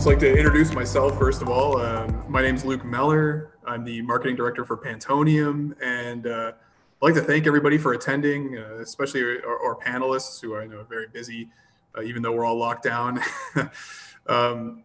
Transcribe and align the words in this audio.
just 0.00 0.08
like 0.08 0.18
to 0.18 0.34
introduce 0.34 0.72
myself 0.72 1.18
first 1.18 1.42
of 1.42 1.50
all. 1.50 1.76
Um, 1.78 2.24
my 2.26 2.40
name 2.40 2.54
is 2.54 2.64
Luke 2.64 2.86
Meller. 2.86 3.58
I'm 3.66 3.84
the 3.84 4.00
marketing 4.00 4.34
director 4.34 4.64
for 4.64 4.74
Pantonium, 4.74 5.74
and 5.82 6.26
uh, 6.26 6.52
I'd 6.54 7.02
like 7.02 7.12
to 7.16 7.20
thank 7.20 7.46
everybody 7.46 7.76
for 7.76 7.92
attending, 7.92 8.56
uh, 8.56 8.76
especially 8.76 9.20
our, 9.20 9.62
our, 9.62 9.76
panelists 9.76 10.40
who 10.40 10.56
I 10.56 10.66
know 10.66 10.78
are 10.78 10.84
very 10.84 11.08
busy, 11.08 11.50
uh, 11.94 12.00
even 12.00 12.22
though 12.22 12.32
we're 12.32 12.46
all 12.46 12.56
locked 12.56 12.82
down. 12.82 13.20
um, 14.26 14.84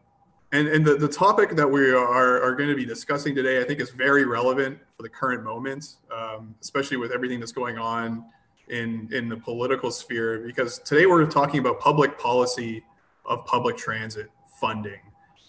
and 0.51 0.67
and 0.67 0.83
the, 0.83 0.95
the 0.95 1.07
topic 1.07 1.51
that 1.51 1.71
we 1.71 1.91
are, 1.91 2.43
are 2.43 2.53
going 2.53 2.67
to 2.67 2.75
be 2.75 2.85
discussing 2.85 3.33
today, 3.33 3.61
I 3.61 3.63
think, 3.63 3.79
is 3.79 3.91
very 3.91 4.25
relevant 4.25 4.79
for 4.97 5.03
the 5.03 5.09
current 5.09 5.45
moment, 5.45 5.95
um, 6.13 6.53
especially 6.61 6.97
with 6.97 7.13
everything 7.13 7.39
that's 7.39 7.53
going 7.53 7.77
on 7.77 8.25
in 8.67 9.07
in 9.13 9.29
the 9.29 9.37
political 9.37 9.91
sphere. 9.91 10.39
Because 10.39 10.79
today 10.79 11.05
we're 11.05 11.25
talking 11.25 11.61
about 11.61 11.79
public 11.79 12.19
policy 12.19 12.83
of 13.25 13.45
public 13.45 13.77
transit 13.77 14.29
funding. 14.59 14.99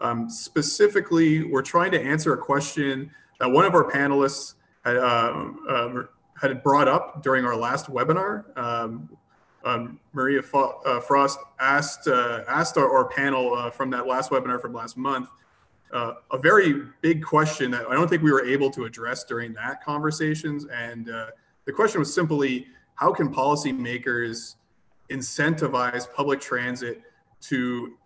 Um, 0.01 0.29
specifically, 0.29 1.45
we're 1.45 1.63
trying 1.63 1.91
to 1.93 2.01
answer 2.01 2.35
a 2.35 2.39
question 2.39 3.11
that 3.41 3.51
one 3.51 3.65
of 3.65 3.75
our 3.75 3.91
panelists 3.91 4.55
had, 4.85 4.97
uh, 4.97 5.51
uh, 5.69 6.03
had 6.41 6.63
brought 6.63 6.89
up 6.89 7.23
during 7.23 7.45
our 7.45 7.57
last 7.57 7.87
webinar. 7.87 8.57
Um, 8.59 9.09
um, 9.65 9.99
Maria 10.13 10.43
uh, 10.55 11.01
Frost 11.01 11.41
asked 11.59 12.07
uh, 12.07 12.45
asked 12.47 12.77
our, 12.77 12.89
our 12.89 13.07
panel 13.09 13.55
uh, 13.55 13.71
from 13.71 13.91
that 13.91 14.07
last 14.07 14.31
webinar 14.31 14.61
from 14.61 14.73
last 14.73 14.97
month 14.97 15.29
uh, 15.93 16.15
a 16.31 16.39
very 16.39 16.83
big 17.01 17.25
question 17.25 17.71
that 17.73 17.87
I 17.89 17.95
don't 17.95 18.09
think 18.09 18.23
we 18.23 18.31
were 18.31 18.45
able 18.45 18.71
to 18.71 18.85
address 18.85 19.25
during 19.25 19.55
that 19.55 19.83
conversations. 19.83 20.67
And 20.67 21.07
the 21.07 21.73
question 21.73 21.99
was 21.99 22.15
simply, 22.15 22.67
how 22.95 23.13
can 23.13 23.33
policymakers 23.33 24.57
incentivize 25.11 26.13
public 26.13 26.41
transit 26.41 27.03
to 27.43 27.97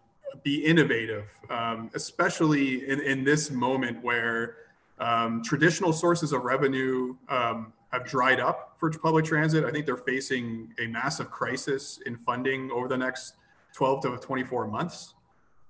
be 0.42 0.64
innovative, 0.64 1.28
um, 1.50 1.90
especially 1.94 2.88
in, 2.88 3.00
in 3.00 3.24
this 3.24 3.50
moment 3.50 4.02
where 4.02 4.56
um, 4.98 5.42
traditional 5.42 5.92
sources 5.92 6.32
of 6.32 6.44
revenue 6.44 7.16
um, 7.28 7.72
have 7.92 8.04
dried 8.04 8.40
up 8.40 8.74
for 8.78 8.90
public 8.90 9.24
transit. 9.24 9.64
I 9.64 9.70
think 9.70 9.86
they're 9.86 9.96
facing 9.96 10.72
a 10.78 10.86
massive 10.86 11.30
crisis 11.30 11.98
in 12.06 12.16
funding 12.16 12.70
over 12.70 12.88
the 12.88 12.96
next 12.96 13.34
12 13.74 14.02
to 14.02 14.16
24 14.18 14.66
months 14.68 15.14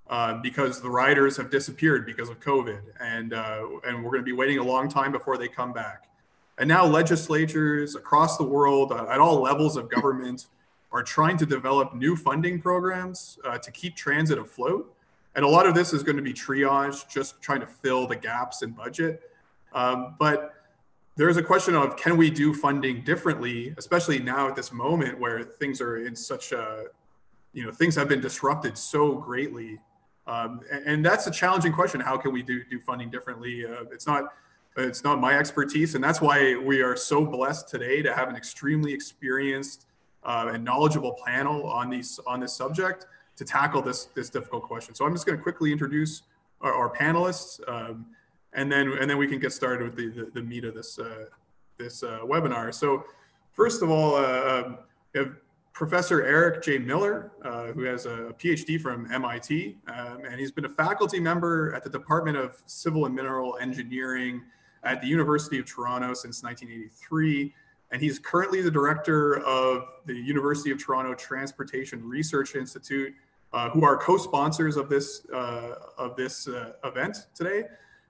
uh, 0.08 0.34
because 0.42 0.80
the 0.80 0.91
riders 0.91 1.36
have 1.36 1.50
disappeared 1.50 2.05
because 2.05 2.28
of 2.28 2.41
COVID, 2.41 2.80
and 3.00 3.33
uh, 3.33 3.62
and 3.86 4.02
we're 4.02 4.11
going 4.11 4.22
to 4.22 4.27
be 4.27 4.33
waiting 4.33 4.58
a 4.58 4.62
long 4.62 4.89
time 4.89 5.12
before 5.12 5.39
they 5.39 5.48
come 5.48 5.72
back. 5.72 6.08
And 6.58 6.69
now 6.69 6.84
legislatures 6.84 7.95
across 7.95 8.36
the 8.36 8.45
world, 8.45 8.92
uh, 8.92 9.06
at 9.08 9.19
all 9.19 9.41
levels 9.41 9.77
of 9.77 9.89
government, 9.89 10.47
are 10.92 11.02
trying 11.02 11.36
to 11.36 11.46
develop 11.46 11.94
new 11.94 12.16
funding 12.16 12.60
programs 12.60 13.38
uh, 13.44 13.58
to 13.58 13.70
keep 13.70 13.94
transit 13.96 14.38
afloat. 14.38 14.94
And 15.34 15.44
a 15.44 15.48
lot 15.48 15.66
of 15.66 15.74
this 15.74 15.92
is 15.92 16.02
going 16.02 16.16
to 16.16 16.22
be 16.22 16.33
triage, 16.33 17.08
just 17.08 17.41
trying 17.41 17.60
to 17.60 17.66
fill 17.66 18.06
the 18.06 18.16
gaps 18.16 18.62
in 18.62 18.70
budget. 18.70 19.22
Um, 19.72 20.16
but 20.18 20.55
there's 21.16 21.36
a 21.36 21.42
question 21.42 21.74
of 21.74 21.96
can 21.96 22.16
we 22.16 22.30
do 22.30 22.52
funding 22.52 23.02
differently, 23.05 23.74
especially 23.77 24.18
now 24.18 24.48
at 24.48 24.56
this 24.56 24.72
moment 24.72 25.18
where 25.20 25.42
things 25.42 25.80
are 25.80 25.98
in 25.98 26.16
such 26.16 26.52
a, 26.52 26.86
you 27.52 27.64
know, 27.64 27.70
things 27.70 27.94
have 27.94 28.08
been 28.08 28.20
disrupted 28.20 28.77
so 28.77 29.14
greatly. 29.14 29.78
Um, 30.27 30.61
and, 30.70 30.86
and, 30.86 31.06
that's 31.06 31.27
a 31.27 31.30
challenging 31.30 31.72
question. 31.72 32.00
How 32.00 32.16
can 32.16 32.33
we 32.33 32.42
do, 32.42 32.62
do 32.70 32.78
funding 32.78 33.11
differently? 33.11 33.66
Uh, 33.66 33.84
it's 33.91 34.06
not, 34.06 34.33
it's 34.77 35.02
not 35.02 35.20
my 35.20 35.36
expertise. 35.36 35.94
And 35.94 36.05
that's 36.05 36.20
why 36.20 36.56
we 36.56 36.83
are 36.83 36.94
so 36.96 37.24
blessed 37.24 37.68
today 37.68 38.02
to 38.02 38.14
have 38.14 38.28
an 38.28 38.36
extremely 38.36 38.92
experienced 38.92 39.86
uh, 40.25 40.51
and 40.53 40.65
knowledgeable 40.65 41.17
panel 41.27 41.67
on 41.67 41.91
these 41.91 42.20
on 42.27 42.41
this 42.41 42.53
subject 42.53 43.07
to 43.36 43.45
tackle 43.45 43.83
this 43.83 44.07
this 44.14 44.31
difficult 44.31 44.63
question. 44.64 44.95
So 44.95 45.05
I'm 45.05 45.13
just 45.13 45.27
going 45.27 45.39
to 45.39 45.42
quickly 45.42 45.73
introduce 45.73 46.23
our, 46.61 46.73
our 46.73 46.95
panelists, 46.95 47.61
um, 47.69 48.07
and 48.53 48.70
then 48.70 48.92
and 48.92 49.09
then 49.09 49.19
we 49.19 49.27
can 49.27 49.39
get 49.39 49.53
started 49.53 49.85
with 49.85 49.97
the 49.97 50.25
the, 50.25 50.30
the 50.35 50.42
meat 50.42 50.64
of 50.64 50.75
this 50.75 50.98
uh, 50.98 51.27
this 51.79 52.03
uh, 52.03 52.20
webinar. 52.25 52.75
So 52.75 53.05
first 53.53 53.83
of 53.83 53.91
all, 53.91 54.17
uh, 54.17 54.75
um, 55.17 55.36
Professor 55.73 56.23
Eric 56.23 56.63
J. 56.63 56.79
Miller, 56.79 57.33
uh, 57.42 57.69
who 57.69 57.85
has 57.85 58.05
a 58.05 58.35
PhD 58.39 58.79
from 58.79 59.11
MIT, 59.11 59.79
um, 59.89 60.25
and 60.29 60.39
he's 60.39 60.53
been 60.53 60.67
a 60.67 60.69
faculty 60.69 61.19
member 61.19 61.75
at 61.75 61.83
the 61.83 61.89
Department 61.89 62.36
of 62.36 62.63
Civil 62.67 63.07
and 63.07 63.14
Mineral 63.14 63.57
Engineering 63.61 64.42
at 64.83 65.01
the 65.01 65.07
University 65.07 65.59
of 65.59 65.64
Toronto 65.64 66.13
since 66.13 66.42
1983 66.42 67.55
and 67.92 68.01
he's 68.01 68.18
currently 68.18 68.62
the 68.62 68.70
director 68.70 69.40
of 69.40 69.84
the 70.06 70.14
University 70.14 70.70
of 70.70 70.83
Toronto 70.83 71.14
Transportation 71.14 72.06
Research 72.06 72.55
Institute, 72.55 73.14
uh, 73.52 73.68
who 73.70 73.84
are 73.84 73.96
co-sponsors 73.96 74.77
of 74.77 74.89
this 74.89 75.27
uh, 75.33 75.74
of 75.98 76.17
this 76.17 76.46
uh, 76.46 76.73
event 76.84 77.27
today. 77.34 77.64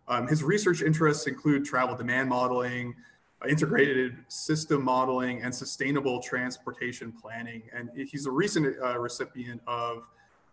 Um, 0.08 0.26
his 0.26 0.42
research 0.42 0.82
interests 0.82 1.26
include 1.26 1.64
travel 1.64 1.96
demand 1.96 2.28
modeling, 2.28 2.94
integrated 3.48 4.16
system 4.28 4.84
modeling, 4.84 5.42
and 5.42 5.54
sustainable 5.54 6.20
transportation 6.20 7.12
planning. 7.12 7.62
And 7.74 7.90
he's 7.94 8.26
a 8.26 8.30
recent 8.30 8.76
uh, 8.82 8.98
recipient 8.98 9.62
of 9.66 10.02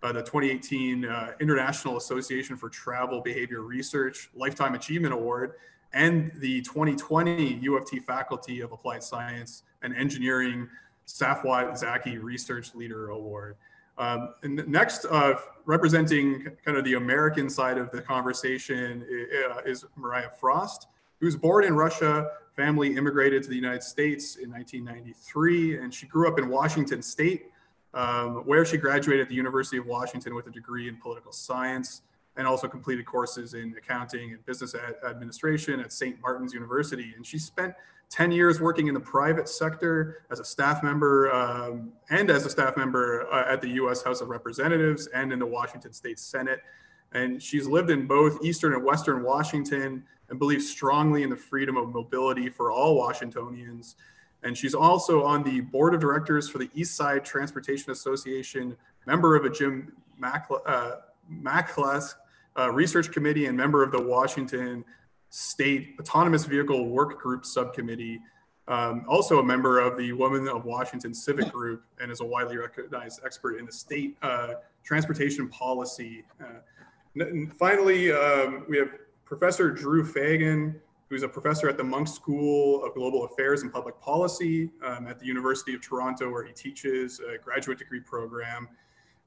uh, 0.03 0.13
the 0.13 0.21
2018 0.21 1.05
uh, 1.05 1.31
International 1.41 1.97
Association 1.97 2.55
for 2.55 2.69
Travel 2.69 3.21
Behavior 3.21 3.61
Research 3.61 4.29
Lifetime 4.35 4.75
Achievement 4.75 5.13
Award 5.13 5.53
and 5.93 6.31
the 6.35 6.61
2020 6.61 7.55
U 7.61 7.77
of 7.77 7.85
T 7.85 7.99
Faculty 7.99 8.61
of 8.61 8.71
Applied 8.71 9.03
Science 9.03 9.63
and 9.81 9.95
Engineering 9.95 10.67
Safwat 11.07 11.77
Zaki 11.77 12.17
Research 12.17 12.75
Leader 12.75 13.09
Award. 13.09 13.55
Um, 13.97 14.33
and 14.43 14.67
next, 14.67 15.05
uh, 15.05 15.35
representing 15.65 16.47
kind 16.63 16.77
of 16.77 16.83
the 16.83 16.93
American 16.95 17.49
side 17.49 17.77
of 17.77 17.89
the 17.91 18.01
conversation 18.01 19.03
uh, 19.49 19.61
is 19.65 19.85
Mariah 19.95 20.29
Frost, 20.39 20.87
who's 21.19 21.35
born 21.35 21.63
in 21.63 21.73
Russia, 21.75 22.29
family 22.55 22.95
immigrated 22.95 23.43
to 23.43 23.49
the 23.49 23.55
United 23.55 23.83
States 23.83 24.35
in 24.35 24.51
1993, 24.51 25.79
and 25.79 25.93
she 25.93 26.05
grew 26.05 26.27
up 26.27 26.37
in 26.37 26.47
Washington 26.49 27.01
State, 27.01 27.47
um, 27.93 28.45
where 28.45 28.65
she 28.65 28.77
graduated 28.77 29.23
at 29.23 29.29
the 29.29 29.35
University 29.35 29.77
of 29.77 29.87
Washington 29.87 30.35
with 30.35 30.45
a 30.47 30.51
degree 30.51 30.87
in 30.87 30.97
political 30.97 31.31
science 31.31 32.01
and 32.37 32.47
also 32.47 32.67
completed 32.67 33.05
courses 33.05 33.53
in 33.53 33.75
accounting 33.77 34.33
and 34.33 34.45
business 34.45 34.75
ad- 34.75 34.95
administration 35.09 35.79
at 35.79 35.91
St. 35.91 36.19
Martin's 36.21 36.53
University. 36.53 37.13
And 37.15 37.25
she 37.25 37.37
spent 37.37 37.73
10 38.09 38.31
years 38.31 38.61
working 38.61 38.87
in 38.87 38.93
the 38.93 38.99
private 38.99 39.49
sector 39.49 40.23
as 40.29 40.39
a 40.39 40.45
staff 40.45 40.81
member 40.81 41.31
um, 41.33 41.91
and 42.09 42.29
as 42.29 42.45
a 42.45 42.49
staff 42.49 42.77
member 42.77 43.27
uh, 43.33 43.51
at 43.51 43.61
the 43.61 43.69
US 43.69 44.03
House 44.03 44.21
of 44.21 44.29
Representatives 44.29 45.07
and 45.07 45.33
in 45.33 45.39
the 45.39 45.45
Washington 45.45 45.91
State 45.91 46.19
Senate. 46.19 46.61
And 47.13 47.41
she's 47.41 47.67
lived 47.67 47.89
in 47.89 48.05
both 48.07 48.43
Eastern 48.43 48.73
and 48.73 48.83
Western 48.83 49.23
Washington 49.23 50.03
and 50.29 50.39
believes 50.39 50.69
strongly 50.69 51.23
in 51.23 51.29
the 51.29 51.35
freedom 51.35 51.75
of 51.77 51.89
mobility 51.89 52.49
for 52.49 52.71
all 52.71 52.95
Washingtonians. 52.95 53.95
And 54.43 54.57
she's 54.57 54.75
also 54.75 55.23
on 55.23 55.43
the 55.43 55.61
board 55.61 55.93
of 55.93 55.99
directors 55.99 56.47
for 56.47 56.59
the 56.59 56.69
East 56.73 56.95
Side 56.95 57.25
Transportation 57.25 57.91
Association, 57.91 58.77
member 59.05 59.35
of 59.35 59.45
a 59.45 59.49
Jim 59.49 59.93
Mac, 60.17 60.49
uh, 60.65 60.91
uh, 62.57 62.71
research 62.71 63.11
committee 63.11 63.45
and 63.45 63.55
member 63.55 63.83
of 63.83 63.91
the 63.91 64.01
Washington 64.01 64.83
State 65.29 65.95
Autonomous 65.99 66.45
Vehicle 66.45 66.89
Work 66.89 67.21
Group 67.21 67.45
Subcommittee. 67.45 68.19
Um, 68.67 69.05
also 69.07 69.39
a 69.39 69.43
member 69.43 69.79
of 69.79 69.97
the 69.97 70.11
Women 70.11 70.47
of 70.49 70.65
Washington 70.65 71.13
Civic 71.13 71.51
Group 71.51 71.83
and 72.01 72.11
is 72.11 72.19
a 72.19 72.25
widely 72.25 72.57
recognized 72.57 73.21
expert 73.23 73.57
in 73.59 73.65
the 73.65 73.71
state 73.71 74.17
uh, 74.21 74.55
transportation 74.83 75.47
policy. 75.47 76.25
Uh, 76.41 77.25
finally, 77.57 78.11
um, 78.11 78.65
we 78.67 78.77
have 78.77 78.89
Professor 79.23 79.71
Drew 79.71 80.03
Fagan, 80.03 80.81
who's 81.09 81.23
a 81.23 81.29
professor 81.29 81.69
at 81.69 81.77
the 81.77 81.83
Munk 81.83 82.07
School 82.09 82.83
of 82.83 82.93
Global 82.93 83.23
Affairs 83.25 83.61
and 83.61 83.71
Public 83.71 83.99
Policy 84.01 84.69
um, 84.83 85.07
at 85.07 85.19
the 85.19 85.25
University 85.25 85.73
of 85.73 85.81
Toronto, 85.81 86.29
where 86.29 86.43
he 86.43 86.51
teaches 86.51 87.21
a 87.21 87.37
graduate 87.37 87.77
degree 87.77 88.01
program 88.01 88.67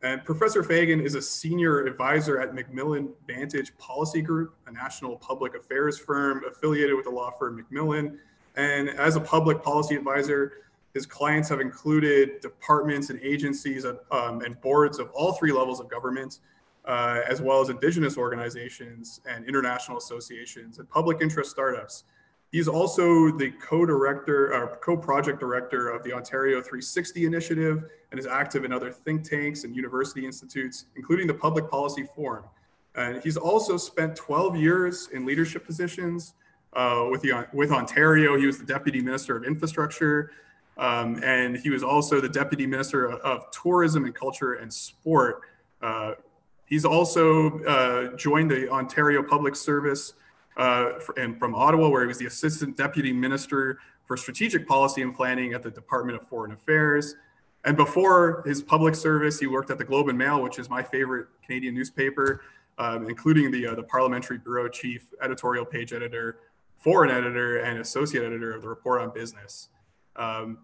and 0.02 0.24
Professor 0.24 0.62
Fagan 0.62 1.00
is 1.00 1.14
a 1.14 1.20
senior 1.20 1.84
advisor 1.84 2.40
at 2.40 2.54
McMillan 2.54 3.10
Vantage 3.26 3.76
Policy 3.76 4.22
Group, 4.22 4.54
a 4.66 4.72
national 4.72 5.16
public 5.16 5.54
affairs 5.54 5.98
firm 5.98 6.42
affiliated 6.48 6.96
with 6.96 7.04
the 7.04 7.10
law 7.10 7.30
firm 7.38 7.62
McMillan. 7.62 8.16
And 8.56 8.88
as 8.88 9.16
a 9.16 9.20
public 9.20 9.62
policy 9.62 9.96
advisor, 9.96 10.52
his 10.94 11.04
clients 11.04 11.50
have 11.50 11.60
included 11.60 12.40
departments 12.40 13.10
and 13.10 13.20
agencies 13.20 13.84
um, 13.84 14.40
and 14.40 14.58
boards 14.62 14.98
of 14.98 15.10
all 15.10 15.34
three 15.34 15.52
levels 15.52 15.80
of 15.80 15.88
government, 15.88 16.38
uh, 16.86 17.20
as 17.28 17.42
well 17.42 17.60
as 17.60 17.68
indigenous 17.68 18.16
organizations 18.16 19.20
and 19.28 19.44
international 19.46 19.98
associations 19.98 20.78
and 20.78 20.88
public 20.88 21.18
interest 21.20 21.50
startups. 21.50 22.04
He's 22.52 22.66
also 22.66 23.30
the 23.30 23.52
co-director 23.62 24.52
or 24.52 24.78
co-project 24.82 25.38
director 25.38 25.90
of 25.90 26.02
the 26.02 26.12
Ontario 26.12 26.60
360 26.60 27.24
initiative 27.24 27.84
and 28.10 28.18
is 28.18 28.26
active 28.26 28.64
in 28.64 28.72
other 28.72 28.90
think 28.90 29.22
tanks 29.22 29.62
and 29.62 29.74
university 29.74 30.26
institutes, 30.26 30.86
including 30.96 31.28
the 31.28 31.34
Public 31.34 31.70
Policy 31.70 32.08
Forum. 32.16 32.44
And 32.96 33.22
he's 33.22 33.36
also 33.36 33.76
spent 33.76 34.16
12 34.16 34.56
years 34.56 35.08
in 35.12 35.24
leadership 35.24 35.64
positions 35.64 36.34
uh, 36.72 37.06
with, 37.08 37.22
the, 37.22 37.46
with 37.52 37.70
Ontario. 37.70 38.36
He 38.36 38.46
was 38.46 38.58
the 38.58 38.66
Deputy 38.66 39.00
Minister 39.00 39.36
of 39.36 39.44
Infrastructure, 39.44 40.32
um, 40.76 41.22
and 41.22 41.56
he 41.56 41.70
was 41.70 41.84
also 41.84 42.20
the 42.20 42.28
Deputy 42.28 42.66
Minister 42.66 43.06
of, 43.06 43.20
of 43.20 43.50
Tourism 43.52 44.06
and 44.06 44.14
Culture 44.14 44.54
and 44.54 44.72
Sport. 44.72 45.42
Uh, 45.80 46.14
he's 46.66 46.84
also 46.84 47.60
uh, 47.60 48.16
joined 48.16 48.50
the 48.50 48.68
Ontario 48.70 49.22
Public 49.22 49.54
Service 49.54 50.14
uh, 50.56 50.92
and 51.16 51.38
from 51.38 51.54
Ottawa, 51.54 51.88
where 51.88 52.02
he 52.02 52.06
was 52.06 52.18
the 52.18 52.26
Assistant 52.26 52.76
Deputy 52.76 53.12
Minister 53.12 53.78
for 54.06 54.16
Strategic 54.16 54.66
Policy 54.66 55.02
and 55.02 55.14
Planning 55.14 55.52
at 55.52 55.62
the 55.62 55.70
Department 55.70 56.20
of 56.20 56.28
Foreign 56.28 56.52
Affairs. 56.52 57.14
And 57.64 57.76
before 57.76 58.42
his 58.46 58.62
public 58.62 58.94
service, 58.94 59.38
he 59.38 59.46
worked 59.46 59.70
at 59.70 59.78
the 59.78 59.84
Globe 59.84 60.08
and 60.08 60.18
Mail, 60.18 60.42
which 60.42 60.58
is 60.58 60.70
my 60.70 60.82
favorite 60.82 61.28
Canadian 61.44 61.74
newspaper, 61.74 62.42
um, 62.78 63.08
including 63.08 63.50
the, 63.50 63.66
uh, 63.66 63.74
the 63.74 63.82
Parliamentary 63.82 64.38
Bureau 64.38 64.68
Chief, 64.68 65.06
editorial 65.22 65.64
page 65.64 65.92
editor, 65.92 66.38
foreign 66.78 67.10
editor, 67.10 67.58
and 67.58 67.78
associate 67.78 68.24
editor 68.24 68.54
of 68.54 68.62
the 68.62 68.68
Report 68.68 69.02
on 69.02 69.10
Business. 69.12 69.68
Um, 70.16 70.58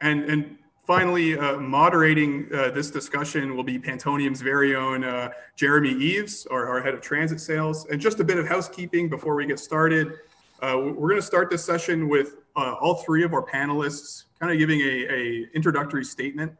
and, 0.00 0.24
and 0.24 0.58
finally, 0.90 1.38
uh, 1.38 1.56
moderating 1.56 2.48
uh, 2.52 2.68
this 2.70 2.90
discussion 2.90 3.54
will 3.54 3.62
be 3.62 3.78
Pantonium's 3.78 4.40
very 4.40 4.74
own 4.74 5.04
uh, 5.04 5.30
Jeremy 5.54 5.90
Eves, 5.90 6.46
our, 6.46 6.66
our, 6.66 6.82
head 6.82 6.94
of 6.94 7.00
transit 7.00 7.40
sales. 7.40 7.86
And 7.86 8.00
just 8.00 8.18
a 8.18 8.24
bit 8.24 8.38
of 8.38 8.48
housekeeping 8.48 9.08
before 9.08 9.36
we 9.36 9.46
get 9.46 9.60
started. 9.60 10.14
Uh, 10.60 10.74
we're 10.78 11.10
going 11.10 11.20
to 11.20 11.22
start 11.22 11.48
this 11.48 11.64
session 11.64 12.08
with 12.08 12.38
uh, 12.56 12.74
all 12.80 12.94
three 12.94 13.22
of 13.22 13.34
our 13.34 13.46
panelists 13.46 14.24
kind 14.40 14.50
of 14.50 14.58
giving 14.58 14.80
a, 14.80 15.06
a 15.08 15.46
introductory 15.54 16.04
statement. 16.04 16.52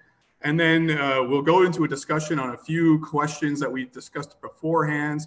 And 0.42 0.60
then 0.60 0.92
uh, 0.92 1.24
we'll 1.24 1.42
go 1.42 1.64
into 1.64 1.82
a 1.82 1.88
discussion 1.88 2.38
on 2.38 2.50
a 2.50 2.56
few 2.56 3.00
questions 3.00 3.58
that 3.58 3.72
we 3.72 3.86
discussed 3.86 4.40
beforehand. 4.40 5.22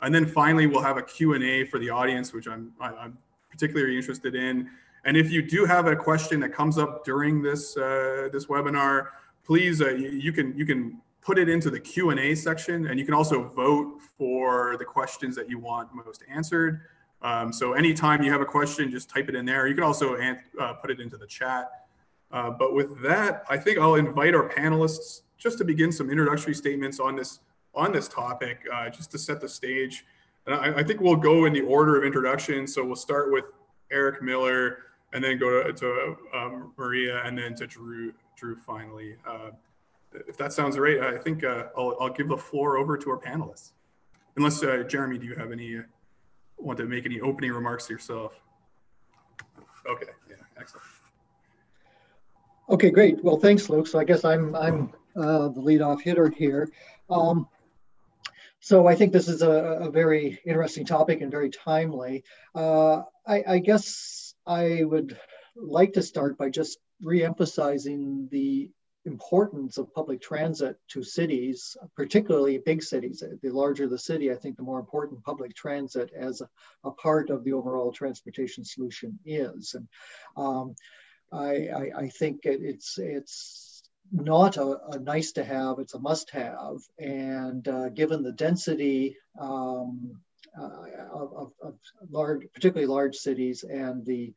And 0.00 0.14
then 0.14 0.26
finally, 0.26 0.68
we'll 0.68 0.80
have 0.80 0.96
a 0.96 1.02
Q&A 1.02 1.64
for 1.64 1.80
the 1.80 1.90
audience, 1.90 2.32
which 2.32 2.46
I'm, 2.46 2.70
I'm 2.80 3.18
particularly 3.50 3.96
interested 3.96 4.36
in. 4.36 4.70
And 5.04 5.16
if 5.16 5.30
you 5.30 5.42
do 5.42 5.64
have 5.66 5.86
a 5.86 5.96
question 5.96 6.40
that 6.40 6.50
comes 6.52 6.78
up 6.78 7.04
during 7.04 7.42
this, 7.42 7.76
uh, 7.76 8.28
this 8.32 8.46
webinar, 8.46 9.08
please, 9.44 9.82
uh, 9.82 9.90
you, 9.90 10.32
can, 10.32 10.56
you 10.56 10.64
can 10.64 11.00
put 11.20 11.38
it 11.38 11.48
into 11.48 11.70
the 11.70 11.80
Q&A 11.80 12.34
section 12.34 12.86
and 12.86 12.98
you 12.98 13.04
can 13.04 13.14
also 13.14 13.48
vote 13.48 14.00
for 14.16 14.76
the 14.78 14.84
questions 14.84 15.36
that 15.36 15.48
you 15.48 15.58
want 15.58 15.88
most 15.94 16.22
answered. 16.28 16.82
Um, 17.22 17.52
so 17.52 17.72
anytime 17.72 18.22
you 18.22 18.30
have 18.30 18.40
a 18.40 18.46
question, 18.46 18.90
just 18.90 19.08
type 19.08 19.28
it 19.28 19.34
in 19.34 19.44
there. 19.44 19.66
You 19.66 19.74
can 19.74 19.84
also 19.84 20.16
uh, 20.16 20.72
put 20.74 20.90
it 20.90 21.00
into 21.00 21.16
the 21.16 21.26
chat. 21.26 21.70
Uh, 22.30 22.50
but 22.50 22.74
with 22.74 23.00
that, 23.02 23.44
I 23.48 23.56
think 23.56 23.78
I'll 23.78 23.94
invite 23.94 24.34
our 24.34 24.48
panelists 24.48 25.22
just 25.38 25.58
to 25.58 25.64
begin 25.64 25.92
some 25.92 26.10
introductory 26.10 26.54
statements 26.54 27.00
on 27.00 27.16
this 27.16 27.40
on 27.74 27.92
this 27.92 28.06
topic, 28.06 28.60
uh, 28.72 28.88
just 28.88 29.10
to 29.10 29.18
set 29.18 29.40
the 29.40 29.48
stage. 29.48 30.04
And 30.46 30.54
I, 30.54 30.78
I, 30.78 30.82
think 30.84 31.00
we'll 31.00 31.16
go 31.16 31.46
in 31.46 31.52
the 31.52 31.62
order 31.62 31.98
of 31.98 32.04
introduction. 32.04 32.68
So 32.68 32.84
we'll 32.84 32.94
start 32.94 33.32
with 33.32 33.46
Eric 33.90 34.22
Miller, 34.22 34.78
and 35.14 35.24
then 35.24 35.38
go 35.38 35.62
to, 35.62 35.72
to 35.72 36.16
um, 36.34 36.72
Maria, 36.76 37.22
and 37.24 37.38
then 37.38 37.54
to 37.56 37.66
Drew. 37.66 38.12
Drew 38.36 38.56
finally. 38.56 39.14
Uh, 39.26 39.50
if 40.28 40.36
that 40.36 40.52
sounds 40.52 40.76
right, 40.78 41.00
I 41.00 41.18
think 41.18 41.44
uh, 41.44 41.66
I'll, 41.76 41.96
I'll 42.00 42.12
give 42.12 42.28
the 42.28 42.36
floor 42.36 42.76
over 42.76 42.98
to 42.98 43.10
our 43.10 43.18
panelists. 43.18 43.70
Unless 44.36 44.62
uh, 44.62 44.82
Jeremy, 44.88 45.18
do 45.18 45.26
you 45.26 45.34
have 45.36 45.52
any 45.52 45.80
want 46.58 46.78
to 46.78 46.84
make 46.84 47.06
any 47.06 47.20
opening 47.20 47.52
remarks 47.52 47.88
yourself? 47.88 48.32
Okay. 49.88 50.06
Yeah. 50.28 50.36
Excellent. 50.58 50.84
Okay, 52.70 52.90
great. 52.90 53.22
Well, 53.22 53.36
thanks, 53.36 53.68
Luke. 53.68 53.86
So 53.86 53.98
I 53.98 54.04
guess 54.04 54.24
I'm 54.24 54.54
I'm 54.56 54.92
uh, 55.16 55.48
the 55.48 55.60
leadoff 55.60 56.00
hitter 56.00 56.30
here. 56.30 56.68
Um, 57.10 57.46
so 58.60 58.86
I 58.86 58.94
think 58.94 59.12
this 59.12 59.28
is 59.28 59.42
a, 59.42 59.50
a, 59.50 59.90
very 59.90 60.40
interesting 60.46 60.86
topic 60.86 61.20
and 61.20 61.30
very 61.30 61.50
timely. 61.50 62.24
Uh, 62.54 63.02
I, 63.26 63.44
I, 63.46 63.58
guess 63.58 64.23
I 64.46 64.82
would 64.84 65.18
like 65.56 65.94
to 65.94 66.02
start 66.02 66.36
by 66.36 66.50
just 66.50 66.78
re-emphasizing 67.02 68.28
the 68.30 68.70
importance 69.06 69.76
of 69.76 69.92
public 69.92 70.20
transit 70.20 70.76
to 70.88 71.02
cities, 71.02 71.76
particularly 71.94 72.58
big 72.58 72.82
cities. 72.82 73.22
The 73.42 73.50
larger 73.50 73.86
the 73.86 73.98
city, 73.98 74.32
I 74.32 74.36
think 74.36 74.56
the 74.56 74.62
more 74.62 74.80
important 74.80 75.22
public 75.22 75.54
transit 75.54 76.10
as 76.16 76.40
a, 76.40 76.48
a 76.84 76.90
part 76.90 77.30
of 77.30 77.44
the 77.44 77.52
overall 77.52 77.92
transportation 77.92 78.64
solution 78.64 79.18
is. 79.24 79.74
And 79.74 79.88
um, 80.36 80.74
I, 81.32 81.68
I, 81.68 81.90
I 81.96 82.08
think 82.08 82.40
it, 82.44 82.60
it's 82.62 82.98
it's 82.98 83.82
not 84.12 84.56
a, 84.56 84.78
a, 84.92 84.98
nice 84.98 85.32
to 85.32 85.44
have; 85.44 85.78
it's 85.78 85.94
a 85.94 85.98
must 85.98 86.30
have. 86.30 86.76
And 86.98 87.66
uh, 87.66 87.88
given 87.90 88.22
the 88.22 88.32
density 88.32 89.16
um, 89.38 90.20
uh, 90.60 91.08
of, 91.12 91.52
of, 91.62 91.74
large, 92.10 92.46
particularly 92.54 92.86
large 92.86 93.16
cities, 93.16 93.64
and 93.64 94.04
the 94.04 94.32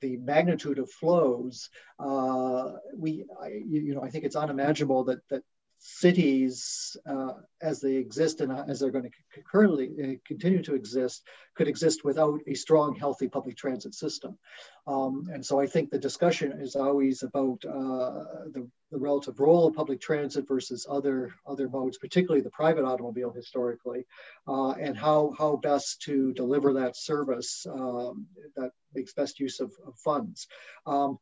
the 0.00 0.16
magnitude 0.18 0.78
of 0.78 0.90
flows, 0.90 1.70
uh, 1.98 2.72
we 2.96 3.24
I, 3.42 3.48
you 3.68 3.94
know 3.94 4.02
I 4.02 4.10
think 4.10 4.24
it's 4.24 4.36
unimaginable 4.36 5.04
that 5.04 5.20
that 5.30 5.42
cities 5.86 6.96
uh, 7.06 7.34
as 7.60 7.78
they 7.78 7.96
exist 7.96 8.40
and 8.40 8.50
as 8.70 8.80
they're 8.80 8.90
going 8.90 9.04
to 9.04 9.42
currently 9.42 9.90
uh, 10.02 10.14
continue 10.26 10.62
to 10.62 10.74
exist 10.74 11.22
could 11.54 11.68
exist 11.68 12.06
without 12.06 12.40
a 12.46 12.54
strong 12.54 12.94
healthy 12.94 13.28
public 13.28 13.54
transit 13.54 13.94
system. 13.94 14.38
Um, 14.86 15.28
and 15.30 15.44
so 15.44 15.60
i 15.60 15.66
think 15.66 15.90
the 15.90 15.98
discussion 15.98 16.52
is 16.52 16.74
always 16.74 17.22
about 17.22 17.62
uh, 17.66 18.48
the, 18.54 18.66
the, 18.90 18.98
relative 18.98 19.40
role 19.40 19.66
of 19.66 19.74
public 19.74 20.00
transit 20.00 20.46
versus 20.48 20.86
other 20.88 21.34
other 21.46 21.68
modes 21.68 21.98
particularly 21.98 22.42
the 22.42 22.50
private 22.50 22.84
automobile 22.84 23.32
historically 23.32 24.06
uh, 24.46 24.72
and 24.72 24.96
how 24.96 25.32
how 25.38 25.56
best 25.56 26.02
to 26.02 26.32
deliver 26.32 26.74
that 26.74 26.96
service 26.96 27.66
um, 27.70 28.26
that 28.56 28.72
makes 28.94 29.12
best 29.12 29.40
use 29.40 29.60
of, 29.60 29.72
of 29.86 29.96
funds. 29.96 30.46
Um, 30.86 31.18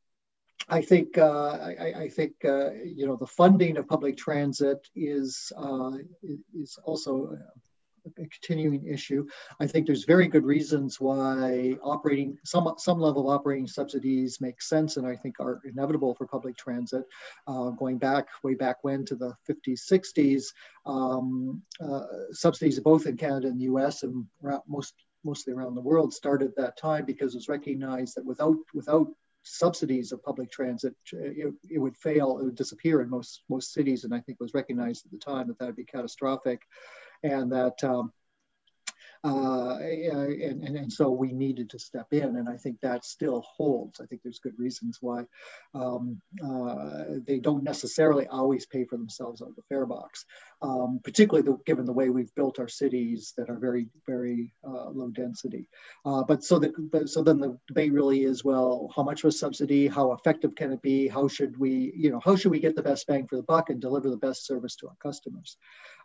I 0.69 0.81
think 0.81 1.19
uh, 1.19 1.59
I, 1.79 1.93
I, 1.97 2.09
think 2.09 2.33
uh, 2.45 2.73
you 2.73 3.07
know 3.07 3.17
the 3.17 3.27
funding 3.27 3.77
of 3.77 3.89
public 3.89 4.17
transit 4.17 4.89
is 4.95 5.53
uh, 5.57 5.93
is 6.55 6.79
also 6.85 7.37
a 8.07 8.11
continuing 8.11 8.85
issue. 8.87 9.27
I 9.61 9.67
think 9.67 9.87
there's 9.87 10.05
very 10.05 10.27
good 10.27 10.45
reasons 10.45 11.01
why 11.01 11.77
operating 11.83 12.39
some 12.45 12.75
some 12.79 12.99
level 13.01 13.31
of 13.31 13.41
operating 13.41 13.67
subsidies 13.67 14.41
make 14.41 14.63
sense, 14.63 14.97
and 14.97 15.07
I 15.07 15.17
think 15.17 15.41
are 15.41 15.61
inevitable 15.65 16.15
for 16.15 16.27
public 16.27 16.57
transit. 16.57 17.05
Uh, 17.47 17.71
going 17.71 17.99
back 17.99 18.29
way 18.43 18.55
back 18.55 18.83
when 18.83 19.05
to 19.07 19.17
the 19.17 19.35
50s, 19.49 19.81
60s, 19.91 20.45
um, 20.87 21.63
uh, 21.81 22.03
subsidies 22.33 22.81
both 22.81 23.07
in 23.07 23.17
Canada 23.17 23.49
and 23.49 23.59
the 23.59 23.65
U.S. 23.65 24.03
and 24.03 24.27
most 24.67 24.95
mostly 25.25 25.53
around 25.53 25.75
the 25.75 25.81
world 25.81 26.13
started 26.13 26.49
at 26.49 26.57
that 26.57 26.77
time 26.77 27.05
because 27.05 27.35
it 27.35 27.39
was 27.39 27.49
recognized 27.49 28.17
that 28.17 28.25
without 28.25 28.57
without 28.75 29.07
subsidies 29.43 30.13
of 30.13 30.23
public 30.23 30.51
transit, 30.51 30.95
it, 31.13 31.53
it, 31.71 31.79
would 31.79 31.97
fail, 31.97 32.39
it 32.39 32.45
would 32.45 32.55
disappear 32.55 33.03
in 33.03 33.11
most 33.11 33.43
most 33.49 33.73
cities, 33.73 34.05
and 34.05 34.15
I 34.15 34.21
think 34.21 34.41
was 34.41 34.55
recognized 34.55 35.05
at 35.07 35.13
the 35.13 35.19
time 35.19 35.49
that 35.49 35.59
that 35.59 35.67
would 35.67 35.77
be 35.77 35.85
catastrophic, 35.85 36.63
and 37.23 37.51
that 37.53 37.83
um, 37.85 38.13
uh, 39.25 39.77
and, 39.79 40.65
and, 40.65 40.77
and, 40.77 40.93
so 40.93 41.09
we 41.09 41.33
needed 41.33 41.71
to 41.71 41.79
step 41.79 42.09
in, 42.11 42.37
and 42.37 42.49
I 42.49 42.57
think 42.57 42.81
that 42.81 43.05
still 43.05 43.41
holds. 43.41 44.01
I 44.01 44.07
think 44.07 44.23
there's 44.23 44.41
good 44.41 44.59
reasons 44.59 44.99
why 45.01 45.27
um, 45.75 46.21
uh, 46.45 47.05
they 47.25 47.39
don't 47.39 47.63
necessarily 47.63 48.27
always 48.27 48.67
pay 48.67 48.85
for 48.85 48.97
themselves 48.97 49.41
out 49.41 49.51
of 49.51 49.55
the 49.57 49.63
fare 49.69 49.87
box, 49.87 50.25
um, 50.61 50.99
particularly 51.05 51.47
the, 51.49 51.57
given 51.67 51.87
the 51.87 51.93
way 51.93 52.11
we've 52.11 52.35
built 52.35 52.59
our 52.59 52.67
cities 52.67 53.33
that 53.37 53.49
are 53.49 53.59
very, 53.59 53.87
very 54.09 54.53
uh, 54.67 54.91
low 54.91 55.11
density. 55.11 55.69
Uh, 56.05 56.25
but 56.25 56.43
so 56.43 56.59
the 56.59 56.73
so 57.07 57.23
then 57.23 57.39
the 57.39 57.57
debate 57.69 57.93
really 57.93 58.25
is 58.25 58.45
well, 58.45 58.93
how 58.97 59.05
much 59.05 59.23
was 59.23 59.39
subsidy? 59.39 59.87
How 59.87 60.13
effective 60.13 60.57
can 60.57 60.73
it 60.73 60.83
be? 60.83 61.07
How 61.07 61.29
should 61.29 61.57
we, 61.57 61.93
you 61.97 62.11
know, 62.11 62.21
how 62.25 62.35
should 62.35 62.51
we 62.51 62.59
get 62.59 62.75
the 62.75 62.83
best 62.83 63.07
bang 63.07 63.29
for 63.29 63.37
the 63.37 63.45
buck 63.45 63.71
and 63.71 63.81
deliver 63.81 64.11
the 64.11 64.17
best 64.17 64.47
service 64.47 64.75
to 64.77 64.89
our 64.89 64.97
customers? 65.01 65.57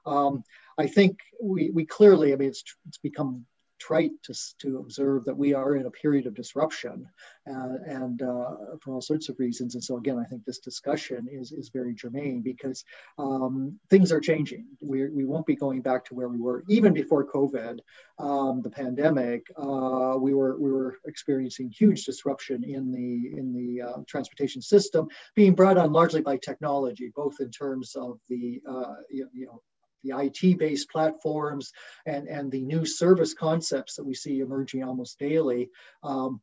Um, 0.06 0.44
I 0.78 0.88
think 0.88 1.20
we, 1.42 1.72
we 1.72 1.86
clearly, 1.86 2.34
I 2.34 2.36
mean, 2.36 2.50
it's, 2.50 2.64
it's 2.88 2.98
become 2.98 3.46
trite 3.80 4.12
to, 4.24 4.34
to 4.60 4.80
observe 4.80 5.26
that 5.26 5.38
we 5.38 5.54
are 5.54 5.76
in 5.76 5.86
a 5.86 5.92
period 5.92 6.26
of 6.26 6.34
disruption 6.34 7.08
uh, 7.50 7.78
and 7.86 8.22
uh, 8.22 8.56
for 8.82 8.94
all 8.94 9.02
sorts 9.02 9.30
of 9.30 9.40
reasons. 9.40 9.76
And 9.76 9.84
so 9.84 9.98
again, 9.98 10.18
I 10.18 10.26
think 10.26 10.46
this 10.46 10.60
discussion 10.60 11.28
is, 11.32 11.52
is 11.52 11.70
very 11.70 11.94
germane 11.94 12.42
because 12.42 12.84
um, 13.18 13.80
things 13.90 14.12
are 14.12 14.20
changing. 14.20 14.66
We, 14.82 15.08
we 15.10 15.26
won't 15.26 15.46
be 15.46 15.56
going 15.56 15.82
back 15.82 16.06
to 16.06 16.16
where 16.16 16.30
we 16.30 16.40
were 16.40 16.64
even 16.68 16.94
before 16.94 17.26
COVID, 17.26 17.80
um, 18.20 18.62
the 18.62 18.70
pandemic. 18.70 19.46
Uh, 19.56 20.16
we 20.20 20.34
were 20.34 20.60
we 20.60 20.72
were 20.72 20.98
experiencing 21.06 21.70
huge 21.70 22.04
disruption 22.06 22.64
in 22.64 22.92
the 22.92 23.38
in 23.38 23.54
the 23.54 23.88
uh, 23.88 23.98
transportation 24.08 24.62
system, 24.62 25.08
being 25.36 25.54
brought 25.54 25.78
on 25.78 25.92
largely 25.92 26.22
by 26.22 26.38
technology, 26.38 27.12
both 27.16 27.36
in 27.40 27.52
terms 27.52 27.96
of 27.96 28.20
the 28.28 28.60
uh, 28.68 28.96
you, 29.12 29.30
you 29.34 29.46
know 29.46 29.62
the 30.04 30.18
IT-based 30.18 30.90
platforms 30.90 31.72
and, 32.06 32.28
and 32.28 32.52
the 32.52 32.62
new 32.62 32.86
service 32.86 33.34
concepts 33.34 33.96
that 33.96 34.06
we 34.06 34.14
see 34.14 34.40
emerging 34.40 34.84
almost 34.84 35.20
daily. 35.20 35.70
Um, 36.04 36.42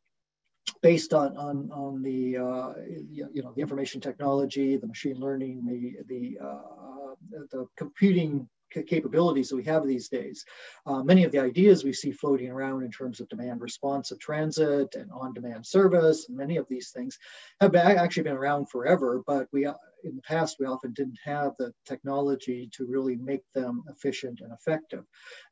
based 0.81 1.13
on 1.13 1.37
on 1.37 1.69
on 1.71 2.01
the 2.01 2.37
uh, 2.37 2.73
you 3.11 3.41
know 3.43 3.53
the 3.55 3.61
information 3.61 4.01
technology, 4.01 4.77
the 4.77 4.87
machine 4.87 5.19
learning, 5.19 5.63
the 5.65 5.97
the 6.07 6.43
uh, 6.43 7.13
the 7.51 7.67
computing 7.77 8.49
capabilities 8.83 9.49
that 9.49 9.55
we 9.55 9.63
have 9.63 9.87
these 9.87 10.09
days. 10.09 10.43
Uh, 10.85 11.01
many 11.01 11.23
of 11.23 11.31
the 11.31 11.39
ideas 11.39 11.83
we 11.83 11.93
see 11.93 12.11
floating 12.11 12.49
around 12.49 12.83
in 12.83 12.91
terms 12.91 13.19
of 13.19 13.29
demand 13.29 13.61
responsive 13.61 14.19
transit 14.19 14.95
and 14.95 15.09
on-demand 15.11 15.65
service, 15.65 16.27
many 16.29 16.57
of 16.57 16.67
these 16.67 16.89
things 16.89 17.17
have 17.61 17.71
been, 17.71 17.85
actually 17.85 18.23
been 18.23 18.33
around 18.33 18.69
forever, 18.69 19.23
but 19.25 19.47
we 19.53 19.65
in 20.05 20.15
the 20.15 20.21
past, 20.21 20.57
we 20.59 20.65
often 20.65 20.93
didn't 20.93 21.19
have 21.23 21.53
the 21.57 21.73
technology 21.85 22.69
to 22.73 22.85
really 22.85 23.15
make 23.15 23.43
them 23.53 23.83
efficient 23.89 24.41
and 24.41 24.51
effective. 24.53 25.03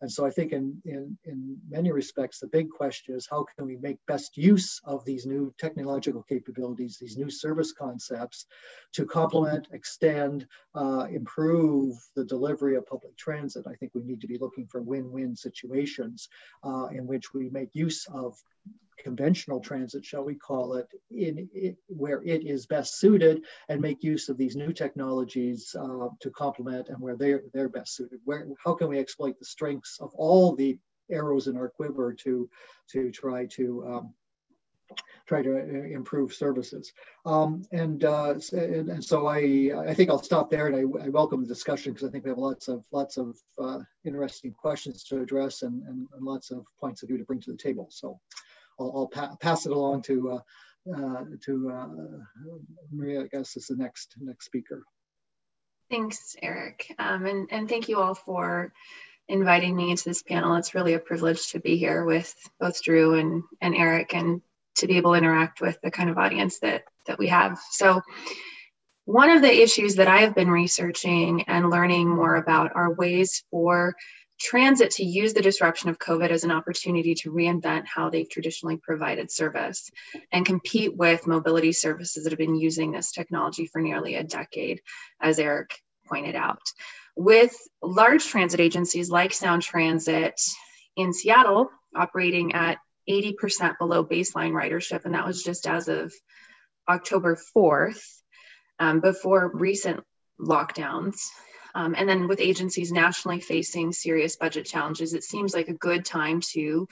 And 0.01 0.11
so 0.11 0.25
I 0.25 0.29
think 0.29 0.51
in, 0.51 0.81
in, 0.85 1.17
in 1.25 1.57
many 1.69 1.91
respects, 1.91 2.39
the 2.39 2.47
big 2.47 2.69
question 2.69 3.15
is 3.15 3.27
how 3.29 3.45
can 3.55 3.65
we 3.65 3.77
make 3.77 3.97
best 4.07 4.37
use 4.37 4.79
of 4.85 5.03
these 5.05 5.25
new 5.25 5.53
technological 5.57 6.23
capabilities, 6.23 6.97
these 6.99 7.17
new 7.17 7.29
service 7.29 7.73
concepts 7.73 8.45
to 8.93 9.05
complement, 9.05 9.67
extend, 9.71 10.47
uh, 10.75 11.07
improve 11.11 11.95
the 12.15 12.25
delivery 12.25 12.75
of 12.75 12.85
public 12.85 13.17
transit. 13.17 13.65
I 13.67 13.75
think 13.75 13.91
we 13.93 14.03
need 14.03 14.21
to 14.21 14.27
be 14.27 14.37
looking 14.37 14.67
for 14.67 14.81
win-win 14.81 15.35
situations 15.35 16.29
uh, 16.63 16.87
in 16.91 17.07
which 17.07 17.33
we 17.33 17.49
make 17.49 17.69
use 17.73 18.05
of 18.13 18.35
conventional 18.97 19.59
transit, 19.59 20.05
shall 20.05 20.23
we 20.23 20.35
call 20.35 20.75
it, 20.75 20.87
in, 21.11 21.49
it, 21.53 21.75
where 21.87 22.23
it 22.23 22.45
is 22.45 22.65
best 22.65 22.99
suited 22.99 23.43
and 23.67 23.81
make 23.81 24.03
use 24.03 24.29
of 24.29 24.37
these 24.37 24.55
new 24.55 24.71
technologies 24.71 25.75
uh, 25.77 26.07
to 26.21 26.29
complement 26.31 26.89
and 26.89 26.99
where 26.99 27.17
they're, 27.17 27.43
they're 27.53 27.69
best 27.69 27.95
suited. 27.95 28.19
Where, 28.23 28.47
how 28.63 28.73
can 28.73 28.87
we 28.87 28.99
exploit 28.99 29.37
the 29.39 29.45
strengths 29.45 29.97
of 29.99 30.13
all 30.15 30.55
the 30.55 30.77
arrows 31.11 31.47
in 31.47 31.57
our 31.57 31.69
quiver 31.69 32.13
to, 32.13 32.49
to 32.91 33.11
try 33.11 33.45
to 33.47 33.85
um, 33.85 34.13
try 35.25 35.41
to 35.41 35.57
uh, 35.57 35.95
improve 35.95 36.33
services. 36.33 36.93
Um, 37.25 37.63
and, 37.71 38.03
uh, 38.03 38.35
and, 38.51 38.89
and 38.89 39.03
so 39.03 39.27
I 39.27 39.71
I 39.87 39.93
think 39.93 40.09
I'll 40.09 40.21
stop 40.21 40.49
there, 40.49 40.67
and 40.67 40.75
I, 40.75 41.05
I 41.05 41.09
welcome 41.09 41.41
the 41.41 41.47
discussion 41.47 41.93
because 41.93 42.07
I 42.07 42.11
think 42.11 42.25
we 42.25 42.29
have 42.29 42.37
lots 42.37 42.67
of 42.67 42.85
lots 42.91 43.17
of 43.17 43.37
uh, 43.59 43.79
interesting 44.03 44.53
questions 44.53 45.03
to 45.05 45.21
address 45.21 45.61
and, 45.61 45.83
and, 45.83 46.07
and, 46.13 46.23
lots 46.25 46.51
of 46.51 46.65
points 46.79 47.03
of 47.03 47.09
view 47.09 47.17
to 47.17 47.23
bring 47.23 47.41
to 47.41 47.51
the 47.51 47.57
table. 47.57 47.87
So 47.89 48.19
I'll, 48.79 48.91
I'll 48.95 49.07
pa 49.07 49.35
pass 49.39 49.65
it 49.65 49.71
along 49.71 50.03
to 50.03 50.31
uh, 50.31 50.39
uh, 50.95 51.23
to 51.45 51.71
uh, 51.71 51.87
Maria. 52.91 53.21
I 53.21 53.27
guess 53.27 53.55
is 53.55 53.67
the 53.67 53.75
next 53.75 54.15
next 54.19 54.45
speaker. 54.45 54.83
Thanks, 55.89 56.35
Eric, 56.41 56.93
um, 56.99 57.25
and 57.25 57.47
and 57.51 57.69
thank 57.69 57.89
you 57.89 57.99
all 57.99 58.15
for 58.15 58.73
inviting 59.27 59.75
me 59.75 59.91
into 59.91 60.05
this 60.05 60.23
panel. 60.23 60.55
It's 60.55 60.75
really 60.75 60.93
a 60.93 60.99
privilege 60.99 61.51
to 61.51 61.59
be 61.59 61.77
here 61.77 62.03
with 62.03 62.33
both 62.59 62.81
Drew 62.83 63.15
and 63.15 63.43
and 63.61 63.75
Eric, 63.75 64.15
and 64.15 64.41
to 64.77 64.87
be 64.87 64.97
able 64.97 65.11
to 65.11 65.17
interact 65.17 65.61
with 65.61 65.79
the 65.81 65.91
kind 65.91 66.09
of 66.09 66.17
audience 66.17 66.59
that 66.59 66.83
that 67.07 67.19
we 67.19 67.27
have. 67.27 67.59
So. 67.71 68.01
One 69.05 69.29
of 69.29 69.41
the 69.41 69.61
issues 69.61 69.95
that 69.95 70.07
I 70.07 70.19
have 70.19 70.33
been 70.33 70.49
researching 70.49 71.43
and 71.49 71.69
learning 71.69 72.07
more 72.07 72.37
about 72.37 72.71
are 72.73 72.93
ways 72.93 73.43
for 73.51 73.93
transit 74.39 74.91
to 74.91 75.05
use 75.05 75.33
the 75.33 75.41
disruption 75.41 75.89
of 75.89 75.99
COVID 75.99 76.29
as 76.29 76.43
an 76.43 76.51
opportunity 76.51 77.15
to 77.15 77.31
reinvent 77.31 77.85
how 77.85 78.09
they've 78.09 78.29
traditionally 78.29 78.77
provided 78.77 79.31
service 79.31 79.89
and 80.31 80.45
compete 80.45 80.95
with 80.95 81.27
mobility 81.27 81.71
services 81.71 82.23
that 82.23 82.31
have 82.31 82.39
been 82.39 82.55
using 82.55 82.91
this 82.91 83.11
technology 83.11 83.67
for 83.67 83.81
nearly 83.81 84.15
a 84.15 84.23
decade, 84.23 84.81
as 85.21 85.39
Eric 85.39 85.71
pointed 86.07 86.35
out. 86.35 86.61
With 87.15 87.55
large 87.81 88.25
transit 88.25 88.59
agencies 88.59 89.09
like 89.09 89.33
Sound 89.33 89.61
Transit 89.61 90.39
in 90.95 91.13
Seattle 91.13 91.69
operating 91.95 92.53
at 92.53 92.79
80% 93.09 93.77
below 93.77 94.03
baseline 94.03 94.51
ridership, 94.51 95.05
and 95.05 95.13
that 95.13 95.25
was 95.25 95.43
just 95.43 95.67
as 95.67 95.87
of 95.87 96.13
October 96.89 97.37
4th, 97.55 98.01
um, 98.79 98.99
before 98.99 99.51
recent 99.53 100.03
lockdowns. 100.39 101.17
Um, 101.75 101.95
and 101.97 102.07
then 102.07 102.27
with 102.27 102.39
agencies 102.39 102.91
nationally 102.91 103.39
facing 103.39 103.91
serious 103.91 104.35
budget 104.35 104.65
challenges, 104.65 105.13
it 105.13 105.23
seems 105.23 105.53
like 105.53 105.69
a 105.69 105.73
good 105.73 106.05
time 106.05 106.41
to 106.51 106.87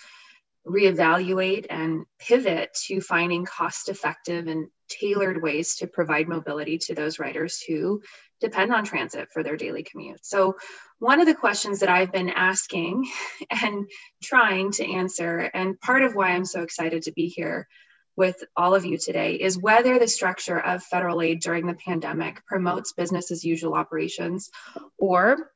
reevaluate 0.68 1.66
and 1.70 2.06
pivot 2.20 2.72
to 2.86 3.02
finding 3.02 3.46
cost 3.46 3.90
effective 3.90 4.48
and 4.48 4.68
tailored 4.90 5.42
ways 5.42 5.76
to 5.78 5.88
provide 5.88 6.28
mobility 6.28 6.78
to 6.78 6.94
those 6.94 7.20
riders 7.20 7.62
who 7.62 8.02
depend 8.40 8.74
on 8.74 8.84
transit 8.84 9.30
for 9.32 9.44
their 9.44 9.58
daily 9.58 9.84
commute. 9.84 10.26
So, 10.26 10.58
one 11.00 11.20
of 11.20 11.26
the 11.26 11.34
questions 11.34 11.80
that 11.80 11.90
I've 11.90 12.12
been 12.12 12.30
asking 12.30 13.10
and 13.50 13.90
trying 14.22 14.72
to 14.74 14.86
answer, 14.86 15.50
and 15.54 15.80
part 15.80 16.04
of 16.04 16.16
why 16.16 16.30
I'm 16.32 16.46
so 16.46 16.62
excited 16.62 17.04
to 17.04 17.12
be 17.12 17.28
here 17.28 17.68
with 18.16 18.44
all 18.56 18.76
of 18.76 18.86
you 18.86 18.98
today 18.98 19.36
is 19.36 19.58
whether 19.58 19.98
the 19.98 20.08
structure 20.08 20.60
of 20.60 20.84
federal 20.84 21.22
aid 21.22 21.42
during 21.42 21.66
the 21.66 21.74
pandemic 21.74 22.46
promotes 22.46 22.94
business 22.94 23.32
as 23.32 23.44
usual 23.44 23.74
operations 23.74 24.50
or 24.98 25.52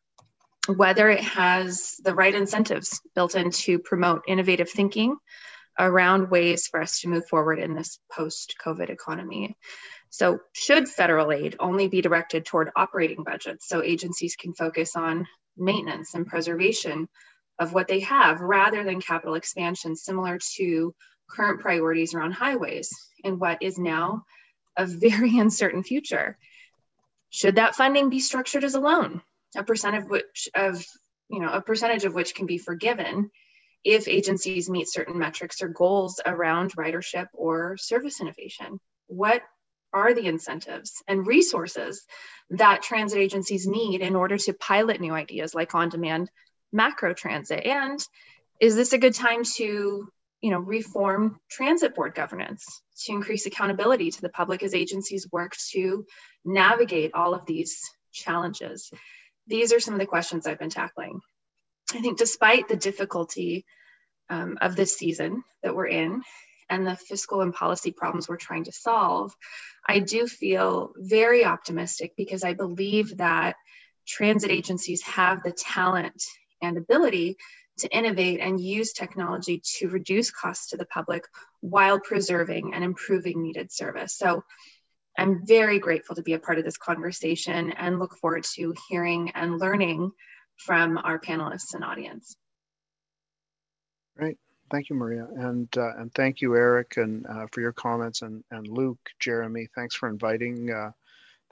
whether 0.67 1.09
it 1.09 1.21
has 1.21 1.95
the 2.03 2.15
right 2.15 2.33
incentives 2.33 3.01
built 3.13 3.35
in 3.35 3.51
to 3.51 3.79
promote 3.79 4.23
innovative 4.27 4.69
thinking 4.69 5.15
around 5.77 6.29
ways 6.29 6.67
for 6.67 6.81
us 6.81 7.01
to 7.01 7.09
move 7.09 7.27
forward 7.27 7.59
in 7.59 7.75
this 7.75 7.99
post 8.11 8.55
COVID 8.63 8.89
economy. 8.89 9.55
So, 10.09 10.39
should 10.53 10.87
federal 10.87 11.31
aid 11.31 11.57
only 11.59 11.87
be 11.87 12.01
directed 12.01 12.45
toward 12.45 12.71
operating 12.75 13.23
budgets 13.23 13.67
so 13.67 13.83
agencies 13.83 14.35
can 14.35 14.53
focus 14.53 14.95
on 14.95 15.27
maintenance 15.57 16.13
and 16.13 16.25
preservation 16.25 17.09
of 17.59 17.73
what 17.73 17.87
they 17.87 18.01
have 18.01 18.39
rather 18.41 18.83
than 18.83 19.01
capital 19.01 19.35
expansion, 19.35 19.95
similar 19.95 20.39
to 20.55 20.93
current 21.29 21.61
priorities 21.61 22.13
around 22.13 22.31
highways 22.31 22.89
and 23.23 23.39
what 23.39 23.61
is 23.61 23.77
now 23.77 24.25
a 24.77 24.85
very 24.85 25.37
uncertain 25.37 25.83
future. 25.83 26.37
Should 27.29 27.55
that 27.55 27.75
funding 27.75 28.09
be 28.09 28.19
structured 28.19 28.63
as 28.63 28.75
a 28.75 28.79
loan, 28.79 29.21
a 29.55 29.63
percent 29.63 29.95
of 29.95 30.09
which 30.09 30.47
of 30.55 30.83
you 31.29 31.39
know 31.41 31.51
a 31.51 31.61
percentage 31.61 32.05
of 32.05 32.13
which 32.13 32.35
can 32.35 32.45
be 32.45 32.57
forgiven 32.57 33.31
if 33.83 34.07
agencies 34.07 34.69
meet 34.69 34.89
certain 34.89 35.19
metrics 35.19 35.61
or 35.61 35.67
goals 35.67 36.19
around 36.25 36.75
ridership 36.75 37.27
or 37.33 37.77
service 37.77 38.21
innovation? 38.21 38.79
What 39.07 39.41
are 39.93 40.13
the 40.13 40.27
incentives 40.27 41.03
and 41.07 41.25
resources 41.25 42.05
that 42.51 42.81
transit 42.81 43.19
agencies 43.19 43.67
need 43.67 44.01
in 44.01 44.15
order 44.15 44.37
to 44.37 44.53
pilot 44.53 44.99
new 44.99 45.13
ideas 45.13 45.55
like 45.55 45.75
on 45.75 45.89
demand 45.89 46.29
macro 46.71 47.13
transit? 47.13 47.65
And 47.65 47.99
is 48.59 48.75
this 48.75 48.93
a 48.93 48.97
good 48.97 49.13
time 49.13 49.43
to 49.55 50.07
you 50.45 50.51
know, 50.51 50.59
reform 50.59 51.39
transit 51.49 51.95
board 51.95 52.13
governance 52.13 52.63
to 53.03 53.13
increase 53.13 53.47
accountability 53.47 54.11
to 54.11 54.21
the 54.21 54.29
public 54.29 54.61
as 54.61 54.75
agencies 54.75 55.27
work 55.31 55.55
to 55.71 56.05
navigate 56.45 57.15
all 57.15 57.33
of 57.33 57.47
these 57.47 57.81
challenges. 58.13 58.91
These 59.47 59.73
are 59.73 59.79
some 59.79 59.95
of 59.95 59.99
the 59.99 60.05
questions 60.05 60.45
I've 60.45 60.59
been 60.59 60.69
tackling. 60.69 61.19
I 61.95 61.99
think 61.99 62.19
despite 62.19 62.67
the 62.67 62.75
difficulty 62.75 63.65
um, 64.29 64.59
of 64.61 64.75
this 64.75 64.95
season 64.95 65.43
that 65.63 65.75
we're 65.75 65.87
in 65.87 66.21
and 66.69 66.85
the 66.85 66.95
fiscal 66.95 67.41
and 67.41 67.51
policy 67.51 67.91
problems 67.91 68.29
we're 68.29 68.37
trying 68.37 68.65
to 68.65 68.71
solve, 68.71 69.35
I 69.89 69.97
do 69.97 70.27
feel 70.27 70.93
very 70.95 71.43
optimistic 71.43 72.11
because 72.15 72.43
I 72.43 72.53
believe 72.53 73.17
that 73.17 73.55
transit 74.07 74.51
agencies 74.51 75.01
have 75.01 75.41
the 75.41 75.53
talent 75.53 76.21
and 76.61 76.77
ability 76.77 77.37
to 77.79 77.89
innovate 77.89 78.39
and 78.39 78.59
use 78.59 78.93
technology 78.93 79.61
to 79.77 79.89
reduce 79.89 80.31
costs 80.31 80.69
to 80.69 80.77
the 80.77 80.85
public 80.85 81.25
while 81.61 81.99
preserving 81.99 82.73
and 82.73 82.83
improving 82.83 83.41
needed 83.41 83.71
service. 83.71 84.17
So 84.17 84.43
I'm 85.17 85.45
very 85.45 85.79
grateful 85.79 86.15
to 86.15 86.23
be 86.23 86.33
a 86.33 86.39
part 86.39 86.57
of 86.57 86.65
this 86.65 86.77
conversation 86.77 87.71
and 87.71 87.99
look 87.99 88.15
forward 88.17 88.45
to 88.55 88.73
hearing 88.89 89.31
and 89.35 89.59
learning 89.59 90.11
from 90.57 90.97
our 90.97 91.19
panelists 91.19 91.73
and 91.73 91.83
audience. 91.83 92.35
Great. 94.17 94.37
Thank 94.71 94.89
you, 94.89 94.95
Maria. 94.95 95.27
And, 95.37 95.67
uh, 95.77 95.95
and 95.97 96.13
thank 96.13 96.41
you, 96.41 96.55
Eric, 96.55 96.97
and 96.97 97.25
uh, 97.27 97.47
for 97.51 97.61
your 97.61 97.73
comments. 97.73 98.21
And, 98.21 98.43
and 98.51 98.67
Luke, 98.67 99.09
Jeremy, 99.19 99.67
thanks 99.75 99.95
for 99.95 100.09
inviting 100.09 100.71
uh, 100.71 100.91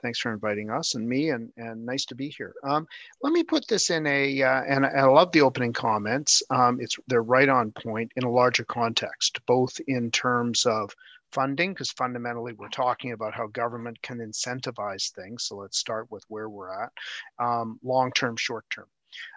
thanks 0.04 0.18
for 0.18 0.34
inviting 0.34 0.68
us 0.68 0.96
and 0.96 1.08
me, 1.08 1.30
and, 1.30 1.50
and 1.56 1.84
nice 1.84 2.04
to 2.04 2.14
be 2.14 2.28
here. 2.28 2.54
Um, 2.62 2.86
let 3.22 3.32
me 3.32 3.42
put 3.42 3.66
this 3.66 3.88
in 3.88 4.06
a, 4.06 4.42
uh, 4.42 4.62
and 4.68 4.84
I 4.84 5.04
love 5.06 5.32
the 5.32 5.40
opening 5.40 5.72
comments. 5.72 6.42
Um, 6.50 6.78
it's 6.78 6.98
they're 7.08 7.22
right 7.22 7.48
on 7.48 7.72
point 7.72 8.12
in 8.16 8.24
a 8.24 8.30
larger 8.30 8.64
context, 8.64 9.40
both 9.46 9.80
in 9.88 10.10
terms 10.10 10.66
of 10.66 10.90
funding, 11.32 11.72
because 11.72 11.90
fundamentally 11.90 12.52
we're 12.52 12.68
talking 12.68 13.12
about 13.12 13.32
how 13.32 13.46
government 13.46 14.00
can 14.02 14.18
incentivize 14.18 15.10
things. 15.10 15.44
So 15.44 15.56
let's 15.56 15.78
start 15.78 16.10
with 16.10 16.22
where 16.28 16.50
we're 16.50 16.82
at, 16.84 16.92
um, 17.38 17.80
long 17.82 18.12
term, 18.12 18.36
short 18.36 18.66
term. 18.68 18.86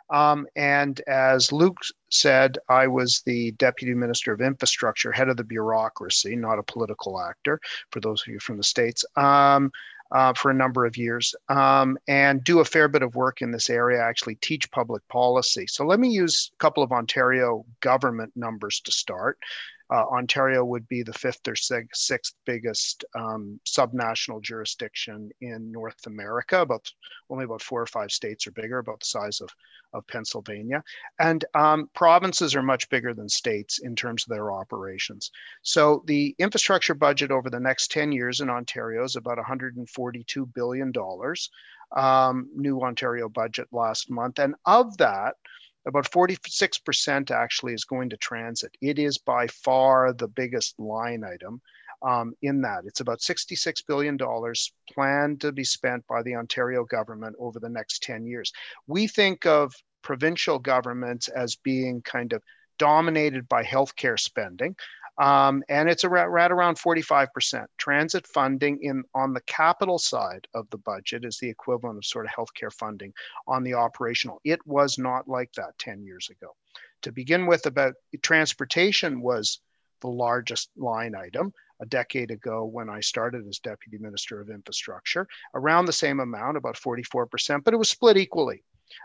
Um, 0.09 0.47
and 0.55 1.01
as 1.07 1.51
Luke 1.51 1.77
said, 2.09 2.57
I 2.69 2.87
was 2.87 3.21
the 3.25 3.51
Deputy 3.53 3.93
Minister 3.93 4.33
of 4.33 4.41
Infrastructure, 4.41 5.11
head 5.11 5.29
of 5.29 5.37
the 5.37 5.43
bureaucracy, 5.43 6.35
not 6.35 6.59
a 6.59 6.63
political 6.63 7.21
actor, 7.21 7.59
for 7.91 7.99
those 7.99 8.21
of 8.21 8.27
you 8.27 8.39
from 8.39 8.57
the 8.57 8.63
States. 8.63 9.03
Um, 9.15 9.71
uh, 10.11 10.33
for 10.33 10.51
a 10.51 10.53
number 10.53 10.85
of 10.85 10.97
years 10.97 11.35
um, 11.49 11.97
and 12.07 12.43
do 12.43 12.59
a 12.59 12.65
fair 12.65 12.87
bit 12.87 13.03
of 13.03 13.15
work 13.15 13.41
in 13.41 13.51
this 13.51 13.69
area, 13.69 14.01
actually 14.01 14.35
teach 14.35 14.71
public 14.71 15.07
policy. 15.07 15.67
So 15.67 15.85
let 15.85 15.99
me 15.99 16.09
use 16.09 16.51
a 16.53 16.57
couple 16.57 16.83
of 16.83 16.91
Ontario 16.91 17.65
government 17.81 18.31
numbers 18.35 18.79
to 18.81 18.91
start. 18.91 19.37
Uh, 19.89 20.05
Ontario 20.07 20.65
would 20.65 20.87
be 20.87 21.01
the 21.01 21.13
fifth 21.13 21.47
or 21.47 21.55
sixth 21.55 22.33
biggest 22.45 23.05
um, 23.15 23.59
subnational 23.65 24.41
jurisdiction 24.41 25.29
in 25.41 25.71
North 25.71 26.05
America. 26.07 26.61
About 26.61 26.89
only 27.29 27.45
about 27.45 27.61
four 27.61 27.81
or 27.81 27.87
five 27.87 28.11
states 28.11 28.47
are 28.47 28.51
bigger, 28.51 28.79
about 28.79 28.99
the 28.99 29.05
size 29.05 29.39
of, 29.39 29.49
of 29.93 30.05
Pennsylvania. 30.07 30.83
And 31.19 31.45
um, 31.55 31.89
provinces 31.93 32.55
are 32.55 32.61
much 32.61 32.89
bigger 32.89 33.13
than 33.13 33.29
states 33.29 33.79
in 33.79 33.95
terms 33.95 34.23
of 34.23 34.29
their 34.29 34.51
operations. 34.51 35.31
So 35.61 36.03
the 36.05 36.35
infrastructure 36.37 36.93
budget 36.93 37.31
over 37.31 37.49
the 37.49 37.59
next 37.59 37.91
10 37.91 38.11
years 38.11 38.41
in 38.41 38.49
Ontario 38.49 39.03
is 39.05 39.15
about 39.15 39.37
$142 39.37 40.53
billion. 40.53 40.91
Um, 41.95 42.49
new 42.53 42.81
Ontario 42.81 43.29
budget 43.29 43.67
last 43.71 44.09
month. 44.11 44.39
And 44.39 44.55
of 44.65 44.97
that, 44.97 45.35
about 45.87 46.11
46% 46.11 47.31
actually 47.31 47.73
is 47.73 47.85
going 47.85 48.09
to 48.09 48.17
transit. 48.17 48.75
It 48.81 48.99
is 48.99 49.17
by 49.17 49.47
far 49.47 50.13
the 50.13 50.27
biggest 50.27 50.77
line 50.79 51.23
item 51.23 51.61
um, 52.01 52.33
in 52.41 52.61
that. 52.61 52.83
It's 52.85 52.99
about 52.99 53.19
$66 53.19 53.87
billion 53.87 54.17
planned 54.93 55.41
to 55.41 55.51
be 55.51 55.63
spent 55.63 56.05
by 56.07 56.21
the 56.23 56.35
Ontario 56.35 56.83
government 56.83 57.35
over 57.39 57.59
the 57.59 57.69
next 57.69 58.03
10 58.03 58.25
years. 58.25 58.51
We 58.85 59.07
think 59.07 59.45
of 59.45 59.73
provincial 60.03 60.59
governments 60.59 61.29
as 61.29 61.55
being 61.55 62.01
kind 62.01 62.33
of 62.33 62.43
dominated 62.77 63.47
by 63.47 63.63
healthcare 63.63 64.19
spending. 64.19 64.75
Um, 65.17 65.63
and 65.67 65.89
it's 65.89 66.03
around, 66.03 66.29
right 66.29 66.51
around 66.51 66.77
45%. 66.77 67.65
Transit 67.77 68.27
funding 68.27 68.79
in 68.81 69.03
on 69.15 69.33
the 69.33 69.41
capital 69.41 69.97
side 69.97 70.47
of 70.53 70.69
the 70.69 70.77
budget 70.77 71.25
is 71.25 71.37
the 71.39 71.49
equivalent 71.49 71.97
of 71.97 72.05
sort 72.05 72.25
of 72.25 72.31
healthcare 72.31 72.71
funding 72.71 73.13
on 73.47 73.63
the 73.63 73.73
operational. 73.73 74.39
It 74.43 74.65
was 74.65 74.97
not 74.97 75.27
like 75.27 75.51
that 75.53 75.77
10 75.79 76.03
years 76.03 76.29
ago. 76.29 76.55
To 77.03 77.11
begin 77.11 77.47
with, 77.47 77.65
about 77.65 77.95
transportation 78.21 79.21
was 79.21 79.59
the 80.01 80.07
largest 80.07 80.69
line 80.77 81.15
item 81.15 81.53
a 81.79 81.85
decade 81.85 82.31
ago 82.31 82.65
when 82.65 82.89
I 82.89 82.99
started 82.99 83.47
as 83.47 83.59
Deputy 83.59 83.97
Minister 83.97 84.39
of 84.39 84.49
Infrastructure, 84.49 85.27
around 85.53 85.85
the 85.85 85.93
same 85.93 86.19
amount, 86.19 86.57
about 86.57 86.75
44%, 86.75 87.63
but 87.63 87.73
it 87.73 87.77
was 87.77 87.89
split 87.89 88.17
equally. 88.17 88.63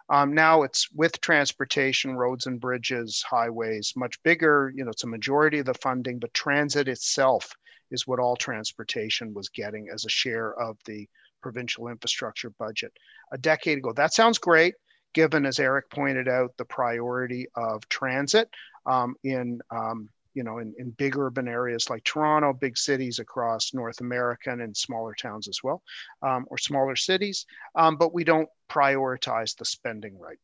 Um, 0.09 0.33
now 0.33 0.62
it's 0.62 0.91
with 0.93 1.21
transportation, 1.21 2.17
roads 2.17 2.47
and 2.47 2.61
bridges, 2.61 3.23
highways, 3.29 3.93
much 3.97 4.23
bigger. 4.23 4.73
You 4.75 4.85
know, 4.85 4.91
it's 4.91 5.05
a 5.05 5.09
majority 5.09 5.59
of 5.59 5.67
the 5.67 5.75
funding, 5.75 6.19
but 6.19 6.33
transit 6.35 6.88
itself 6.88 7.52
is 7.91 8.07
what 8.07 8.19
all 8.19 8.37
transportation 8.37 9.35
was 9.35 9.49
getting 9.49 9.88
as 9.93 10.05
a 10.05 10.11
share 10.11 10.55
of 10.55 10.79
the 10.87 11.09
provincial 11.43 11.88
infrastructure 11.88 12.50
budget 12.50 12.93
a 13.33 13.38
decade 13.38 13.79
ago. 13.79 13.93
That 13.93 14.14
sounds 14.14 14.38
great, 14.38 14.75
given, 15.12 15.45
as 15.45 15.59
Eric 15.59 15.91
pointed 15.91 16.29
out, 16.29 16.57
the 16.57 16.64
priority 16.64 17.47
of 17.55 17.87
transit 17.88 18.49
um, 18.87 19.14
in 19.25 19.61
um, 19.71 20.09
you 20.35 20.43
know, 20.43 20.59
in, 20.59 20.75
in 20.79 20.91
big 20.91 21.17
urban 21.17 21.49
areas 21.49 21.91
like 21.91 22.05
Toronto, 22.05 22.53
big 22.53 22.77
cities 22.77 23.19
across 23.19 23.75
North 23.75 24.01
America 24.01 24.51
and 24.51 24.62
in 24.62 24.75
smaller 24.75 25.15
towns 25.15 25.49
as 25.49 25.61
well, 25.62 25.83
um, 26.23 26.47
or 26.49 26.59
smaller 26.59 26.97
cities. 26.97 27.47
Um, 27.75 27.97
but 27.97 28.15
we 28.15 28.25
don't 28.25 28.49
prioritize 28.71 29.57
the 29.57 29.65
spending 29.65 30.19
right. 30.19 30.39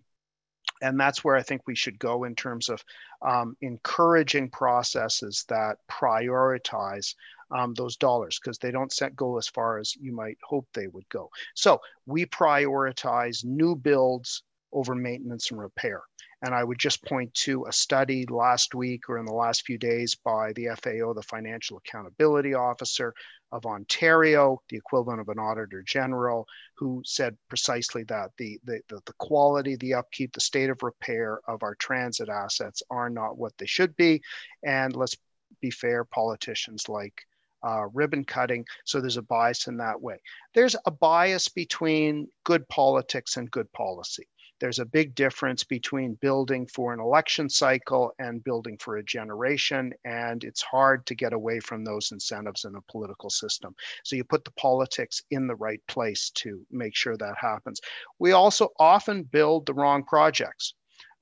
And 0.81 0.99
that's 0.99 1.25
where 1.25 1.35
I 1.35 1.43
think 1.43 1.63
we 1.67 1.75
should 1.75 1.99
go 1.99 2.25
in 2.25 2.35
terms 2.35 2.69
of 2.69 2.85
um, 3.27 3.57
encouraging 3.61 4.51
processes 4.51 5.45
that 5.49 5.79
prioritize 5.91 7.15
um, 7.51 7.75
those 7.75 7.97
dollars 7.97 8.39
because 8.39 8.59
they 8.59 8.71
don't 8.71 8.93
set, 8.93 9.17
go 9.17 9.39
as 9.39 9.49
far 9.49 9.79
as 9.79 9.97
you 9.97 10.13
might 10.13 10.39
hope 10.43 10.69
they 10.73 10.87
would 10.87 11.09
go. 11.09 11.31
So 11.55 11.81
we 12.07 12.27
prioritize 12.27 13.45
new 13.45 13.75
builds 13.75 14.43
over 14.73 14.95
maintenance 14.95 15.51
and 15.51 15.59
repair. 15.59 16.03
And 16.43 16.55
I 16.55 16.63
would 16.63 16.79
just 16.79 17.05
point 17.05 17.35
to 17.35 17.65
a 17.67 17.73
study 17.73 18.25
last 18.27 18.75
week 18.75 19.09
or 19.09 19.19
in 19.19 19.27
the 19.27 19.33
last 19.33 19.67
few 19.67 19.77
days 19.77 20.15
by 20.15 20.53
the 20.53 20.69
FAO, 20.81 21.13
the 21.13 21.23
Financial 21.23 21.79
Accountability 21.79 22.55
Officer 22.55 23.13
of 23.51 23.67
Ontario, 23.67 24.63
the 24.69 24.77
equivalent 24.77 25.21
of 25.21 25.29
an 25.31 25.39
Auditor 25.39 25.83
General, 25.83 26.47
who 26.77 27.03
said 27.05 27.37
precisely 27.49 28.05
that 28.05 28.31
the, 28.39 28.61
the, 28.65 28.81
the, 28.89 29.01
the 29.07 29.13
quality, 29.15 29.75
the 29.77 29.95
upkeep, 29.95 30.33
the 30.33 30.41
state 30.41 30.71
of 30.71 30.83
repair 30.83 31.41
of 31.49 31.63
our 31.63 31.75
transit 31.75 32.29
assets 32.29 32.83
are 32.89 33.11
not 33.11 33.37
what 33.37 33.57
they 33.59 33.67
should 33.67 33.97
be. 33.97 34.23
And 34.63 34.95
let's 34.95 35.17
be 35.61 35.71
fair, 35.71 36.05
politicians 36.05 36.89
like 36.89 37.27
uh, 37.67 37.87
ribbon 37.93 38.25
cutting. 38.25 38.65
So 38.85 39.01
there's 39.01 39.17
a 39.17 39.23
bias 39.23 39.67
in 39.67 39.79
that 39.79 40.01
way. 40.01 40.19
There's 40.55 40.77
a 40.87 40.91
bias 40.93 41.49
between 41.49 42.29
good 42.45 42.69
politics 42.69 43.37
and 43.37 43.51
good 43.51 43.73
policy 43.73 44.29
there's 44.61 44.79
a 44.79 44.85
big 44.85 45.15
difference 45.15 45.65
between 45.65 46.15
building 46.15 46.67
for 46.67 46.93
an 46.93 47.01
election 47.01 47.49
cycle 47.49 48.13
and 48.19 48.43
building 48.43 48.77
for 48.79 48.97
a 48.97 49.05
generation. 49.05 49.93
And 50.05 50.43
it's 50.45 50.63
hard 50.63 51.07
to 51.07 51.15
get 51.15 51.33
away 51.33 51.61
from 51.61 51.85
those 51.85 52.13
incentives 52.13 52.65
in 52.65 52.75
a 52.75 52.93
political 52.93 53.31
system. 53.31 53.75
So 54.05 54.17
you 54.17 54.25
put 54.25 54.45
the 54.45 54.51
politics 54.53 55.23
in 55.31 55.47
the 55.47 55.57
right 55.57 55.81
place 55.87 56.31
to 56.37 56.65
make 56.71 56.97
sure 56.97 57.17
that 57.17 57.37
happens. 57.39 57.81
We 58.19 58.33
also 58.33 58.71
often 58.79 59.23
build 59.23 59.67
the 59.67 59.75
wrong 59.75 60.05
projects. 60.05 60.75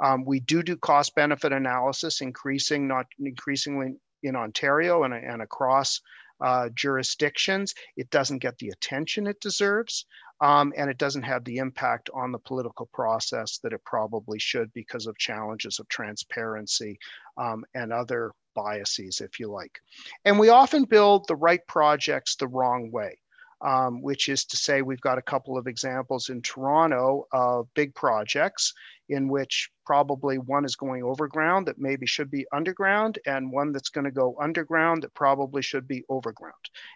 Um, 0.03 0.25
we 0.25 0.41
do 0.41 0.63
do 0.63 0.77
cost 0.77 1.15
benefit 1.15 1.53
analysis, 1.53 2.21
increasing, 2.21 2.87
not 2.87 3.07
increasingly 3.19 3.95
in 4.23 4.37
Ontario 4.37 5.05
and, 5.05 5.15
and 5.15 5.43
across 5.43 6.01
uh, 6.41 6.69
jurisdictions. 6.75 7.75
It 7.97 8.11
doesn't 8.11 8.39
get 8.39 8.59
the 8.59 8.69
attention 8.69 9.27
it 9.27 9.41
deserves 9.41 10.07
um, 10.41 10.73
and 10.77 10.91
it 10.91 10.99
doesn't 10.99 11.23
have 11.23 11.45
the 11.45 11.59
impact 11.59 12.11
on 12.15 12.33
the 12.33 12.39
political 12.39 12.87
process 12.93 13.59
that 13.59 13.73
it 13.73 13.85
probably 13.85 14.39
should 14.39 14.73
because 14.73 15.07
of 15.07 15.17
challenges 15.19 15.79
of 15.79 15.89
transparency 15.89 16.99
um, 17.39 17.65
and 17.75 17.93
other 17.93 18.33
biases, 18.55 19.21
if 19.21 19.39
you 19.41 19.49
like. 19.49 19.81
And 20.25 20.39
we 20.39 20.49
often 20.49 20.85
build 20.85 21.27
the 21.27 21.37
right 21.37 21.67
projects 21.67 22.37
the 22.37 22.49
wrong 22.49 22.91
way 22.91 23.19
um, 23.63 24.03
which 24.03 24.29
is 24.29 24.45
to 24.45 24.57
say 24.57 24.83
we've 24.83 25.01
got 25.01 25.19
a 25.19 25.23
couple 25.23 25.57
of 25.57 25.67
examples 25.67 26.29
in 26.29 26.43
Toronto 26.43 27.27
of 27.33 27.73
big 27.75 27.95
projects 27.95 28.75
in 29.09 29.29
which 29.29 29.71
probably 29.85 30.39
one 30.39 30.65
is 30.65 30.75
going 30.75 31.03
overground 31.03 31.67
that 31.67 31.79
maybe 31.79 32.07
should 32.07 32.31
be 32.31 32.47
underground 32.53 33.19
and 33.27 33.53
one 33.53 33.73
that's 33.73 33.89
going 33.89 34.05
to 34.05 34.11
go 34.11 34.37
underground 34.41 35.03
that 35.03 35.15
probably 35.15 35.63
should 35.63 35.87
be 35.87 36.05
overground. 36.09 36.55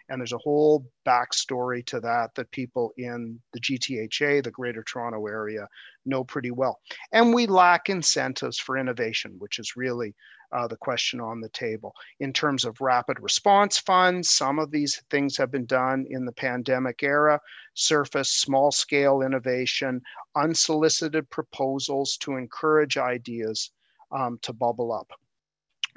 And 0.09 0.19
there's 0.19 0.33
a 0.33 0.37
whole 0.37 0.85
backstory 1.07 1.85
to 1.87 1.99
that 2.01 2.35
that 2.35 2.51
people 2.51 2.91
in 2.97 3.39
the 3.53 3.61
GTHA, 3.61 4.43
the 4.43 4.51
Greater 4.51 4.83
Toronto 4.83 5.25
Area, 5.27 5.67
know 6.05 6.23
pretty 6.23 6.51
well. 6.51 6.79
And 7.11 7.33
we 7.33 7.47
lack 7.47 7.89
incentives 7.89 8.59
for 8.59 8.77
innovation, 8.77 9.35
which 9.39 9.59
is 9.59 9.75
really 9.77 10.13
uh, 10.53 10.67
the 10.67 10.77
question 10.77 11.19
on 11.19 11.39
the 11.39 11.49
table. 11.49 11.93
In 12.19 12.33
terms 12.33 12.65
of 12.65 12.81
rapid 12.81 13.19
response 13.19 13.77
funds, 13.77 14.29
some 14.29 14.59
of 14.59 14.71
these 14.71 15.01
things 15.09 15.37
have 15.37 15.51
been 15.51 15.65
done 15.65 16.05
in 16.09 16.25
the 16.25 16.31
pandemic 16.31 17.03
era, 17.03 17.39
surface 17.73 18.31
small 18.31 18.71
scale 18.71 19.21
innovation, 19.21 20.01
unsolicited 20.35 21.29
proposals 21.29 22.17
to 22.17 22.35
encourage 22.35 22.97
ideas 22.97 23.71
um, 24.11 24.39
to 24.41 24.53
bubble 24.53 24.91
up. 24.91 25.11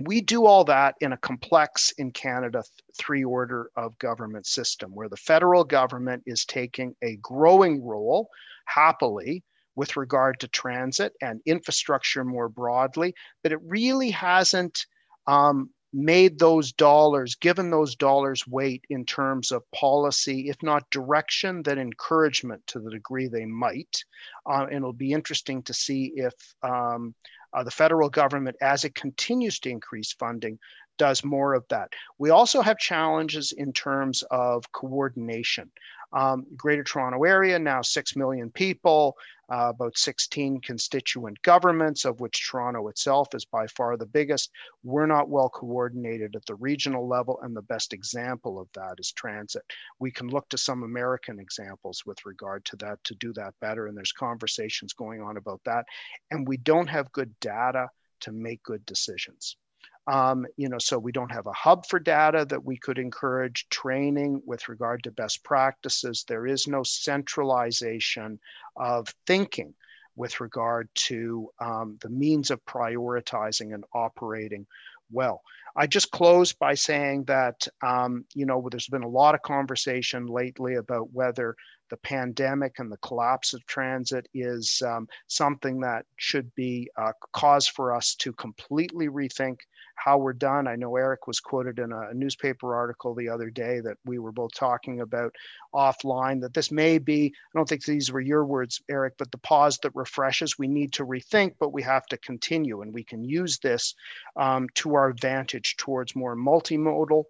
We 0.00 0.20
do 0.20 0.44
all 0.44 0.64
that 0.64 0.96
in 1.00 1.12
a 1.12 1.16
complex, 1.16 1.92
in 1.98 2.10
Canada, 2.10 2.64
three 2.98 3.22
order 3.22 3.70
of 3.76 3.96
government 3.98 4.46
system 4.46 4.92
where 4.92 5.08
the 5.08 5.16
federal 5.16 5.62
government 5.62 6.24
is 6.26 6.44
taking 6.44 6.96
a 7.02 7.16
growing 7.16 7.84
role, 7.84 8.28
happily, 8.64 9.44
with 9.76 9.96
regard 9.96 10.40
to 10.40 10.48
transit 10.48 11.12
and 11.20 11.40
infrastructure 11.46 12.24
more 12.24 12.48
broadly, 12.48 13.14
but 13.42 13.52
it 13.52 13.60
really 13.62 14.10
hasn't 14.10 14.86
um, 15.26 15.70
made 15.94 16.38
those 16.38 16.72
dollars, 16.72 17.36
given 17.36 17.70
those 17.70 17.94
dollars 17.94 18.46
weight 18.48 18.84
in 18.90 19.04
terms 19.04 19.52
of 19.52 19.62
policy, 19.70 20.48
if 20.48 20.60
not 20.62 20.90
direction, 20.90 21.62
then 21.62 21.78
encouragement 21.78 22.60
to 22.66 22.80
the 22.80 22.90
degree 22.90 23.28
they 23.28 23.46
might. 23.46 24.04
Uh, 24.44 24.64
and 24.64 24.78
it'll 24.78 24.92
be 24.92 25.12
interesting 25.12 25.62
to 25.62 25.72
see 25.72 26.12
if 26.16 26.34
um, 26.62 27.14
uh, 27.52 27.62
the 27.62 27.70
federal 27.70 28.10
government, 28.10 28.56
as 28.60 28.84
it 28.84 28.94
continues 28.96 29.60
to 29.60 29.70
increase 29.70 30.12
funding, 30.12 30.58
does 30.98 31.24
more 31.24 31.54
of 31.54 31.64
that. 31.68 31.88
We 32.18 32.30
also 32.30 32.60
have 32.60 32.78
challenges 32.78 33.52
in 33.56 33.72
terms 33.72 34.22
of 34.30 34.70
coordination. 34.72 35.70
Um, 36.14 36.46
Greater 36.56 36.84
Toronto 36.84 37.24
Area, 37.24 37.58
now 37.58 37.82
6 37.82 38.16
million 38.16 38.50
people, 38.50 39.16
uh, 39.52 39.72
about 39.74 39.98
16 39.98 40.60
constituent 40.60 41.40
governments, 41.42 42.04
of 42.04 42.20
which 42.20 42.48
Toronto 42.48 42.88
itself 42.88 43.34
is 43.34 43.44
by 43.44 43.66
far 43.66 43.96
the 43.96 44.06
biggest. 44.06 44.50
We're 44.82 45.06
not 45.06 45.28
well 45.28 45.48
coordinated 45.48 46.34
at 46.36 46.46
the 46.46 46.54
regional 46.54 47.06
level, 47.06 47.40
and 47.42 47.54
the 47.54 47.62
best 47.62 47.92
example 47.92 48.58
of 48.58 48.68
that 48.74 48.94
is 48.98 49.12
transit. 49.12 49.64
We 49.98 50.10
can 50.10 50.28
look 50.28 50.48
to 50.50 50.58
some 50.58 50.82
American 50.82 51.38
examples 51.38 52.04
with 52.06 52.24
regard 52.24 52.64
to 52.66 52.76
that 52.76 53.02
to 53.04 53.14
do 53.16 53.32
that 53.34 53.54
better, 53.60 53.86
and 53.86 53.96
there's 53.96 54.12
conversations 54.12 54.92
going 54.92 55.20
on 55.20 55.36
about 55.36 55.60
that. 55.64 55.84
And 56.30 56.48
we 56.48 56.56
don't 56.56 56.88
have 56.88 57.12
good 57.12 57.34
data 57.40 57.88
to 58.20 58.32
make 58.32 58.62
good 58.62 58.86
decisions. 58.86 59.56
Um, 60.06 60.46
you 60.56 60.68
know, 60.68 60.78
so 60.78 60.98
we 60.98 61.12
don't 61.12 61.32
have 61.32 61.46
a 61.46 61.52
hub 61.52 61.86
for 61.86 61.98
data 61.98 62.44
that 62.50 62.64
we 62.64 62.76
could 62.76 62.98
encourage 62.98 63.66
training 63.70 64.42
with 64.44 64.68
regard 64.68 65.02
to 65.04 65.10
best 65.10 65.42
practices. 65.44 66.24
There 66.28 66.46
is 66.46 66.66
no 66.66 66.82
centralization 66.82 68.38
of 68.76 69.08
thinking 69.26 69.74
with 70.16 70.40
regard 70.40 70.88
to 70.94 71.50
um, 71.58 71.98
the 72.02 72.10
means 72.10 72.50
of 72.50 72.64
prioritizing 72.66 73.74
and 73.74 73.84
operating 73.94 74.66
well. 75.10 75.42
I 75.76 75.86
just 75.86 76.10
close 76.12 76.52
by 76.52 76.74
saying 76.74 77.24
that, 77.24 77.66
um, 77.82 78.24
you 78.34 78.46
know, 78.46 78.66
there's 78.70 78.88
been 78.88 79.02
a 79.02 79.08
lot 79.08 79.34
of 79.34 79.42
conversation 79.42 80.26
lately 80.26 80.76
about 80.76 81.12
whether 81.12 81.56
the 81.90 81.96
pandemic 81.98 82.78
and 82.78 82.90
the 82.90 82.96
collapse 82.98 83.52
of 83.54 83.64
transit 83.66 84.26
is 84.34 84.82
um, 84.86 85.06
something 85.26 85.80
that 85.80 86.06
should 86.16 86.52
be 86.54 86.90
a 86.96 87.12
cause 87.32 87.68
for 87.68 87.94
us 87.94 88.14
to 88.16 88.32
completely 88.32 89.08
rethink 89.08 89.58
how 89.96 90.18
we're 90.18 90.32
done. 90.32 90.66
I 90.66 90.76
know 90.76 90.96
Eric 90.96 91.26
was 91.26 91.40
quoted 91.40 91.78
in 91.78 91.92
a 91.92 92.12
newspaper 92.14 92.74
article 92.74 93.14
the 93.14 93.28
other 93.28 93.48
day 93.48 93.80
that 93.80 93.96
we 94.04 94.18
were 94.18 94.32
both 94.32 94.52
talking 94.54 95.00
about 95.00 95.34
offline 95.74 96.40
that 96.40 96.54
this 96.54 96.72
may 96.72 96.98
be, 96.98 97.26
I 97.26 97.58
don't 97.58 97.68
think 97.68 97.84
these 97.84 98.10
were 98.10 98.20
your 98.20 98.44
words, 98.44 98.82
Eric, 98.88 99.14
but 99.18 99.30
the 99.30 99.38
pause 99.38 99.78
that 99.78 99.94
refreshes. 99.94 100.58
We 100.58 100.68
need 100.68 100.92
to 100.94 101.06
rethink, 101.06 101.54
but 101.60 101.72
we 101.72 101.82
have 101.82 102.06
to 102.06 102.16
continue. 102.18 102.82
And 102.82 102.92
we 102.92 103.04
can 103.04 103.24
use 103.24 103.58
this 103.58 103.94
um, 104.36 104.68
to 104.74 104.94
our 104.94 105.08
advantage 105.08 105.63
towards 105.76 106.14
more 106.16 106.36
multimodal 106.36 107.24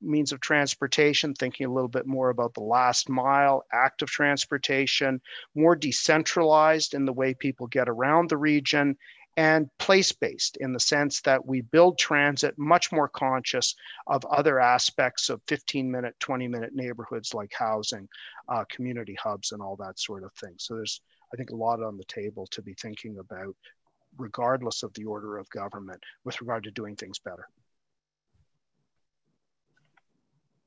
means 0.00 0.32
of 0.32 0.40
transportation, 0.40 1.34
thinking 1.34 1.66
a 1.66 1.72
little 1.72 1.88
bit 1.88 2.06
more 2.06 2.30
about 2.30 2.54
the 2.54 2.62
last 2.62 3.08
mile, 3.08 3.64
active 3.72 4.08
transportation, 4.08 5.20
more 5.54 5.74
decentralized 5.74 6.94
in 6.94 7.04
the 7.04 7.12
way 7.12 7.34
people 7.34 7.66
get 7.66 7.88
around 7.88 8.28
the 8.28 8.36
region, 8.36 8.96
and 9.38 9.68
place 9.78 10.12
based 10.12 10.56
in 10.58 10.72
the 10.72 10.80
sense 10.80 11.20
that 11.20 11.44
we 11.44 11.60
build 11.60 11.98
transit 11.98 12.54
much 12.56 12.90
more 12.90 13.08
conscious 13.08 13.74
of 14.06 14.24
other 14.26 14.58
aspects 14.60 15.28
of 15.28 15.42
15 15.46 15.90
minute, 15.90 16.14
20 16.20 16.48
minute 16.48 16.74
neighborhoods 16.74 17.34
like 17.34 17.52
housing, 17.52 18.08
uh, 18.48 18.64
community 18.70 19.14
hubs, 19.22 19.52
and 19.52 19.60
all 19.60 19.76
that 19.76 19.98
sort 19.98 20.24
of 20.24 20.32
thing. 20.34 20.54
So 20.58 20.74
there's, 20.74 21.02
I 21.34 21.36
think, 21.36 21.50
a 21.50 21.56
lot 21.56 21.82
on 21.82 21.98
the 21.98 22.04
table 22.04 22.46
to 22.52 22.62
be 22.62 22.74
thinking 22.74 23.18
about, 23.18 23.54
regardless 24.16 24.82
of 24.82 24.94
the 24.94 25.04
order 25.04 25.36
of 25.36 25.48
government, 25.50 26.02
with 26.24 26.40
regard 26.40 26.64
to 26.64 26.70
doing 26.70 26.96
things 26.96 27.18
better. 27.18 27.46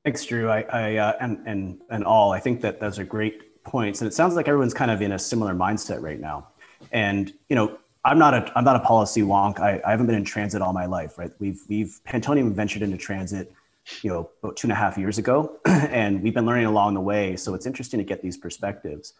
Thanks, 0.04 0.24
Drew. 0.24 0.48
I, 0.48 0.62
I 0.62 0.96
uh, 0.96 1.12
and 1.20 1.42
and 1.46 1.80
and 1.90 2.04
all. 2.04 2.32
I 2.32 2.40
think 2.40 2.62
that 2.62 2.80
those 2.80 2.98
are 2.98 3.04
great 3.04 3.62
points, 3.64 4.00
and 4.00 4.08
it 4.08 4.14
sounds 4.14 4.34
like 4.34 4.48
everyone's 4.48 4.72
kind 4.72 4.90
of 4.90 5.02
in 5.02 5.12
a 5.12 5.18
similar 5.18 5.54
mindset 5.54 6.00
right 6.00 6.18
now. 6.18 6.48
And 6.90 7.32
you 7.50 7.56
know, 7.56 7.78
I'm 8.04 8.18
not 8.18 8.32
a 8.32 8.50
I'm 8.56 8.64
not 8.64 8.76
a 8.76 8.80
policy 8.80 9.20
wonk. 9.20 9.60
I, 9.60 9.80
I 9.84 9.90
haven't 9.90 10.06
been 10.06 10.16
in 10.16 10.24
transit 10.24 10.62
all 10.62 10.72
my 10.72 10.86
life, 10.86 11.18
right? 11.18 11.30
We've 11.38 11.60
we've 11.68 12.00
Pantonium 12.08 12.52
ventured 12.52 12.80
into 12.80 12.96
transit, 12.96 13.52
you 14.00 14.08
know, 14.08 14.30
about 14.42 14.56
two 14.56 14.66
and 14.66 14.72
a 14.72 14.74
half 14.74 14.96
years 14.96 15.18
ago, 15.18 15.58
and 15.66 16.22
we've 16.22 16.34
been 16.34 16.46
learning 16.46 16.66
along 16.66 16.94
the 16.94 17.02
way. 17.02 17.36
So 17.36 17.52
it's 17.54 17.66
interesting 17.66 17.98
to 17.98 18.04
get 18.04 18.22
these 18.22 18.38
perspectives. 18.38 19.12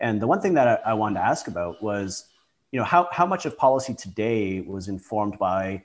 And 0.00 0.20
the 0.20 0.26
one 0.26 0.42
thing 0.42 0.52
that 0.54 0.82
I, 0.84 0.90
I 0.90 0.94
wanted 0.94 1.14
to 1.20 1.24
ask 1.24 1.48
about 1.48 1.82
was, 1.82 2.26
you 2.72 2.78
know, 2.78 2.84
how 2.84 3.08
how 3.10 3.24
much 3.24 3.46
of 3.46 3.56
policy 3.56 3.94
today 3.94 4.60
was 4.60 4.88
informed 4.88 5.38
by 5.38 5.82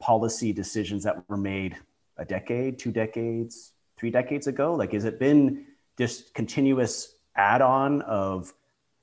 policy 0.00 0.52
decisions 0.52 1.02
that 1.04 1.26
were 1.30 1.38
made 1.38 1.78
a 2.18 2.26
decade, 2.26 2.78
two 2.78 2.90
decades, 2.92 3.72
three 3.98 4.10
decades 4.10 4.46
ago? 4.46 4.74
Like, 4.74 4.92
has 4.92 5.04
it 5.04 5.18
been 5.18 5.66
just 5.98 6.34
continuous 6.34 7.14
add-on 7.36 8.02
of 8.02 8.52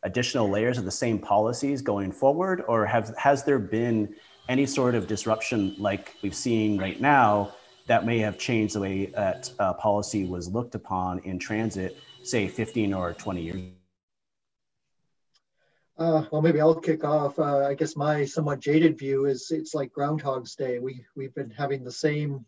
additional 0.03 0.49
layers 0.49 0.77
of 0.77 0.85
the 0.85 0.91
same 0.91 1.17
policies 1.19 1.81
going 1.81 2.11
forward, 2.11 2.63
or 2.67 2.85
have 2.85 3.15
has 3.17 3.43
there 3.43 3.59
been 3.59 4.13
any 4.49 4.65
sort 4.65 4.95
of 4.95 5.07
disruption 5.07 5.75
like 5.77 6.15
we've 6.21 6.35
seen 6.35 6.77
right 6.77 6.99
now 6.99 7.53
that 7.87 8.05
may 8.05 8.19
have 8.19 8.37
changed 8.37 8.75
the 8.75 8.79
way 8.79 9.05
that 9.07 9.49
uh, 9.59 9.73
policy 9.73 10.25
was 10.25 10.47
looked 10.47 10.75
upon 10.75 11.19
in 11.19 11.39
transit, 11.39 11.97
say 12.23 12.47
15 12.47 12.93
or 12.93 13.13
20 13.13 13.41
years? 13.41 13.71
Uh, 15.97 16.25
well, 16.31 16.41
maybe 16.41 16.59
I'll 16.59 16.75
kick 16.75 17.03
off. 17.03 17.37
Uh, 17.37 17.67
I 17.67 17.75
guess 17.75 17.95
my 17.95 18.25
somewhat 18.25 18.59
jaded 18.59 18.97
view 18.97 19.25
is 19.25 19.51
it's 19.51 19.75
like 19.75 19.93
Groundhog's 19.93 20.55
Day. 20.55 20.79
We 20.79 21.05
we've 21.15 21.35
been 21.35 21.51
having 21.51 21.83
the 21.83 21.91
same 21.91 22.45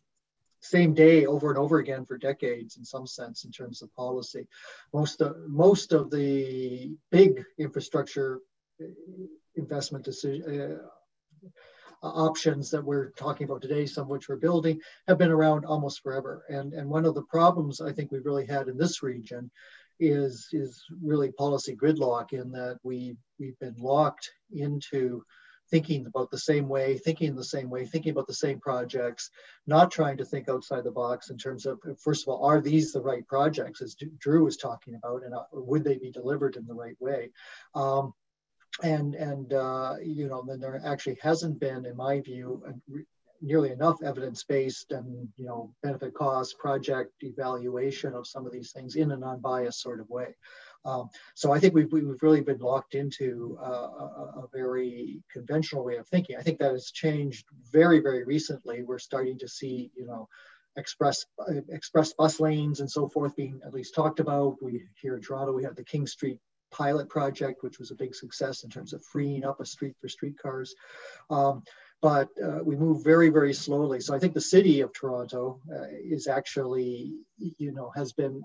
same 0.70 0.94
day 0.94 1.26
over 1.26 1.50
and 1.50 1.58
over 1.58 1.80
again 1.80 2.06
for 2.06 2.18
decades 2.18 2.78
in 2.78 2.86
some 2.86 3.08
sense 3.08 3.46
in 3.46 3.52
terms 3.52 3.82
of 3.82 3.94
policy. 3.96 4.48
Most 4.94 5.22
of, 5.22 5.36
most 5.48 5.94
of 5.94 6.10
the 6.12 6.96
big 7.12 7.44
infrastructure 7.58 8.40
uh, 8.82 8.86
investment 9.56 10.04
decision, 10.06 10.80
uh, 12.04 12.08
options 12.08 12.70
that 12.72 12.84
we're 12.84 13.12
talking 13.12 13.46
about 13.46 13.62
today, 13.62 13.86
some 13.86 14.04
of 14.04 14.10
which 14.10 14.30
we're 14.30 14.36
building, 14.36 14.80
have 15.08 15.18
been 15.18 15.32
around 15.32 15.66
almost 15.66 16.02
forever. 16.04 16.44
And, 16.50 16.74
and 16.74 16.90
one 16.90 17.06
of 17.06 17.16
the 17.16 17.24
problems 17.24 17.82
I 17.82 17.92
think 17.92 18.12
we've 18.12 18.26
really 18.26 18.46
had 18.46 18.68
in 18.68 18.78
this 18.78 19.02
region 19.02 19.50
is, 20.00 20.50
is 20.52 20.84
really 21.02 21.32
policy 21.32 21.76
gridlock 21.76 22.34
in 22.34 22.52
that 22.52 22.80
we, 22.84 23.16
we've 23.40 23.58
been 23.60 23.76
locked 23.78 24.30
into 24.52 25.24
thinking 25.70 26.06
about 26.06 26.32
the 26.32 26.38
same 26.38 26.68
way, 26.68 26.98
thinking 26.98 27.36
the 27.36 27.44
same 27.44 27.70
way, 27.70 27.86
thinking 27.86 28.12
about 28.12 28.28
the 28.28 28.34
same 28.34 28.60
projects, 28.60 29.30
not 29.68 29.92
trying 29.92 30.18
to 30.18 30.26
think 30.26 30.48
outside 30.50 30.84
the 30.84 30.92
box 30.92 31.30
in 31.30 31.38
terms 31.38 31.66
of, 31.66 31.80
first 32.00 32.24
of 32.24 32.30
all, 32.30 32.46
are 32.46 32.62
these 32.62 32.92
the 32.92 33.02
right 33.02 33.26
projects, 33.28 33.82
as 33.82 33.96
Drew 34.20 34.46
was 34.46 34.58
talking 34.58 34.96
about, 34.96 35.24
and 35.24 35.34
uh, 35.34 35.44
would 35.52 35.84
they 35.84 35.98
be 35.98 36.12
delivered 36.12 36.56
in 36.56 36.66
the 36.66 36.74
right 36.74 36.96
way? 37.00 37.32
Um, 37.74 38.14
and 38.84 39.16
and 39.16 39.54
uh, 39.54 39.96
you 40.04 40.28
know, 40.28 40.44
then 40.46 40.60
there 40.60 40.82
actually 40.86 41.18
hasn't 41.22 41.60
been, 41.60 41.86
in 41.86 41.96
my 41.96 42.20
view, 42.22 42.62
nearly 43.42 43.72
enough 43.72 44.02
evidence-based 44.04 44.92
and 44.92 45.28
you 45.38 45.46
know 45.46 45.74
benefit 45.84 46.14
cost 46.14 46.58
project 46.58 47.12
evaluation 47.22 48.14
of 48.14 48.28
some 48.28 48.46
of 48.46 48.52
these 48.52 48.72
things 48.72 48.96
in 48.96 49.12
a 49.12 49.18
non-biased 49.18 49.82
sort 49.82 50.00
of 50.00 50.10
way. 50.10 50.36
Um, 50.86 51.10
so 51.34 51.52
I 51.52 51.60
think 51.60 51.74
we've, 51.74 51.92
we've 51.92 52.22
really 52.22 52.42
been 52.42 52.60
locked 52.60 52.94
into 52.94 53.58
uh, 53.62 53.66
a, 53.66 54.34
a, 54.44 54.48
very 54.54 55.24
conventional 55.32 55.84
way 55.84 55.98
of 55.98 56.08
thinking. 56.08 56.38
I 56.38 56.44
think 56.44 56.60
that 56.60 56.74
has 56.74 56.92
changed 56.92 57.48
very, 57.72 58.00
very 58.00 58.24
recently. 58.24 58.84
We're 58.84 59.00
starting 59.00 59.40
to 59.40 59.48
see, 59.48 59.92
you 59.96 60.06
know, 60.06 60.30
express 60.78 61.26
express 61.70 62.14
bus 62.14 62.40
lanes 62.40 62.82
and 62.82 62.92
so 62.92 63.08
forth 63.08 63.36
being 63.36 63.62
at 63.66 63.74
least 63.74 63.96
talked 63.96 64.20
about. 64.20 64.62
We 64.62 64.84
here 65.02 65.16
in 65.16 65.22
Toronto, 65.22 65.54
we 65.54 65.64
have 65.64 65.76
the 65.76 65.84
King 65.84 66.06
Street 66.06 66.40
pilot 66.72 67.10
project, 67.10 67.64
which 67.64 67.80
was 67.80 67.92
a 67.92 67.96
big 67.96 68.14
success 68.14 68.64
in 68.64 68.70
terms 68.70 68.94
of 68.94 69.04
freeing 69.04 69.46
up 69.46 69.60
a 69.60 69.66
street 69.66 69.96
for 70.00 70.10
streetcars. 70.10 70.76
Um, 71.30 71.64
but 72.02 72.30
uh, 72.44 72.60
we 72.64 72.76
move 72.76 73.04
very, 73.04 73.30
very 73.30 73.54
slowly. 73.54 74.02
So 74.02 74.14
I 74.14 74.20
think 74.20 74.34
the 74.34 74.42
city 74.42 74.82
of 74.82 74.94
Toronto 74.94 75.62
uh, 75.72 75.86
is 76.04 76.28
actually, 76.28 77.14
you 77.38 77.72
know, 77.72 77.92
has 77.96 78.12
been 78.12 78.44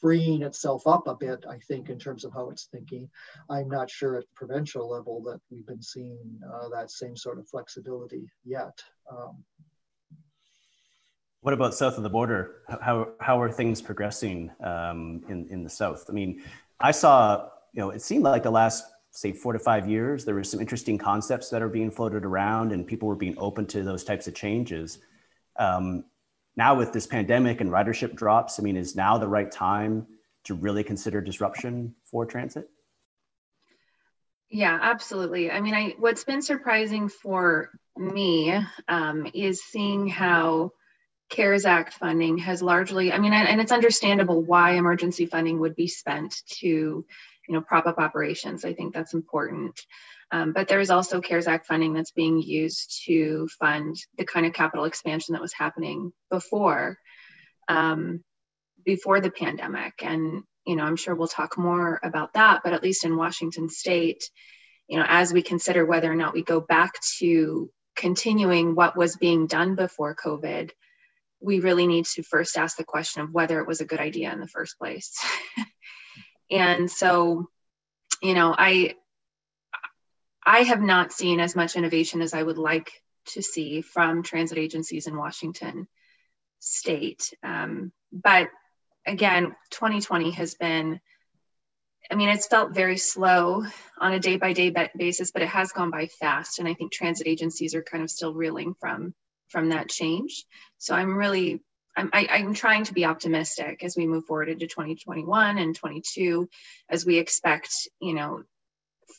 freeing 0.00 0.42
itself 0.42 0.86
up 0.86 1.06
a 1.06 1.14
bit, 1.14 1.44
I 1.48 1.58
think, 1.58 1.90
in 1.90 1.98
terms 1.98 2.24
of 2.24 2.32
how 2.32 2.50
it's 2.50 2.64
thinking. 2.64 3.08
I'm 3.48 3.68
not 3.68 3.90
sure 3.90 4.16
at 4.18 4.24
provincial 4.34 4.88
level 4.88 5.22
that 5.24 5.40
we've 5.50 5.66
been 5.66 5.82
seeing 5.82 6.40
uh, 6.52 6.68
that 6.70 6.90
same 6.90 7.16
sort 7.16 7.38
of 7.38 7.48
flexibility 7.48 8.30
yet. 8.44 8.82
Um, 9.10 9.44
what 11.42 11.54
about 11.54 11.74
south 11.74 11.96
of 11.96 12.02
the 12.02 12.10
border? 12.10 12.56
How, 12.82 13.08
how 13.20 13.40
are 13.40 13.50
things 13.50 13.80
progressing 13.80 14.50
um, 14.62 15.22
in, 15.28 15.46
in 15.48 15.64
the 15.64 15.70
south? 15.70 16.04
I 16.08 16.12
mean, 16.12 16.42
I 16.78 16.90
saw, 16.90 17.48
you 17.72 17.80
know, 17.80 17.90
it 17.90 18.02
seemed 18.02 18.24
like 18.24 18.42
the 18.42 18.50
last, 18.50 18.84
say, 19.10 19.32
four 19.32 19.54
to 19.54 19.58
five 19.58 19.88
years, 19.88 20.24
there 20.24 20.34
were 20.34 20.44
some 20.44 20.60
interesting 20.60 20.98
concepts 20.98 21.48
that 21.50 21.62
are 21.62 21.68
being 21.68 21.90
floated 21.90 22.24
around 22.24 22.72
and 22.72 22.86
people 22.86 23.08
were 23.08 23.16
being 23.16 23.34
open 23.38 23.66
to 23.66 23.82
those 23.82 24.04
types 24.04 24.28
of 24.28 24.34
changes. 24.34 24.98
Um, 25.56 26.04
now 26.56 26.74
with 26.74 26.92
this 26.92 27.06
pandemic 27.06 27.60
and 27.60 27.70
ridership 27.70 28.14
drops, 28.14 28.58
I 28.58 28.62
mean, 28.62 28.76
is 28.76 28.96
now 28.96 29.18
the 29.18 29.28
right 29.28 29.50
time 29.50 30.06
to 30.44 30.54
really 30.54 30.84
consider 30.84 31.20
disruption 31.20 31.94
for 32.10 32.26
transit? 32.26 32.68
Yeah, 34.50 34.76
absolutely. 34.80 35.50
I 35.50 35.60
mean, 35.60 35.74
I 35.74 35.94
what's 35.98 36.24
been 36.24 36.42
surprising 36.42 37.08
for 37.08 37.70
me 37.96 38.52
um, 38.88 39.28
is 39.32 39.62
seeing 39.62 40.08
how 40.08 40.72
CARES 41.30 41.64
Act 41.64 41.94
funding 41.94 42.38
has 42.38 42.60
largely, 42.60 43.12
I 43.12 43.18
mean, 43.18 43.32
and, 43.32 43.48
and 43.48 43.60
it's 43.60 43.70
understandable 43.70 44.42
why 44.42 44.72
emergency 44.72 45.26
funding 45.26 45.60
would 45.60 45.76
be 45.76 45.86
spent 45.86 46.42
to, 46.58 46.66
you 46.66 47.06
know, 47.48 47.60
prop 47.60 47.86
up 47.86 47.98
operations. 47.98 48.64
I 48.64 48.72
think 48.72 48.92
that's 48.92 49.14
important. 49.14 49.80
Um, 50.32 50.52
but 50.52 50.68
there 50.68 50.80
is 50.80 50.90
also 50.90 51.20
CARES 51.20 51.48
Act 51.48 51.66
funding 51.66 51.92
that's 51.92 52.12
being 52.12 52.40
used 52.40 53.02
to 53.06 53.48
fund 53.58 53.96
the 54.16 54.24
kind 54.24 54.46
of 54.46 54.52
capital 54.52 54.84
expansion 54.84 55.32
that 55.32 55.42
was 55.42 55.52
happening 55.52 56.12
before, 56.30 56.98
um, 57.68 58.22
before 58.84 59.20
the 59.20 59.30
pandemic. 59.30 59.94
And 60.02 60.44
you 60.66 60.76
know, 60.76 60.84
I'm 60.84 60.96
sure 60.96 61.14
we'll 61.14 61.28
talk 61.28 61.58
more 61.58 61.98
about 62.02 62.34
that. 62.34 62.60
But 62.62 62.72
at 62.72 62.82
least 62.82 63.04
in 63.04 63.16
Washington 63.16 63.68
State, 63.68 64.22
you 64.88 64.98
know, 64.98 65.04
as 65.08 65.32
we 65.32 65.42
consider 65.42 65.84
whether 65.86 66.10
or 66.10 66.16
not 66.16 66.34
we 66.34 66.42
go 66.42 66.60
back 66.60 66.92
to 67.18 67.70
continuing 67.96 68.74
what 68.74 68.96
was 68.96 69.16
being 69.16 69.46
done 69.46 69.74
before 69.74 70.14
COVID, 70.14 70.70
we 71.40 71.60
really 71.60 71.86
need 71.86 72.04
to 72.04 72.22
first 72.22 72.56
ask 72.56 72.76
the 72.76 72.84
question 72.84 73.22
of 73.22 73.32
whether 73.32 73.60
it 73.60 73.66
was 73.66 73.80
a 73.80 73.86
good 73.86 74.00
idea 74.00 74.32
in 74.32 74.40
the 74.40 74.46
first 74.46 74.78
place. 74.78 75.12
and 76.50 76.90
so, 76.90 77.48
you 78.22 78.34
know, 78.34 78.54
I 78.56 78.94
I 80.44 80.60
have 80.60 80.80
not 80.80 81.12
seen 81.12 81.40
as 81.40 81.54
much 81.54 81.76
innovation 81.76 82.22
as 82.22 82.34
I 82.34 82.42
would 82.42 82.58
like 82.58 82.92
to 83.26 83.42
see 83.42 83.82
from 83.82 84.22
transit 84.22 84.58
agencies 84.58 85.06
in 85.06 85.16
Washington 85.16 85.86
state. 86.58 87.32
Um, 87.42 87.92
but 88.12 88.48
again, 89.06 89.54
2020 89.70 90.32
has 90.32 90.54
been 90.54 91.00
I 92.10 92.16
mean, 92.16 92.28
it's 92.28 92.48
felt 92.48 92.74
very 92.74 92.96
slow 92.96 93.64
on 93.98 94.12
a 94.12 94.18
day 94.18 94.36
by 94.36 94.52
day 94.52 94.74
basis, 94.96 95.30
but 95.30 95.42
it 95.42 95.48
has 95.48 95.70
gone 95.70 95.92
by 95.92 96.06
fast. 96.06 96.58
And 96.58 96.66
I 96.66 96.74
think 96.74 96.90
transit 96.90 97.28
agencies 97.28 97.74
are 97.76 97.84
kind 97.84 98.02
of 98.02 98.10
still 98.10 98.34
reeling 98.34 98.74
from 98.80 99.14
from 99.48 99.68
that 99.68 99.88
change. 99.88 100.44
So 100.78 100.94
I'm 100.94 101.16
really 101.16 101.62
I'm, 101.96 102.10
I, 102.12 102.20
am 102.22 102.28
i 102.30 102.36
am 102.38 102.54
trying 102.54 102.84
to 102.84 102.94
be 102.94 103.04
optimistic 103.04 103.84
as 103.84 103.96
we 103.96 104.06
move 104.06 104.24
forward 104.24 104.48
into 104.48 104.66
2021 104.66 105.58
and 105.58 105.74
22, 105.74 106.48
as 106.88 107.04
we 107.04 107.18
expect, 107.18 107.88
you 108.00 108.14
know, 108.14 108.42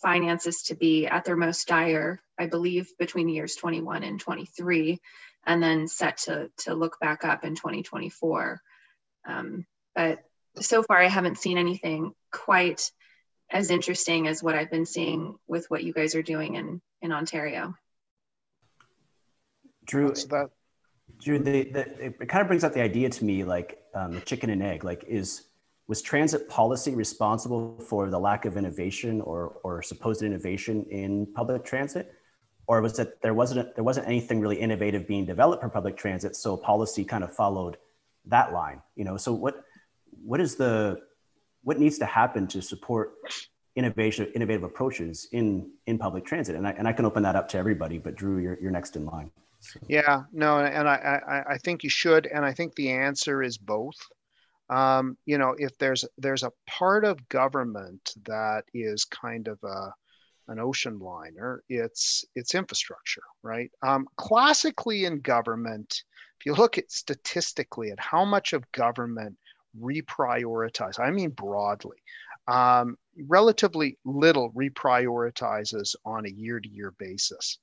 finances 0.02 0.64
to 0.64 0.76
be 0.76 1.08
at 1.08 1.26
their 1.26 1.36
most 1.36 1.68
dire, 1.68 2.22
I 2.40 2.48
believe, 2.48 2.92
between 2.98 3.28
the 3.28 3.34
years 3.34 3.56
21 3.56 4.04
and 4.04 4.20
23, 4.20 5.00
and 5.46 5.62
then 5.62 5.88
set 5.88 6.18
to 6.18 6.50
to 6.60 6.74
look 6.74 7.00
back 7.00 7.26
up 7.26 7.44
in 7.44 7.56
2024. 7.56 8.62
Um, 9.26 9.66
but 9.96 10.24
so 10.60 10.84
far, 10.84 10.98
I 10.98 11.08
haven't 11.08 11.38
seen 11.38 11.58
anything 11.58 12.14
quite 12.32 12.92
as 13.50 13.70
interesting 13.70 14.28
as 14.28 14.42
what 14.42 14.56
I've 14.56 14.72
been 14.72 14.86
seeing 14.86 15.36
with 15.48 15.70
what 15.70 15.84
you 15.84 15.94
guys 15.94 16.16
are 16.16 16.24
doing 16.24 16.56
in 16.56 16.82
in 17.02 17.12
Ontario. 17.12 17.76
Drew, 19.86 20.10
that 20.10 20.50
Drew, 21.22 21.40
the, 21.40 21.64
the, 21.64 22.06
it 22.06 22.30
kind 22.30 22.42
of 22.42 22.48
brings 22.48 22.64
up 22.64 22.74
the 22.74 22.82
idea 22.82 23.10
to 23.10 23.26
me, 23.26 23.44
like 23.44 23.80
um, 23.94 24.14
the 24.14 24.22
chicken 24.22 24.50
and 24.50 24.64
egg. 24.64 24.84
Like, 24.84 25.04
is 25.08 25.44
was 25.92 26.02
transit 26.02 26.48
policy 26.48 26.96
responsible 26.96 27.78
for 27.90 28.10
the 28.10 28.18
lack 28.18 28.46
of 28.46 28.56
innovation 28.56 29.20
or 29.30 29.60
or 29.66 29.82
supposed 29.82 30.22
innovation 30.24 30.86
in 30.90 31.26
public 31.40 31.66
transit, 31.66 32.14
or 32.66 32.80
was 32.82 32.98
it 32.98 33.22
there 33.22 33.34
wasn't 33.34 33.76
there 33.76 33.84
wasn't 33.84 34.08
anything 34.08 34.40
really 34.40 34.56
innovative 34.56 35.06
being 35.06 35.26
developed 35.26 35.62
for 35.62 35.68
public 35.68 35.98
transit, 35.98 36.34
so 36.38 36.56
policy 36.56 37.04
kind 37.04 37.26
of 37.26 37.36
followed 37.36 37.76
that 38.26 38.54
line? 38.54 38.82
You 38.96 39.04
know, 39.04 39.18
so 39.18 39.34
what 39.34 39.56
what 40.24 40.40
is 40.40 40.56
the 40.56 41.02
what 41.64 41.78
needs 41.78 41.98
to 41.98 42.06
happen 42.06 42.48
to 42.48 42.62
support 42.62 43.08
innovation 43.76 44.32
innovative 44.34 44.64
approaches 44.64 45.28
in 45.34 45.72
in 45.88 45.98
public 45.98 46.24
transit? 46.24 46.56
And 46.56 46.66
I 46.66 46.72
and 46.72 46.88
I 46.88 46.94
can 46.94 47.04
open 47.04 47.22
that 47.24 47.36
up 47.36 47.50
to 47.50 47.58
everybody, 47.58 47.98
but 47.98 48.16
Drew, 48.16 48.38
you're 48.38 48.58
you're 48.62 48.72
next 48.80 48.96
in 48.96 49.06
line. 49.06 49.30
Yeah, 49.90 50.24
no, 50.32 50.60
and 50.60 50.88
I, 50.88 50.98
I, 51.36 51.54
I 51.56 51.58
think 51.58 51.84
you 51.84 51.90
should, 51.90 52.28
and 52.28 52.46
I 52.46 52.54
think 52.54 52.76
the 52.76 52.92
answer 52.92 53.44
is 53.44 53.58
both. 53.58 54.00
Um, 54.70 55.18
you 55.26 55.38
know, 55.38 55.56
if 55.58 55.78
there's 55.78 56.06
there's 56.18 56.44
a 56.44 56.54
part 56.68 57.04
of 57.06 57.28
government 57.30 58.14
that 58.26 58.66
is 58.74 59.06
kind 59.06 59.48
of 59.48 59.60
a 59.64 59.94
an 60.48 60.60
ocean 60.60 61.00
liner, 61.00 61.64
it's 61.70 62.26
it's 62.36 62.56
infrastructure, 62.56 63.24
right? 63.44 63.72
Um, 63.82 64.08
classically 64.18 65.06
in 65.06 65.22
government, 65.22 66.04
if 66.40 66.46
you 66.46 66.54
look 66.54 66.78
at 66.78 66.92
statistically 66.92 67.92
at 67.92 68.00
how 68.00 68.26
much 68.26 68.54
of 68.54 68.72
government 68.72 69.38
reprioritize, 69.80 71.00
I 71.00 71.12
mean 71.12 71.30
broadly, 71.30 71.98
um, 72.48 72.98
relatively 73.28 73.98
little 74.04 74.52
reprioritizes 74.52 75.96
on 76.06 76.26
a 76.26 76.30
year-to-year 76.30 76.94
basis 76.98 77.60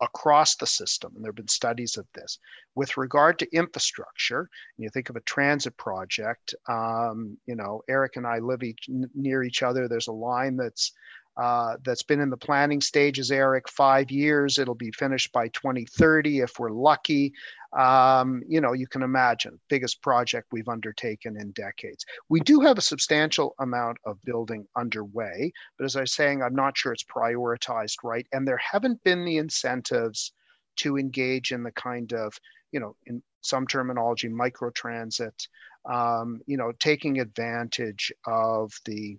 across 0.00 0.56
the 0.56 0.66
system, 0.66 1.12
and 1.14 1.24
there 1.24 1.30
have 1.30 1.36
been 1.36 1.48
studies 1.48 1.96
of 1.96 2.06
this. 2.14 2.38
With 2.74 2.96
regard 2.96 3.38
to 3.38 3.54
infrastructure, 3.54 4.48
you 4.78 4.88
think 4.90 5.10
of 5.10 5.16
a 5.16 5.20
transit 5.20 5.76
project, 5.76 6.54
um, 6.68 7.36
you 7.46 7.54
know, 7.54 7.82
Eric 7.88 8.16
and 8.16 8.26
I 8.26 8.38
live 8.38 8.62
each, 8.62 8.88
near 9.14 9.42
each 9.42 9.62
other. 9.62 9.88
There's 9.88 10.08
a 10.08 10.12
line 10.12 10.56
that's 10.56 10.92
uh, 11.40 11.78
that's 11.84 12.02
been 12.02 12.20
in 12.20 12.28
the 12.28 12.36
planning 12.36 12.82
stages, 12.82 13.30
Eric, 13.30 13.66
five 13.70 14.10
years. 14.10 14.58
It'll 14.58 14.74
be 14.74 14.90
finished 14.90 15.32
by 15.32 15.48
2030 15.48 16.40
if 16.40 16.58
we're 16.58 16.70
lucky. 16.70 17.32
Um, 17.72 18.42
you 18.46 18.60
know, 18.60 18.74
you 18.74 18.86
can 18.86 19.02
imagine 19.02 19.58
biggest 19.70 20.02
project 20.02 20.48
we've 20.52 20.68
undertaken 20.68 21.40
in 21.40 21.52
decades. 21.52 22.04
We 22.28 22.40
do 22.40 22.60
have 22.60 22.76
a 22.76 22.82
substantial 22.82 23.54
amount 23.58 23.96
of 24.04 24.20
building 24.22 24.66
underway, 24.76 25.50
but 25.78 25.86
as 25.86 25.96
I 25.96 26.02
was 26.02 26.12
saying, 26.12 26.42
I'm 26.42 26.54
not 26.54 26.76
sure 26.76 26.92
it's 26.92 27.04
prioritized 27.04 28.04
right, 28.04 28.26
and 28.32 28.46
there 28.46 28.58
haven't 28.58 29.02
been 29.02 29.24
the 29.24 29.38
incentives 29.38 30.32
to 30.76 30.98
engage 30.98 31.52
in 31.52 31.62
the 31.62 31.72
kind 31.72 32.12
of, 32.12 32.38
you 32.70 32.80
know, 32.80 32.96
in 33.06 33.22
some 33.40 33.66
terminology, 33.66 34.28
microtransit. 34.28 35.46
Um, 35.90 36.42
you 36.44 36.58
know, 36.58 36.72
taking 36.78 37.20
advantage 37.20 38.12
of 38.26 38.70
the 38.84 39.16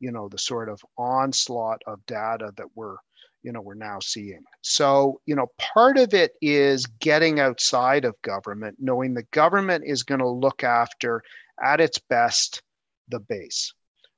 you 0.00 0.12
know 0.12 0.28
the 0.28 0.38
sort 0.38 0.68
of 0.68 0.80
onslaught 0.98 1.82
of 1.86 2.04
data 2.06 2.52
that 2.56 2.66
we're 2.74 2.96
you 3.42 3.52
know 3.52 3.60
we're 3.60 3.74
now 3.74 3.98
seeing. 4.00 4.42
So 4.62 5.20
you 5.26 5.34
know 5.36 5.46
part 5.58 5.98
of 5.98 6.14
it 6.14 6.32
is 6.40 6.86
getting 6.86 7.40
outside 7.40 8.04
of 8.04 8.20
government 8.22 8.76
knowing 8.80 9.14
the 9.14 9.26
government 9.32 9.84
is 9.86 10.02
going 10.02 10.20
to 10.20 10.28
look 10.28 10.64
after 10.64 11.22
at 11.62 11.80
its 11.80 11.98
best 11.98 12.62
the 13.08 13.20
base 13.20 13.72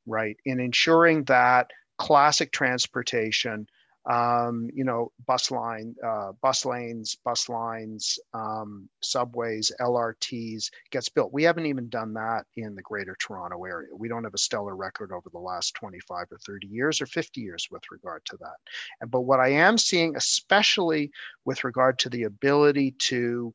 right? 0.09 0.37
In 0.45 0.59
ensuring 0.59 1.25
that 1.25 1.71
classic 1.99 2.51
transportation 2.51 3.67
um, 4.09 4.71
you 4.73 4.85
know, 4.85 5.13
bus 5.27 5.51
line, 5.51 5.95
uh, 6.05 6.33
bus 6.41 6.65
lanes, 6.65 7.17
bus 7.25 7.51
lines, 7.51 8.19
um, 8.33 8.89
subways, 9.03 9.71
LRTs 9.81 10.71
gets 10.91 11.11
built. 11.11 11.33
We 11.33 11.43
haven't 11.43 11.67
even 11.67 11.91
done 11.91 12.15
that 12.15 12.47
in 12.57 12.75
the 12.75 12.83
Greater 12.83 13.15
Toronto 13.21 13.63
area. 13.65 13.89
We 13.95 14.09
don't 14.09 14.25
have 14.25 14.33
a 14.33 14.39
stellar 14.39 14.75
record 14.75 15.13
over 15.13 15.29
the 15.31 15.39
last 15.39 15.75
25 15.75 16.27
or 16.31 16.39
30 16.39 16.67
years 16.69 17.03
or 17.03 17.07
50 17.07 17.41
years 17.43 17.69
with 17.71 17.83
regard 17.93 18.25
to 18.27 18.39
that. 18.39 18.57
And 19.03 19.11
but 19.11 19.23
what 19.23 19.41
I 19.41 19.49
am 19.51 19.77
seeing, 19.77 20.17
especially 20.17 21.11
with 21.45 21.63
regard 21.63 21.99
to 22.01 22.09
the 22.09 22.23
ability 22.23 22.95
to 23.09 23.55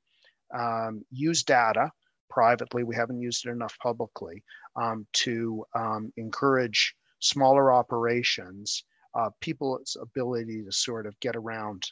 um, 0.54 1.04
use 1.10 1.42
data 1.42 1.92
privately, 2.30 2.84
we 2.84 2.96
haven't 2.96 3.22
used 3.22 3.48
it 3.48 3.50
enough 3.50 3.76
publicly 3.82 4.44
um, 4.76 5.08
to 5.13 5.66
um, 5.74 6.13
encourage 6.16 6.94
smaller 7.20 7.74
operations 7.74 8.84
uh, 9.15 9.30
people's 9.41 9.97
ability 10.02 10.63
to 10.63 10.71
sort 10.71 11.06
of 11.06 11.19
get 11.19 11.36
around 11.36 11.84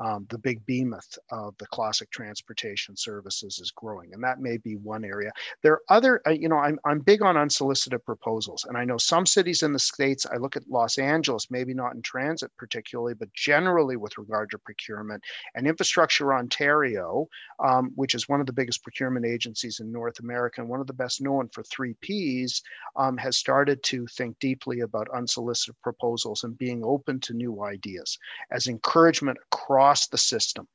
um, 0.00 0.26
the 0.30 0.38
big 0.38 0.64
behemoth 0.66 1.18
of 1.30 1.54
the 1.58 1.66
classic 1.66 2.10
transportation 2.10 2.96
services 2.96 3.58
is 3.58 3.70
growing. 3.70 4.12
And 4.14 4.24
that 4.24 4.40
may 4.40 4.56
be 4.56 4.76
one 4.76 5.04
area. 5.04 5.30
There 5.62 5.74
are 5.74 5.82
other, 5.90 6.20
uh, 6.26 6.30
you 6.30 6.48
know, 6.48 6.56
I'm, 6.56 6.78
I'm 6.84 7.00
big 7.00 7.22
on 7.22 7.36
unsolicited 7.36 8.04
proposals. 8.04 8.64
And 8.66 8.76
I 8.76 8.84
know 8.84 8.96
some 8.98 9.26
cities 9.26 9.62
in 9.62 9.72
the 9.72 9.78
States, 9.78 10.26
I 10.26 10.36
look 10.36 10.56
at 10.56 10.68
Los 10.68 10.98
Angeles, 10.98 11.50
maybe 11.50 11.74
not 11.74 11.94
in 11.94 12.02
transit 12.02 12.50
particularly, 12.56 13.14
but 13.14 13.32
generally 13.34 13.96
with 13.96 14.16
regard 14.16 14.50
to 14.50 14.58
procurement 14.58 15.22
and 15.54 15.66
Infrastructure 15.66 16.34
Ontario, 16.34 17.28
um, 17.62 17.92
which 17.94 18.14
is 18.14 18.28
one 18.28 18.40
of 18.40 18.46
the 18.46 18.52
biggest 18.52 18.82
procurement 18.82 19.26
agencies 19.26 19.80
in 19.80 19.92
North 19.92 20.18
America 20.20 20.60
and 20.60 20.70
one 20.70 20.80
of 20.80 20.86
the 20.86 20.92
best 20.92 21.20
known 21.20 21.48
for 21.52 21.62
three 21.64 21.94
Ps, 22.02 22.62
um, 22.96 23.16
has 23.18 23.36
started 23.36 23.82
to 23.82 24.06
think 24.06 24.38
deeply 24.38 24.80
about 24.80 25.08
unsolicited 25.14 25.76
proposals 25.82 26.44
and 26.44 26.56
being 26.56 26.82
open 26.84 27.20
to 27.20 27.34
new 27.34 27.62
ideas 27.64 28.18
as 28.50 28.66
encouragement 28.66 29.38
across 29.52 29.89
across 29.90 30.06
the 30.08 30.18
system, 30.18 30.68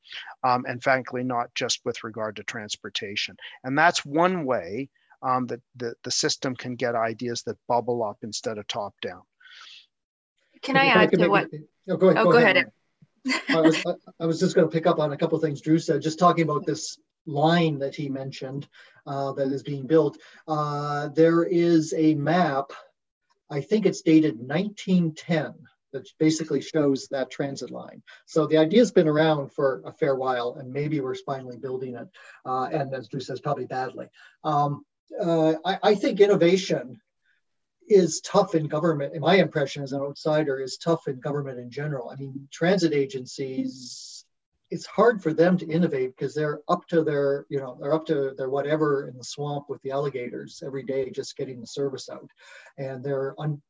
um, 0.43 0.65
and 0.67 0.83
frankly, 0.83 1.23
not 1.23 1.53
just 1.55 1.79
with 1.85 2.03
regard 2.03 2.35
to 2.35 2.43
transportation. 2.43 3.35
And 3.63 3.77
that's 3.77 4.05
one 4.05 4.45
way 4.45 4.89
um, 5.21 5.47
that 5.47 5.61
the, 5.75 5.93
the 6.03 6.11
system 6.11 6.55
can 6.55 6.75
get 6.75 6.95
ideas 6.95 7.43
that 7.43 7.57
bubble 7.67 8.03
up 8.03 8.17
instead 8.23 8.57
of 8.57 8.67
top 8.67 8.93
down. 9.01 9.21
Can 10.61 10.77
I 10.77 10.87
add 10.87 11.11
to 11.11 11.27
what? 11.27 11.49
No, 11.87 11.97
go 11.97 12.07
ahead. 12.07 12.21
Oh, 12.21 12.23
go, 12.25 12.31
go 12.31 12.37
ahead. 12.39 12.57
ahead. 12.57 13.43
I, 13.49 13.61
was, 13.61 13.83
I 14.19 14.25
was 14.25 14.39
just 14.39 14.55
going 14.55 14.67
to 14.67 14.73
pick 14.73 14.87
up 14.87 14.97
on 14.97 15.13
a 15.13 15.17
couple 15.17 15.35
of 15.35 15.43
things 15.43 15.61
Drew 15.61 15.77
said, 15.77 16.01
just 16.01 16.17
talking 16.17 16.45
about 16.45 16.65
this 16.65 16.97
line 17.27 17.77
that 17.77 17.93
he 17.93 18.09
mentioned 18.09 18.67
uh, 19.05 19.33
that 19.33 19.49
is 19.49 19.61
being 19.61 19.85
built. 19.85 20.17
Uh, 20.47 21.09
there 21.09 21.43
is 21.43 21.93
a 21.95 22.15
map, 22.15 22.71
I 23.51 23.61
think 23.61 23.85
it's 23.85 24.01
dated 24.01 24.39
1910, 24.39 25.53
that 25.95 26.07
basically 26.19 26.61
shows 26.61 27.07
that 27.07 27.31
transit 27.31 27.71
line. 27.71 28.03
So 28.25 28.45
the 28.45 28.57
idea's 28.57 28.91
been 28.91 29.07
around 29.07 29.53
for 29.53 29.81
a 29.85 29.93
fair 29.93 30.15
while, 30.15 30.57
and 30.59 30.71
maybe 30.71 30.99
we're 30.99 31.15
finally 31.15 31.57
building 31.57 31.95
it. 31.95 32.07
Uh, 32.45 32.65
and 32.71 32.93
as 32.93 33.07
Drew 33.07 33.21
says, 33.21 33.39
probably 33.39 33.65
badly. 33.65 34.07
Um, 34.43 34.85
uh, 35.19 35.53
I, 35.63 35.79
I, 35.83 35.95
think 35.95 36.19
innovation 36.19 36.99
is 37.87 38.19
tough 38.21 38.55
in 38.55 38.67
government. 38.67 39.17
My 39.19 39.35
impression 39.35 39.83
as 39.83 39.93
an 39.93 40.01
outsider 40.01 40.59
is 40.59 40.77
tough 40.77 41.07
in 41.07 41.19
government 41.19 41.59
in 41.59 41.69
general. 41.69 42.09
I 42.09 42.15
mean, 42.15 42.47
transit 42.51 42.91
agencies, 42.91 44.25
it's 44.71 44.85
hard 44.85 45.21
for 45.21 45.31
them 45.31 45.57
to 45.59 45.67
innovate 45.67 46.15
because 46.17 46.33
they're 46.33 46.61
up 46.67 46.87
to 46.87 47.03
their, 47.03 47.45
you 47.49 47.59
know, 47.59 47.77
they're 47.79 47.93
up 47.93 48.05
to 48.07 48.33
their 48.35 48.49
whatever 48.49 49.07
in 49.07 49.15
the 49.15 49.23
swamp 49.23 49.69
with 49.69 49.81
the 49.83 49.91
alligators 49.91 50.61
every 50.65 50.83
day, 50.83 51.09
just 51.11 51.37
getting 51.37 51.61
the 51.61 51.67
service 51.67 52.09
out. 52.09 52.29
And 52.77 53.03
they're 53.03 53.35
un, 53.39 53.61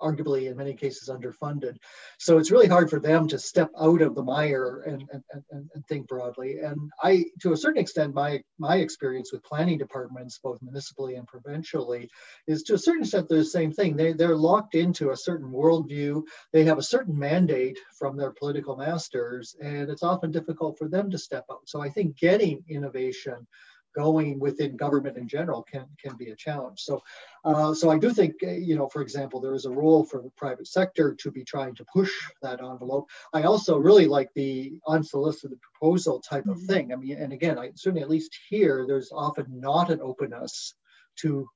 arguably 0.00 0.50
in 0.50 0.56
many 0.56 0.74
cases 0.74 1.08
underfunded. 1.08 1.76
So 2.18 2.38
it's 2.38 2.50
really 2.50 2.66
hard 2.66 2.90
for 2.90 3.00
them 3.00 3.28
to 3.28 3.38
step 3.38 3.70
out 3.78 4.02
of 4.02 4.14
the 4.14 4.22
mire 4.22 4.82
and, 4.86 5.08
and, 5.12 5.22
and, 5.50 5.70
and, 5.74 5.86
think 5.86 6.08
broadly. 6.08 6.58
And 6.58 6.90
I, 7.02 7.26
to 7.40 7.52
a 7.52 7.56
certain 7.56 7.80
extent, 7.80 8.14
my, 8.14 8.42
my 8.58 8.76
experience 8.76 9.32
with 9.32 9.44
planning 9.44 9.78
departments, 9.78 10.38
both 10.42 10.60
municipally 10.62 11.14
and 11.14 11.26
provincially, 11.26 12.08
is 12.46 12.62
to 12.64 12.74
a 12.74 12.78
certain 12.78 13.02
extent 13.02 13.28
the 13.28 13.44
same 13.44 13.72
thing. 13.72 13.96
They, 13.96 14.12
they're 14.12 14.36
locked 14.36 14.74
into 14.74 15.10
a 15.10 15.16
certain 15.16 15.50
worldview. 15.50 16.22
They 16.52 16.64
have 16.64 16.78
a 16.78 16.82
certain 16.82 17.18
mandate 17.18 17.78
from 17.98 18.16
their 18.16 18.32
political 18.32 18.76
masters, 18.76 19.56
and 19.62 19.88
it's 19.90 20.02
often 20.02 20.30
difficult 20.30 20.78
for 20.78 20.88
them 20.88 21.10
to 21.10 21.18
step 21.18 21.44
out. 21.50 21.62
So 21.66 21.80
I 21.80 21.88
think 21.88 22.18
getting 22.18 22.64
innovation 22.68 23.46
going 23.94 24.38
within 24.38 24.76
government 24.76 25.16
in 25.16 25.28
general 25.28 25.62
can 25.62 25.86
can 26.02 26.16
be 26.16 26.30
a 26.30 26.36
challenge. 26.36 26.80
So, 26.80 27.02
uh, 27.44 27.74
so 27.74 27.90
I 27.90 27.98
do 27.98 28.12
think 28.12 28.34
uh, 28.42 28.50
you 28.50 28.76
know, 28.76 28.88
for 28.88 29.02
example, 29.02 29.40
there 29.40 29.54
is 29.54 29.66
a 29.66 29.70
role 29.70 30.04
for 30.04 30.22
the 30.22 30.30
private 30.36 30.66
sector 30.66 31.14
to 31.14 31.30
be 31.30 31.44
trying 31.44 31.74
to 31.76 31.84
push 31.92 32.12
that 32.42 32.60
envelope. 32.60 33.08
I 33.32 33.42
also 33.42 33.78
really 33.78 34.06
like 34.06 34.30
the 34.34 34.74
unsolicited 34.86 35.58
proposal 35.60 36.20
type 36.20 36.46
of 36.46 36.56
mm-hmm. 36.56 36.66
thing. 36.66 36.92
I 36.92 36.96
mean, 36.96 37.16
and 37.18 37.32
again, 37.32 37.58
I 37.58 37.70
certainly 37.74 38.02
at 38.02 38.10
least 38.10 38.36
here, 38.48 38.84
there's 38.86 39.12
often 39.12 39.46
not 39.48 39.90
an 39.90 40.00
openness 40.00 40.74
to 41.20 41.46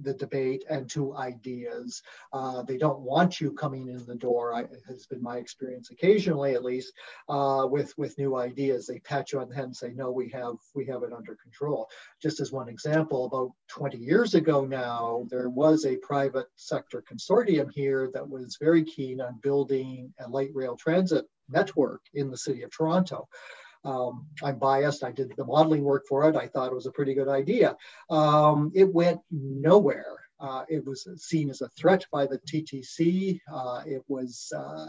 the 0.00 0.14
debate 0.14 0.64
and 0.70 0.88
to 0.90 1.16
ideas. 1.16 2.02
Uh, 2.32 2.62
they 2.62 2.76
don't 2.76 3.00
want 3.00 3.40
you 3.40 3.52
coming 3.52 3.88
in 3.88 4.04
the 4.06 4.14
door. 4.14 4.54
I, 4.54 4.66
has 4.88 5.06
been 5.06 5.22
my 5.22 5.36
experience 5.36 5.90
occasionally, 5.90 6.54
at 6.54 6.64
least, 6.64 6.92
uh, 7.28 7.66
with 7.70 7.96
with 7.98 8.18
new 8.18 8.36
ideas. 8.36 8.86
They 8.86 9.00
pat 9.00 9.32
you 9.32 9.40
on 9.40 9.48
the 9.48 9.54
head 9.54 9.64
and 9.64 9.76
say, 9.76 9.92
"No, 9.94 10.10
we 10.10 10.28
have 10.30 10.56
we 10.74 10.86
have 10.86 11.02
it 11.02 11.12
under 11.12 11.36
control." 11.36 11.88
Just 12.20 12.40
as 12.40 12.52
one 12.52 12.68
example, 12.68 13.26
about 13.26 13.52
20 13.68 13.98
years 13.98 14.34
ago 14.34 14.64
now, 14.64 15.26
there 15.30 15.50
was 15.50 15.84
a 15.84 15.96
private 15.96 16.46
sector 16.56 17.02
consortium 17.02 17.70
here 17.72 18.10
that 18.14 18.28
was 18.28 18.56
very 18.60 18.84
keen 18.84 19.20
on 19.20 19.40
building 19.42 20.12
a 20.20 20.28
light 20.28 20.50
rail 20.54 20.76
transit 20.76 21.26
network 21.48 22.00
in 22.14 22.30
the 22.30 22.36
city 22.36 22.62
of 22.62 22.70
Toronto. 22.70 23.28
Um, 23.84 24.26
I'm 24.42 24.58
biased. 24.58 25.04
I 25.04 25.12
did 25.12 25.32
the 25.36 25.44
modeling 25.44 25.82
work 25.82 26.04
for 26.08 26.28
it. 26.28 26.36
I 26.36 26.46
thought 26.46 26.70
it 26.70 26.74
was 26.74 26.86
a 26.86 26.92
pretty 26.92 27.14
good 27.14 27.28
idea. 27.28 27.76
Um, 28.10 28.70
it 28.74 28.92
went 28.92 29.20
nowhere. 29.30 30.18
Uh, 30.40 30.64
it 30.68 30.84
was 30.84 31.06
seen 31.18 31.50
as 31.50 31.60
a 31.60 31.68
threat 31.68 32.04
by 32.10 32.26
the 32.26 32.38
TTC. 32.38 33.40
Uh, 33.52 33.82
it 33.86 34.02
was 34.08 34.52
uh, 34.56 34.86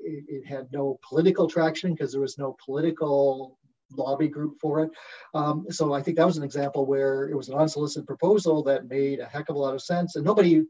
it, 0.00 0.24
it, 0.26 0.46
had 0.46 0.66
no 0.72 0.98
political 1.08 1.48
traction 1.48 1.92
because 1.92 2.10
there 2.10 2.20
was 2.20 2.36
no 2.36 2.56
political 2.64 3.56
lobby 3.92 4.26
group 4.26 4.58
for 4.60 4.80
it. 4.82 4.90
Um, 5.34 5.66
so 5.70 5.92
I 5.92 6.02
think 6.02 6.16
that 6.16 6.26
was 6.26 6.36
an 6.36 6.42
example 6.42 6.84
where 6.84 7.28
it 7.28 7.36
was 7.36 7.48
an 7.48 7.54
unsolicited 7.54 8.08
proposal 8.08 8.62
that 8.64 8.88
made 8.88 9.20
a 9.20 9.26
heck 9.26 9.48
of 9.48 9.54
a 9.54 9.58
lot 9.58 9.74
of 9.74 9.82
sense, 9.82 10.16
and 10.16 10.24
nobody, 10.24 10.50
you 10.50 10.66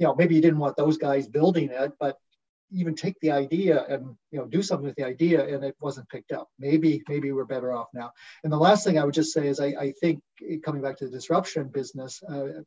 know, 0.00 0.14
maybe 0.16 0.34
you 0.34 0.42
didn't 0.42 0.58
want 0.58 0.76
those 0.76 0.98
guys 0.98 1.28
building 1.28 1.70
it, 1.70 1.92
but 2.00 2.18
even 2.70 2.94
take 2.94 3.18
the 3.20 3.30
idea 3.30 3.84
and 3.88 4.16
you 4.30 4.38
know 4.38 4.46
do 4.46 4.62
something 4.62 4.86
with 4.86 4.96
the 4.96 5.04
idea 5.04 5.46
and 5.46 5.64
it 5.64 5.76
wasn't 5.80 6.08
picked 6.08 6.32
up. 6.32 6.48
Maybe 6.58 7.02
maybe 7.08 7.32
we're 7.32 7.44
better 7.44 7.72
off 7.72 7.88
now. 7.94 8.12
And 8.44 8.52
the 8.52 8.56
last 8.56 8.84
thing 8.84 8.98
i 8.98 9.04
would 9.04 9.14
just 9.14 9.32
say 9.32 9.48
is 9.48 9.60
i, 9.60 9.66
I 9.66 9.92
think 10.00 10.20
coming 10.64 10.82
back 10.82 10.96
to 10.98 11.06
the 11.06 11.10
disruption 11.10 11.68
business 11.68 12.22
uh, 12.22 12.62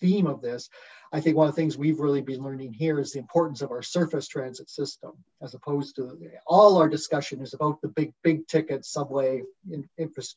theme 0.00 0.26
of 0.26 0.42
this 0.42 0.68
i 1.12 1.20
think 1.20 1.36
one 1.36 1.48
of 1.48 1.54
the 1.54 1.60
things 1.60 1.78
we've 1.78 2.00
really 2.00 2.20
been 2.20 2.42
learning 2.42 2.72
here 2.72 2.98
is 2.98 3.12
the 3.12 3.18
importance 3.20 3.62
of 3.62 3.70
our 3.70 3.82
surface 3.82 4.26
transit 4.26 4.68
system 4.68 5.12
as 5.40 5.54
opposed 5.54 5.94
to 5.96 6.18
all 6.46 6.76
our 6.78 6.88
discussion 6.88 7.40
is 7.40 7.54
about 7.54 7.80
the 7.80 7.88
big 7.88 8.12
big 8.22 8.46
ticket 8.48 8.84
subway 8.84 9.40
in, 9.70 9.88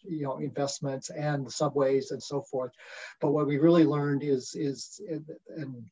you 0.04 0.24
know 0.24 0.38
investments 0.38 1.10
and 1.10 1.46
the 1.46 1.52
subways 1.52 2.12
and 2.12 2.22
so 2.22 2.42
forth. 2.42 2.72
But 3.20 3.32
what 3.32 3.48
we 3.48 3.58
really 3.58 3.86
learned 3.86 4.24
is 4.24 4.54
is 4.56 5.02
and 5.56 5.84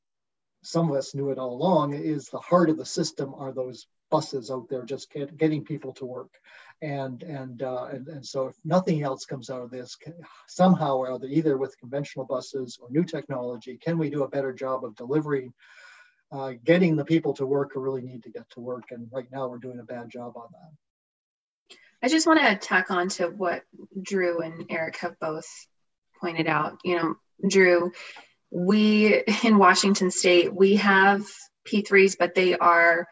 some 0.65 0.89
of 0.89 0.97
us 0.97 1.15
knew 1.15 1.29
it 1.29 1.37
all 1.37 1.53
along, 1.53 1.93
is 1.93 2.25
the 2.25 2.39
heart 2.39 2.69
of 2.69 2.77
the 2.77 2.85
system 2.85 3.33
are 3.35 3.53
those 3.53 3.87
buses 4.11 4.51
out 4.51 4.67
there 4.69 4.83
just 4.83 5.11
get, 5.11 5.35
getting 5.37 5.63
people 5.63 5.93
to 5.93 6.05
work. 6.05 6.31
And, 6.81 7.23
and, 7.23 7.61
uh, 7.61 7.85
and, 7.91 8.07
and 8.07 8.25
so 8.25 8.47
if 8.47 8.55
nothing 8.63 9.01
else 9.01 9.25
comes 9.25 9.49
out 9.49 9.61
of 9.61 9.71
this, 9.71 9.97
somehow 10.47 10.97
or 10.97 11.11
other, 11.11 11.27
either 11.27 11.57
with 11.57 11.77
conventional 11.79 12.25
buses 12.25 12.77
or 12.81 12.89
new 12.91 13.03
technology, 13.03 13.77
can 13.77 13.97
we 13.97 14.09
do 14.09 14.23
a 14.23 14.29
better 14.29 14.53
job 14.53 14.83
of 14.83 14.95
delivering, 14.95 15.53
uh, 16.31 16.53
getting 16.63 16.95
the 16.95 17.05
people 17.05 17.33
to 17.33 17.45
work 17.45 17.71
who 17.73 17.79
really 17.79 18.01
need 18.01 18.23
to 18.23 18.29
get 18.29 18.49
to 18.51 18.59
work? 18.59 18.85
And 18.91 19.07
right 19.11 19.27
now 19.31 19.47
we're 19.47 19.57
doing 19.57 19.79
a 19.79 19.83
bad 19.83 20.09
job 20.09 20.33
on 20.35 20.47
that. 20.51 21.77
I 22.03 22.07
just 22.07 22.27
want 22.27 22.39
to 22.41 22.55
tack 22.55 22.91
on 22.91 23.09
to 23.09 23.27
what 23.27 23.63
Drew 23.99 24.41
and 24.41 24.65
Eric 24.69 24.97
have 24.97 25.19
both 25.19 25.47
pointed 26.21 26.47
out. 26.47 26.79
You 26.83 26.97
know, 26.97 27.15
Drew, 27.49 27.91
we 28.55 29.21
in 29.43 29.57
Washington 29.57 30.09
state, 30.11 30.53
we 30.53 30.77
have 30.77 31.25
P3s, 31.67 32.15
but 32.17 32.35
they 32.35 32.55
are 32.55 33.05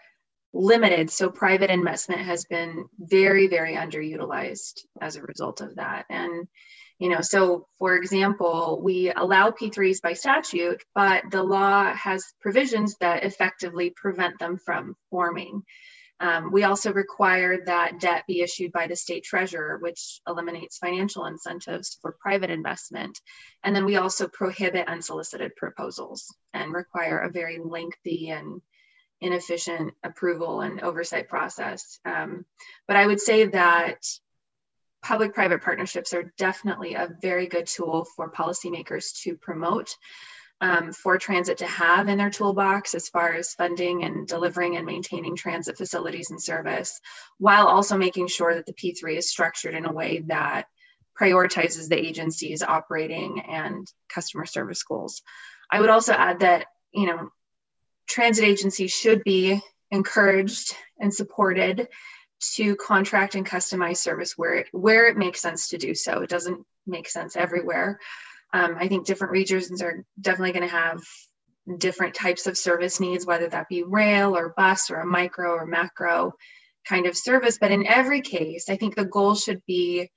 limited. 0.53 1.11
So 1.11 1.29
private 1.29 1.69
investment 1.69 2.21
has 2.21 2.45
been 2.45 2.85
very, 2.97 3.47
very 3.47 3.75
underutilized 3.75 4.79
as 5.01 5.17
a 5.17 5.21
result 5.21 5.59
of 5.59 5.75
that. 5.75 6.05
And, 6.09 6.47
you 6.97 7.09
know, 7.09 7.19
so 7.19 7.67
for 7.77 7.97
example, 7.97 8.79
we 8.81 9.11
allow 9.11 9.49
P3s 9.49 10.01
by 10.01 10.13
statute, 10.13 10.81
but 10.95 11.23
the 11.29 11.43
law 11.43 11.93
has 11.93 12.23
provisions 12.39 12.95
that 13.01 13.25
effectively 13.25 13.89
prevent 13.89 14.39
them 14.39 14.57
from 14.63 14.95
forming. 15.09 15.63
Um, 16.23 16.53
we 16.53 16.63
also 16.63 16.93
require 16.93 17.65
that 17.65 17.99
debt 17.99 18.23
be 18.27 18.41
issued 18.41 18.71
by 18.71 18.87
the 18.87 18.95
state 18.95 19.25
treasurer, 19.25 19.77
which 19.79 20.21
eliminates 20.25 20.77
financial 20.77 21.25
incentives 21.25 21.97
for 22.01 22.15
private 22.17 22.49
investment. 22.49 23.19
And 23.61 23.75
then 23.75 23.83
we 23.83 23.97
also 23.97 24.29
prohibit 24.29 24.87
unsolicited 24.87 25.53
proposals 25.57 26.33
and 26.53 26.73
require 26.73 27.19
a 27.19 27.29
very 27.29 27.59
lengthy 27.59 28.29
and 28.29 28.61
inefficient 29.19 29.95
approval 30.01 30.61
and 30.61 30.81
oversight 30.81 31.27
process. 31.27 31.99
Um, 32.05 32.45
but 32.87 32.95
I 32.95 33.05
would 33.05 33.19
say 33.19 33.47
that 33.47 33.97
public 35.01 35.33
private 35.33 35.61
partnerships 35.61 36.13
are 36.13 36.33
definitely 36.37 36.93
a 36.93 37.09
very 37.21 37.47
good 37.47 37.67
tool 37.67 38.07
for 38.15 38.31
policymakers 38.31 39.21
to 39.23 39.35
promote 39.35 39.97
um, 40.63 40.93
for 40.93 41.17
transit 41.17 41.57
to 41.57 41.65
have 41.65 42.07
in 42.07 42.17
their 42.17 42.29
toolbox 42.29 42.95
as 42.95 43.09
far 43.09 43.33
as 43.33 43.53
funding 43.53 44.05
and 44.05 44.25
delivering 44.25 44.77
and 44.77 44.85
maintaining 44.85 45.35
transit 45.35 45.77
facilities 45.77 46.31
and 46.31 46.41
service, 46.41 47.01
while 47.37 47.67
also 47.67 47.97
making 47.97 48.27
sure 48.27 48.55
that 48.55 48.65
the 48.65 48.73
P3 48.73 49.17
is 49.17 49.29
structured 49.29 49.75
in 49.75 49.85
a 49.85 49.91
way 49.91 50.23
that 50.27 50.67
prioritizes 51.19 51.89
the 51.89 51.99
agency's 51.99 52.63
operating 52.63 53.41
and 53.41 53.91
customer 54.07 54.45
service 54.45 54.81
goals. 54.83 55.21
I 55.69 55.81
would 55.81 55.89
also 55.89 56.13
add 56.13 56.39
that, 56.39 56.67
you 56.93 57.07
know, 57.07 57.27
transit 58.07 58.45
agencies 58.45 58.91
should 58.91 59.21
be 59.25 59.59
encouraged 59.91 60.73
and 60.97 61.13
supported 61.13 61.89
to 62.55 62.77
contract 62.77 63.35
and 63.35 63.45
customize 63.45 63.97
service 63.97 64.37
where 64.37 64.65
where 64.71 65.07
it 65.07 65.17
makes 65.17 65.41
sense 65.41 65.69
to 65.69 65.77
do 65.77 65.93
so. 65.93 66.21
It 66.21 66.29
doesn't 66.29 66.65
make 66.87 67.09
sense 67.09 67.35
everywhere. 67.35 67.99
Um, 68.53 68.75
I 68.79 68.87
think 68.87 69.05
different 69.05 69.33
regions 69.33 69.81
are 69.81 70.05
definitely 70.21 70.53
going 70.53 70.69
to 70.69 70.75
have 70.75 71.01
different 71.77 72.13
types 72.13 72.45
of 72.47 72.57
service 72.57 72.99
needs, 72.99 73.25
whether 73.25 73.47
that 73.49 73.69
be 73.69 73.83
rail 73.83 74.35
or 74.35 74.53
bus 74.55 74.89
or 74.91 74.97
a 74.97 75.05
micro 75.05 75.51
or 75.51 75.65
macro 75.65 76.33
kind 76.87 77.05
of 77.05 77.17
service. 77.17 77.57
But 77.59 77.71
in 77.71 77.87
every 77.87 78.21
case, 78.21 78.69
I 78.69 78.75
think 78.75 78.95
the 78.95 79.05
goal 79.05 79.35
should 79.35 79.61
be 79.65 80.09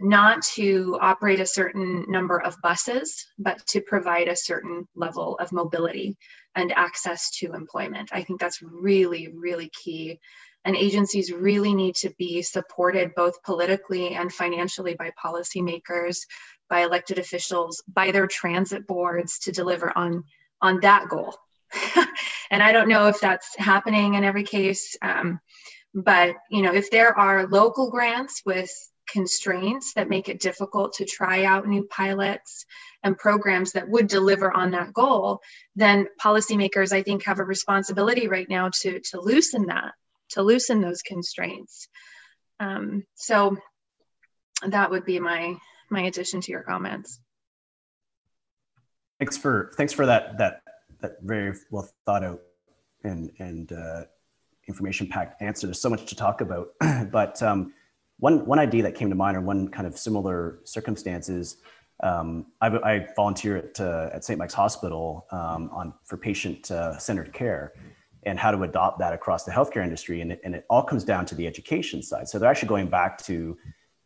not 0.00 0.42
to 0.42 0.98
operate 1.00 1.40
a 1.40 1.46
certain 1.46 2.06
number 2.08 2.40
of 2.40 2.56
buses, 2.62 3.26
but 3.38 3.64
to 3.66 3.80
provide 3.82 4.28
a 4.28 4.36
certain 4.36 4.88
level 4.96 5.36
of 5.38 5.52
mobility 5.52 6.16
and 6.54 6.72
access 6.72 7.30
to 7.38 7.52
employment. 7.52 8.10
I 8.12 8.22
think 8.22 8.40
that's 8.40 8.62
really, 8.62 9.28
really 9.28 9.70
key. 9.84 10.18
And 10.64 10.76
agencies 10.76 11.32
really 11.32 11.74
need 11.74 11.94
to 11.96 12.10
be 12.18 12.42
supported 12.42 13.14
both 13.14 13.42
politically 13.42 14.14
and 14.14 14.32
financially 14.32 14.94
by 14.94 15.10
policymakers 15.22 16.18
by 16.70 16.82
elected 16.84 17.18
officials, 17.18 17.82
by 17.92 18.12
their 18.12 18.28
transit 18.28 18.86
boards 18.86 19.40
to 19.40 19.52
deliver 19.52 19.92
on, 19.98 20.24
on 20.62 20.80
that 20.80 21.08
goal. 21.08 21.34
and 22.50 22.62
I 22.62 22.72
don't 22.72 22.88
know 22.88 23.08
if 23.08 23.20
that's 23.20 23.54
happening 23.56 24.14
in 24.14 24.24
every 24.24 24.44
case. 24.44 24.96
Um, 25.02 25.40
but 25.92 26.36
you 26.50 26.62
know, 26.62 26.72
if 26.72 26.90
there 26.90 27.18
are 27.18 27.48
local 27.48 27.90
grants 27.90 28.42
with 28.46 28.70
constraints 29.10 29.94
that 29.94 30.08
make 30.08 30.28
it 30.28 30.40
difficult 30.40 30.92
to 30.94 31.04
try 31.04 31.44
out 31.44 31.66
new 31.66 31.84
pilots 31.90 32.64
and 33.02 33.18
programs 33.18 33.72
that 33.72 33.88
would 33.88 34.06
deliver 34.06 34.56
on 34.56 34.70
that 34.70 34.92
goal, 34.92 35.40
then 35.74 36.06
policymakers, 36.22 36.92
I 36.92 37.02
think, 37.02 37.24
have 37.24 37.40
a 37.40 37.44
responsibility 37.44 38.28
right 38.28 38.48
now 38.48 38.70
to, 38.82 39.00
to 39.10 39.20
loosen 39.20 39.66
that, 39.66 39.92
to 40.30 40.42
loosen 40.42 40.80
those 40.80 41.02
constraints. 41.02 41.88
Um, 42.58 43.04
so 43.14 43.56
that 44.66 44.90
would 44.90 45.04
be 45.04 45.18
my 45.18 45.56
my 45.90 46.02
addition 46.02 46.40
to 46.42 46.52
your 46.52 46.62
comments. 46.62 47.20
Thanks 49.18 49.36
for 49.36 49.72
thanks 49.76 49.92
for 49.92 50.06
that 50.06 50.38
that 50.38 50.62
that 51.00 51.16
very 51.22 51.54
well 51.70 51.88
thought 52.04 52.24
out 52.24 52.40
and 53.04 53.30
and 53.38 53.72
uh, 53.72 54.04
information 54.68 55.06
packed 55.06 55.42
answer. 55.42 55.66
There's 55.66 55.80
so 55.80 55.90
much 55.90 56.06
to 56.06 56.16
talk 56.16 56.40
about, 56.40 56.68
but 57.10 57.42
um, 57.42 57.72
one 58.18 58.46
one 58.46 58.58
idea 58.58 58.82
that 58.84 58.94
came 58.94 59.08
to 59.10 59.16
mind, 59.16 59.36
or 59.36 59.40
one 59.40 59.68
kind 59.68 59.86
of 59.86 59.98
similar 59.98 60.60
circumstances. 60.64 61.56
Um, 62.02 62.46
I, 62.62 62.68
I, 62.68 63.06
volunteer 63.14 63.58
at 63.58 63.78
uh, 63.78 64.08
at 64.14 64.24
St. 64.24 64.38
Mike's 64.38 64.54
Hospital 64.54 65.26
um, 65.32 65.70
on 65.72 65.92
for 66.04 66.16
patient 66.16 66.70
uh, 66.70 66.98
centered 66.98 67.32
care, 67.32 67.72
and 68.24 68.38
how 68.38 68.50
to 68.50 68.62
adopt 68.62 68.98
that 68.98 69.12
across 69.12 69.44
the 69.44 69.50
healthcare 69.50 69.82
industry, 69.82 70.20
and 70.20 70.32
it, 70.32 70.40
and 70.44 70.54
it 70.54 70.64
all 70.68 70.82
comes 70.82 71.04
down 71.04 71.26
to 71.26 71.34
the 71.34 71.46
education 71.46 72.02
side. 72.02 72.28
So 72.28 72.38
they're 72.38 72.50
actually 72.50 72.68
going 72.68 72.88
back 72.88 73.18
to 73.24 73.56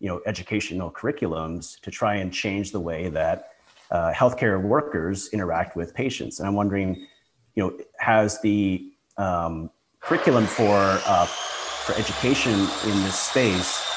you 0.01 0.09
know, 0.09 0.21
educational 0.27 0.91
curriculums 0.91 1.81
to 1.81 1.91
try 1.91 2.17
and 2.17 2.33
change 2.33 2.73
the 2.73 2.81
way 2.81 3.09
that 3.09 3.51
uh, 3.91 4.13
healthcare 4.13 4.63
workers 4.63 5.29
interact 5.29 5.77
with 5.77 5.95
patients. 5.95 6.39
And 6.39 6.49
I'm 6.49 6.55
wondering, 6.55 7.07
you 7.55 7.63
know, 7.63 7.79
has 7.99 8.41
the 8.41 8.91
um, 9.17 9.71
curriculum 10.01 10.47
for 10.47 10.75
uh, 11.07 11.27
for 11.27 11.95
education 11.95 12.53
in 12.53 13.03
this 13.03 13.19
space 13.19 13.95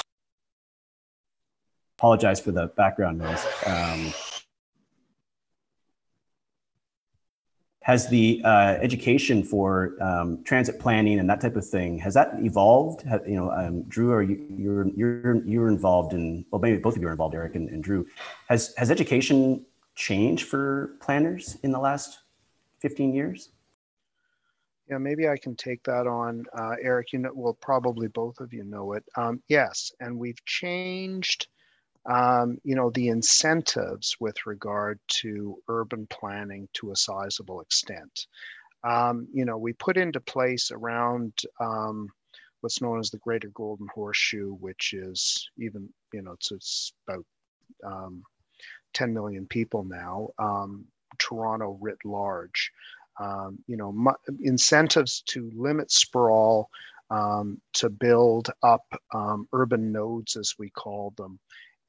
apologize 1.97 2.39
for 2.39 2.51
the 2.51 2.67
background 2.77 3.17
noise. 3.17 3.43
Um, 3.65 4.13
has 7.87 8.09
the 8.09 8.41
uh, 8.43 8.75
education 8.81 9.41
for 9.41 9.95
um, 10.01 10.43
transit 10.43 10.77
planning 10.77 11.19
and 11.19 11.29
that 11.29 11.39
type 11.39 11.55
of 11.55 11.65
thing 11.65 11.97
has 11.97 12.13
that 12.13 12.33
evolved? 12.39 13.01
Have, 13.03 13.25
you 13.25 13.37
know, 13.37 13.49
um, 13.49 13.83
Drew, 13.83 14.11
are 14.11 14.21
you 14.21 14.45
you're 14.49 14.87
you're 14.89 15.37
you're 15.45 15.69
involved 15.69 16.11
in? 16.11 16.45
Well, 16.51 16.59
maybe 16.59 16.79
both 16.79 16.97
of 16.97 17.01
you 17.01 17.07
are 17.07 17.11
involved, 17.11 17.33
Eric 17.33 17.55
and, 17.55 17.69
and 17.69 17.81
Drew. 17.81 18.05
Has 18.49 18.75
has 18.75 18.91
education 18.91 19.65
changed 19.95 20.47
for 20.49 20.97
planners 20.99 21.57
in 21.63 21.71
the 21.71 21.79
last 21.79 22.19
fifteen 22.79 23.13
years? 23.13 23.51
Yeah, 24.89 24.97
maybe 24.97 25.29
I 25.29 25.37
can 25.37 25.55
take 25.55 25.81
that 25.83 26.07
on. 26.07 26.43
Uh, 26.53 26.75
Eric, 26.81 27.13
you 27.13 27.19
know, 27.19 27.31
well, 27.33 27.53
probably 27.53 28.09
both 28.09 28.41
of 28.41 28.51
you 28.51 28.65
know 28.65 28.93
it. 28.93 29.05
Um, 29.15 29.41
yes, 29.47 29.93
and 30.01 30.19
we've 30.19 30.43
changed 30.43 31.47
um, 32.07 32.57
you 32.63 32.75
know, 32.75 32.89
the 32.91 33.09
incentives 33.09 34.15
with 34.19 34.45
regard 34.45 34.99
to 35.07 35.57
urban 35.67 36.07
planning 36.09 36.67
to 36.73 36.91
a 36.91 36.95
sizable 36.95 37.61
extent. 37.61 38.27
Um, 38.83 39.27
you 39.33 39.43
know, 39.43 39.57
we 39.57 39.73
put 39.73 39.97
into 39.97 40.21
place 40.21 40.71
around 40.71 41.33
um, 41.59 42.07
what's 42.61 42.81
known 42.81 42.99
as 42.99 43.09
the 43.09 43.17
Greater 43.17 43.49
Golden 43.49 43.87
Horseshoe, 43.93 44.53
which 44.53 44.93
is 44.93 45.49
even, 45.57 45.89
you 46.13 46.21
know, 46.21 46.31
it's, 46.31 46.51
it's 46.51 46.93
about 47.07 47.25
um, 47.85 48.23
10 48.93 49.13
million 49.13 49.45
people 49.45 49.83
now, 49.83 50.29
um, 50.39 50.85
Toronto 51.17 51.77
writ 51.81 51.97
large. 52.05 52.71
Um, 53.19 53.57
you 53.65 53.77
know, 53.77 54.13
incentives 54.43 55.23
to 55.29 55.51
limit 55.55 55.91
sprawl, 55.91 56.69
to 57.09 57.89
build 57.89 58.51
up 58.61 58.85
urban 59.53 59.91
nodes, 59.91 60.37
as 60.37 60.53
we 60.59 60.69
call 60.69 61.13
them, 61.17 61.39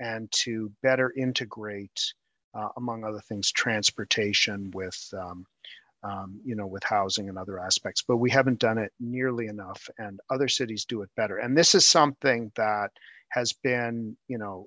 and 0.00 0.30
to 0.32 0.70
better 0.82 1.12
integrate, 1.16 2.12
uh, 2.54 2.68
among 2.76 3.04
other 3.04 3.20
things, 3.28 3.52
transportation 3.52 4.70
with, 4.72 4.98
um, 5.12 5.44
um, 6.02 6.40
you 6.44 6.54
know, 6.54 6.66
with 6.66 6.84
housing 6.84 7.28
and 7.28 7.36
other 7.38 7.58
aspects. 7.58 8.02
But 8.06 8.18
we 8.18 8.30
haven't 8.30 8.60
done 8.60 8.78
it 8.78 8.92
nearly 9.00 9.46
enough, 9.46 9.88
and 9.98 10.20
other 10.30 10.48
cities 10.48 10.84
do 10.84 11.02
it 11.02 11.10
better. 11.16 11.38
And 11.38 11.56
this 11.56 11.74
is 11.74 11.88
something 11.88 12.52
that 12.56 12.90
has 13.30 13.52
been, 13.52 14.16
you 14.28 14.38
know, 14.38 14.66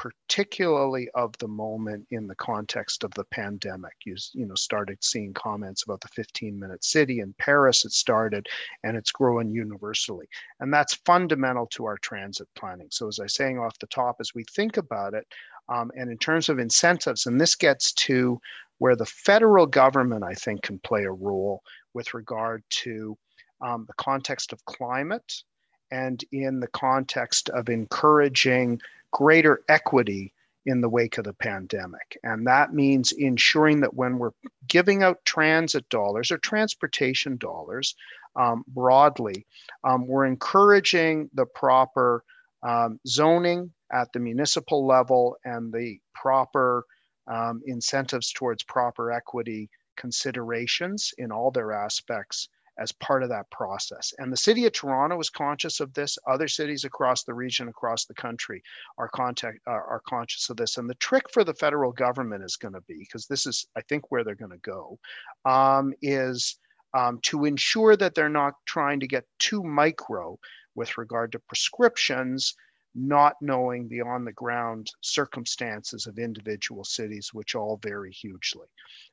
particularly 0.00 1.10
of 1.14 1.36
the 1.40 1.46
moment 1.46 2.06
in 2.10 2.26
the 2.26 2.34
context 2.36 3.04
of 3.04 3.10
the 3.12 3.24
pandemic. 3.24 3.92
You, 4.06 4.16
you 4.32 4.46
know, 4.46 4.54
started 4.54 4.96
seeing 5.04 5.34
comments 5.34 5.82
about 5.82 6.00
the 6.00 6.08
15 6.08 6.58
minute 6.58 6.82
city 6.82 7.20
in 7.20 7.34
Paris, 7.38 7.84
it 7.84 7.92
started, 7.92 8.48
and 8.82 8.96
it's 8.96 9.12
growing 9.12 9.50
universally. 9.50 10.26
And 10.60 10.72
that's 10.72 10.94
fundamental 11.04 11.66
to 11.72 11.84
our 11.84 11.98
transit 11.98 12.48
planning. 12.56 12.88
So, 12.90 13.08
as 13.08 13.20
I 13.20 13.24
was 13.24 13.34
saying 13.34 13.58
off 13.58 13.78
the 13.78 13.88
top, 13.88 14.16
as 14.20 14.34
we 14.34 14.42
think 14.44 14.78
about 14.78 15.12
it, 15.12 15.26
um, 15.68 15.90
and 15.94 16.10
in 16.10 16.16
terms 16.16 16.48
of 16.48 16.58
incentives, 16.58 17.26
and 17.26 17.38
this 17.38 17.54
gets 17.54 17.92
to 17.92 18.40
where 18.78 18.96
the 18.96 19.04
federal 19.04 19.66
government, 19.66 20.24
I 20.24 20.32
think, 20.32 20.62
can 20.62 20.78
play 20.78 21.04
a 21.04 21.12
role 21.12 21.60
with 21.92 22.14
regard 22.14 22.62
to 22.70 23.18
um, 23.60 23.84
the 23.86 23.94
context 23.98 24.54
of 24.54 24.64
climate 24.64 25.42
and 25.90 26.24
in 26.32 26.58
the 26.58 26.68
context 26.68 27.50
of 27.50 27.68
encouraging 27.68 28.80
greater 29.12 29.62
equity 29.68 30.32
in 30.66 30.80
the 30.80 30.88
wake 30.88 31.18
of 31.18 31.24
the 31.24 31.32
pandemic. 31.32 32.18
And 32.22 32.46
that 32.46 32.74
means 32.74 33.12
ensuring 33.12 33.80
that 33.80 33.94
when 33.94 34.18
we're 34.18 34.32
giving 34.66 35.02
out 35.02 35.24
transit 35.24 35.88
dollars 35.88 36.30
or 36.30 36.38
transportation 36.38 37.36
dollars 37.38 37.94
um, 38.36 38.64
broadly, 38.68 39.46
um, 39.84 40.06
we're 40.06 40.26
encouraging 40.26 41.30
the 41.32 41.46
proper 41.46 42.22
um, 42.62 43.00
zoning 43.06 43.72
at 43.92 44.12
the 44.12 44.20
municipal 44.20 44.86
level 44.86 45.36
and 45.44 45.72
the 45.72 45.98
proper 46.14 46.84
um, 47.26 47.62
incentives 47.66 48.32
towards 48.32 48.62
proper 48.62 49.10
equity 49.10 49.70
considerations 49.96 51.12
in 51.18 51.32
all 51.32 51.50
their 51.50 51.72
aspects 51.72 52.48
as 52.80 52.92
part 52.92 53.22
of 53.22 53.28
that 53.28 53.50
process. 53.50 54.12
And 54.18 54.32
the 54.32 54.36
city 54.36 54.64
of 54.64 54.72
Toronto 54.72 55.20
is 55.20 55.30
conscious 55.30 55.80
of 55.80 55.92
this. 55.92 56.18
Other 56.26 56.48
cities 56.48 56.84
across 56.84 57.24
the 57.24 57.34
region, 57.34 57.68
across 57.68 58.06
the 58.06 58.14
country, 58.14 58.62
are 58.98 59.08
contact 59.08 59.58
are, 59.66 59.84
are 59.84 60.02
conscious 60.08 60.48
of 60.48 60.56
this. 60.56 60.78
And 60.78 60.88
the 60.88 60.94
trick 60.94 61.24
for 61.32 61.44
the 61.44 61.54
federal 61.54 61.92
government 61.92 62.42
is 62.42 62.56
going 62.56 62.74
to 62.74 62.80
be, 62.82 62.98
because 62.98 63.26
this 63.26 63.46
is, 63.46 63.66
I 63.76 63.82
think, 63.82 64.10
where 64.10 64.24
they're 64.24 64.34
going 64.34 64.50
to 64.50 64.58
go, 64.58 64.98
um, 65.44 65.92
is 66.00 66.58
um, 66.94 67.20
to 67.22 67.44
ensure 67.44 67.96
that 67.96 68.14
they're 68.14 68.28
not 68.28 68.54
trying 68.66 68.98
to 69.00 69.06
get 69.06 69.26
too 69.38 69.62
micro 69.62 70.38
with 70.74 70.96
regard 70.98 71.32
to 71.32 71.38
prescriptions 71.38 72.54
not 72.94 73.34
knowing 73.40 73.88
the 73.88 74.00
on 74.00 74.24
the 74.24 74.32
ground 74.32 74.90
circumstances 75.00 76.06
of 76.06 76.18
individual 76.18 76.84
cities, 76.84 77.30
which 77.32 77.54
all 77.54 77.78
vary 77.82 78.10
hugely. 78.10 78.66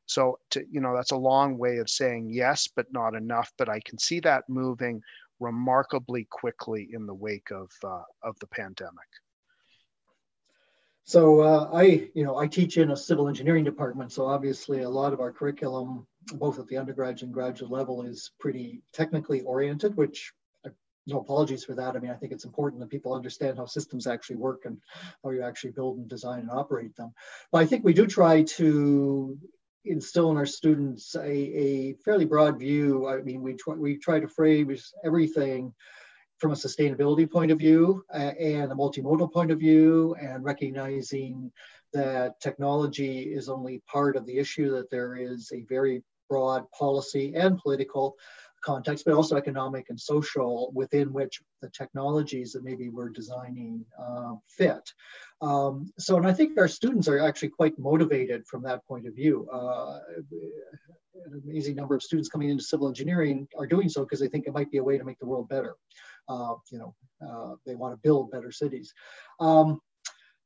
So, 0.06 0.40
to, 0.52 0.66
you 0.72 0.82
know, 0.82 0.96
that's 0.96 1.12
a 1.12 1.18
long 1.18 1.58
way 1.58 1.78
of 1.78 1.90
saying 1.90 2.30
yes, 2.32 2.68
but 2.68 2.92
not 2.92 3.14
enough. 3.14 3.52
But 3.58 3.70
I 3.70 3.80
can 3.82 3.98
see 3.98 4.20
that 4.22 4.50
moving 4.50 5.02
remarkably 5.40 6.28
quickly 6.30 6.90
in 6.92 7.06
the 7.06 7.14
wake 7.14 7.52
of, 7.52 7.70
uh, 7.84 8.04
of 8.24 8.38
the 8.40 8.48
pandemic. 8.48 9.08
So 11.04 11.40
uh, 11.40 11.70
I, 11.74 12.10
you 12.16 12.26
know, 12.26 12.36
I 12.36 12.48
teach 12.48 12.78
in 12.78 12.92
a 12.92 12.98
civil 12.98 13.30
engineering 13.30 13.64
department. 13.64 14.12
So 14.12 14.26
obviously 14.26 14.82
a 14.82 14.90
lot 14.90 15.14
of 15.14 15.22
our 15.22 15.32
curriculum, 15.32 16.06
both 16.34 16.60
at 16.60 16.68
the 16.68 16.76
undergraduate 16.76 17.28
and 17.28 17.34
graduate 17.34 17.72
level 17.72 18.02
is 18.02 18.32
pretty 18.42 18.82
technically 18.92 19.40
oriented, 19.42 19.96
which 19.96 20.34
no 21.08 21.20
apologies 21.20 21.64
for 21.64 21.74
that. 21.76 21.95
I 21.95 21.99
mean, 21.99 22.12
I 22.12 22.16
think 22.16 22.32
it's 22.32 22.45
important 22.45 22.82
that 22.82 22.89
people 22.89 23.14
understand 23.14 23.58
how 23.58 23.66
systems 23.66 24.08
actually 24.08 24.36
work 24.36 24.64
and 24.66 24.78
how 25.24 25.32
you 25.32 25.41
actually 25.41 25.72
build 25.72 25.97
and 25.97 26.08
design 26.08 26.41
and 26.41 26.51
operate 26.51 26.95
them. 26.95 27.14
But 27.51 27.60
I 27.60 27.66
think 27.66 27.84
we 27.84 27.93
do 27.93 28.05
try 28.05 28.43
to 28.43 29.38
instill 29.86 30.32
in 30.32 30.38
our 30.38 30.45
students 30.45 31.16
a, 31.16 31.30
a 31.30 31.93
fairly 32.03 32.26
broad 32.26 32.60
view. 32.60 33.08
I 33.08 33.22
mean, 33.22 33.41
we 33.41 33.53
try, 33.53 33.74
we 33.76 33.97
try 33.97 34.20
to 34.20 34.28
frame 34.28 34.76
everything 35.03 35.74
from 36.38 36.51
a 36.51 36.55
sustainability 36.55 37.30
point 37.30 37.51
of 37.51 37.58
view 37.58 38.03
and 38.12 38.72
a 38.72 38.76
multimodal 38.76 39.32
point 39.32 39.49
of 39.49 39.60
view 39.60 40.16
and 40.22 40.43
recognizing 40.43 41.51
that 41.93 42.39
technology 42.41 43.34
is 43.34 43.49
only 43.49 43.82
part 43.88 44.16
of 44.16 44.26
the 44.26 44.38
issue, 44.38 44.72
that 44.72 44.91
there 44.91 45.16
is 45.16 45.51
a 45.53 45.64
very 45.64 46.03
broad 46.30 46.70
policy 46.72 47.34
and 47.36 47.58
political 47.58 48.16
context, 48.64 49.05
but 49.05 49.14
also 49.14 49.36
economic 49.36 49.86
and 49.89 49.99
social 49.99 50.72
within 50.74 51.14
which 51.14 51.41
the 51.62 51.70
technologies 51.70 52.51
that 52.53 52.64
maybe 52.64 52.89
we're 52.89 53.10
designing 53.10 53.86
uh, 53.99 54.34
fit. 54.47 54.91
Um, 55.41 55.91
so, 55.97 56.18
and 56.18 56.28
I 56.28 56.34
think 56.34 56.58
our 56.58 56.68
students 56.68 57.08
are 57.08 57.20
actually 57.20 57.49
quite 57.49 57.78
motivated 57.78 58.45
from 58.47 58.64
that 58.64 58.86
point 58.88 59.08
of 59.08 59.16
view. 59.16 59.47
Uh, 59.51 59.99
an 61.26 61.41
amazing 61.43 61.76
number 61.76 61.95
of 61.95 62.03
students 62.03 62.30
coming 62.30 62.49
into 62.49 62.64
civil 62.64 62.88
engineering 62.88 63.47
are 63.58 63.68
doing 63.68 63.89
so 63.89 64.01
because 64.01 64.20
they 64.20 64.28
think 64.28 64.47
it 64.47 64.53
might 64.53 64.72
be 64.72 64.78
a 64.78 64.84
way 64.84 64.97
to 64.97 65.03
make 65.03 65.20
the 65.20 65.26
world 65.26 65.49
better. 65.49 65.76
Uh, 66.30 66.55
you 66.72 66.78
know, 66.78 66.95
uh, 67.26 67.55
they 67.66 67.76
want 67.76 67.93
to 67.93 67.97
build 67.97 68.32
better 68.32 68.51
cities. 68.51 68.93
Um, 69.39 69.80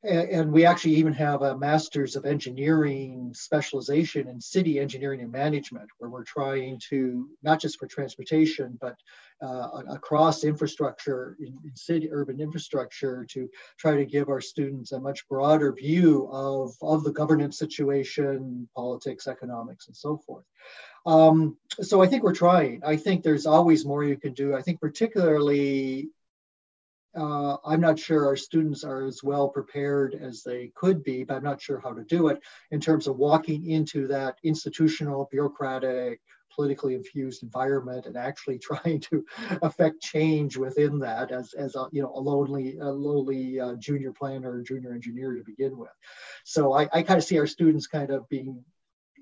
and 0.03 0.51
we 0.51 0.65
actually 0.65 0.95
even 0.95 1.13
have 1.13 1.43
a 1.43 1.57
master's 1.57 2.15
of 2.15 2.25
engineering 2.25 3.31
specialization 3.35 4.27
in 4.27 4.41
city 4.41 4.79
engineering 4.79 5.21
and 5.21 5.31
management 5.31 5.87
where 5.99 6.09
we're 6.09 6.23
trying 6.23 6.79
to 6.89 7.29
not 7.43 7.59
just 7.59 7.77
for 7.77 7.85
transportation 7.85 8.77
but 8.81 8.95
uh, 9.43 9.81
across 9.89 10.43
infrastructure 10.43 11.37
in, 11.39 11.55
in, 11.63 11.75
city 11.75 12.09
urban 12.11 12.39
infrastructure 12.39 13.25
to 13.25 13.47
try 13.77 13.95
to 13.95 14.05
give 14.05 14.29
our 14.29 14.41
students 14.41 14.91
a 14.91 14.99
much 14.99 15.27
broader 15.27 15.71
view 15.71 16.27
of, 16.31 16.75
of 16.81 17.03
the 17.03 17.11
governance 17.11 17.57
situation 17.59 18.67
politics 18.75 19.27
economics 19.27 19.87
and 19.87 19.95
so 19.95 20.17
forth. 20.17 20.45
Um, 21.05 21.57
so 21.81 22.01
i 22.01 22.07
think 22.07 22.23
we're 22.23 22.33
trying. 22.33 22.81
I 22.85 22.95
think 22.97 23.23
there's 23.23 23.47
always 23.47 23.85
more 23.85 24.03
you 24.03 24.17
can 24.17 24.33
do. 24.33 24.55
I 24.55 24.61
think 24.61 24.79
particularly 24.79 26.09
uh, 27.15 27.57
I'm 27.65 27.81
not 27.81 27.99
sure 27.99 28.25
our 28.25 28.37
students 28.37 28.83
are 28.83 29.05
as 29.05 29.23
well 29.23 29.49
prepared 29.49 30.15
as 30.15 30.43
they 30.43 30.71
could 30.75 31.03
be, 31.03 31.23
but 31.23 31.35
I'm 31.35 31.43
not 31.43 31.61
sure 31.61 31.79
how 31.79 31.91
to 31.91 32.03
do 32.03 32.29
it 32.29 32.39
in 32.71 32.79
terms 32.79 33.07
of 33.07 33.17
walking 33.17 33.69
into 33.69 34.07
that 34.07 34.37
institutional, 34.43 35.27
bureaucratic, 35.31 36.21
politically 36.53 36.95
infused 36.95 37.43
environment 37.43 38.05
and 38.05 38.17
actually 38.17 38.59
trying 38.59 38.99
to 38.99 39.25
affect 39.61 40.01
change 40.01 40.57
within 40.57 40.99
that 40.99 41.31
as, 41.31 41.53
as 41.53 41.75
a, 41.75 41.87
you 41.91 42.01
know, 42.01 42.11
a 42.15 42.19
lonely, 42.19 42.77
a 42.77 42.89
lowly 42.89 43.59
uh, 43.59 43.75
junior 43.75 44.11
planner 44.13 44.51
or 44.51 44.61
junior 44.61 44.93
engineer 44.93 45.35
to 45.35 45.43
begin 45.43 45.77
with. 45.77 45.91
So 46.45 46.73
I, 46.73 46.87
I 46.93 47.03
kind 47.03 47.17
of 47.17 47.23
see 47.23 47.39
our 47.39 47.47
students 47.47 47.87
kind 47.87 48.11
of 48.11 48.27
being, 48.29 48.63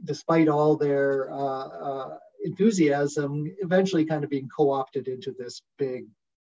despite 0.03 0.47
all 0.47 0.77
their 0.77 1.31
uh, 1.31 1.67
uh 1.67 2.17
enthusiasm, 2.41 3.51
eventually 3.59 4.05
kind 4.05 4.23
of 4.23 4.29
being 4.29 4.47
co-opted 4.47 5.09
into 5.09 5.35
this 5.37 5.61
big 5.77 6.05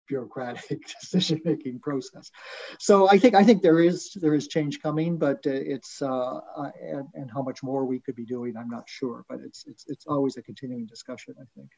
bureaucratic 0.08 0.80
decision 1.00 1.40
making 1.44 1.80
process. 1.80 2.30
So 2.78 3.08
I 3.08 3.18
think 3.18 3.34
I 3.34 3.44
think 3.44 3.62
there 3.62 3.80
is 3.80 4.12
there 4.20 4.34
is 4.34 4.48
change 4.48 4.80
coming, 4.80 5.18
but 5.18 5.38
uh, 5.46 5.50
it's 5.50 6.02
uh, 6.02 6.40
uh, 6.56 6.70
and, 6.80 7.06
and 7.14 7.30
how 7.30 7.42
much 7.42 7.62
more 7.62 7.84
we 7.84 8.00
could 8.00 8.16
be 8.16 8.24
doing, 8.24 8.56
I'm 8.56 8.68
not 8.68 8.88
sure. 8.88 9.24
But 9.28 9.40
it's 9.40 9.64
it's 9.66 9.84
it's 9.88 10.06
always 10.06 10.36
a 10.36 10.42
continuing 10.42 10.86
discussion, 10.86 11.34
I 11.40 11.44
think. 11.56 11.70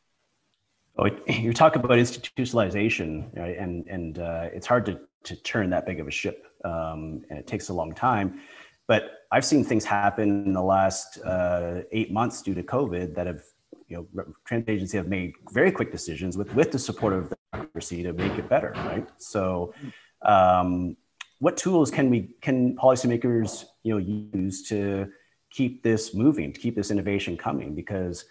Oh, 0.97 1.33
you 1.33 1.53
talk 1.53 1.77
about 1.77 1.93
institutionalization, 1.93 3.37
right? 3.37 3.57
and 3.59 3.87
and 3.89 4.19
uh, 4.19 4.49
it's 4.53 4.67
hard 4.67 4.87
to 4.87 5.01
to 5.25 5.37
turn 5.37 5.71
that 5.71 5.87
big 5.87 6.01
of 6.01 6.07
a 6.07 6.11
ship 6.11 6.47
um, 6.65 7.23
and 7.31 7.39
it 7.39 7.47
takes 7.47 7.69
a 7.69 7.73
long 7.73 7.95
time. 7.95 8.41
But 8.87 9.11
I've 9.33 9.45
seen 9.45 9.65
things 9.65 9.85
happen 9.85 10.45
in 10.45 10.53
the 10.53 10.63
last 10.63 11.19
uh, 11.23 11.83
eight 11.93 12.13
months 12.13 12.43
due 12.43 12.55
to 12.55 12.63
COVID 12.63 13.15
that 13.15 13.27
have, 13.27 13.43
you 13.89 14.09
know, 14.15 14.25
transit 14.45 14.71
agencies 14.71 14.97
have 14.97 15.09
made 15.09 15.35
very 15.53 15.71
quick 15.71 15.93
decisions 15.93 16.37
with 16.37 16.55
with 16.55 16.71
the 16.73 16.79
support 16.79 17.13
of 17.13 17.31
the 17.31 17.37
democracy 17.53 18.03
to 18.03 18.13
make 18.13 18.33
it 18.39 18.49
better, 18.49 18.73
right? 18.77 19.07
So, 19.19 19.75
um, 20.23 20.97
what 21.39 21.57
tools 21.57 21.91
can 21.91 22.11
we 22.11 22.35
can 22.41 22.77
policymakers 22.77 23.65
you 23.83 23.93
know 23.93 24.31
use 24.35 24.63
to 24.69 25.09
keep 25.51 25.83
this 25.83 26.15
moving, 26.15 26.53
to 26.53 26.61
keep 26.61 26.75
this 26.75 26.91
innovation 26.91 27.37
coming? 27.37 27.75
Because, 27.75 28.25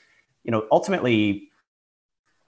you 0.44 0.52
know, 0.52 0.66
ultimately, 0.72 1.50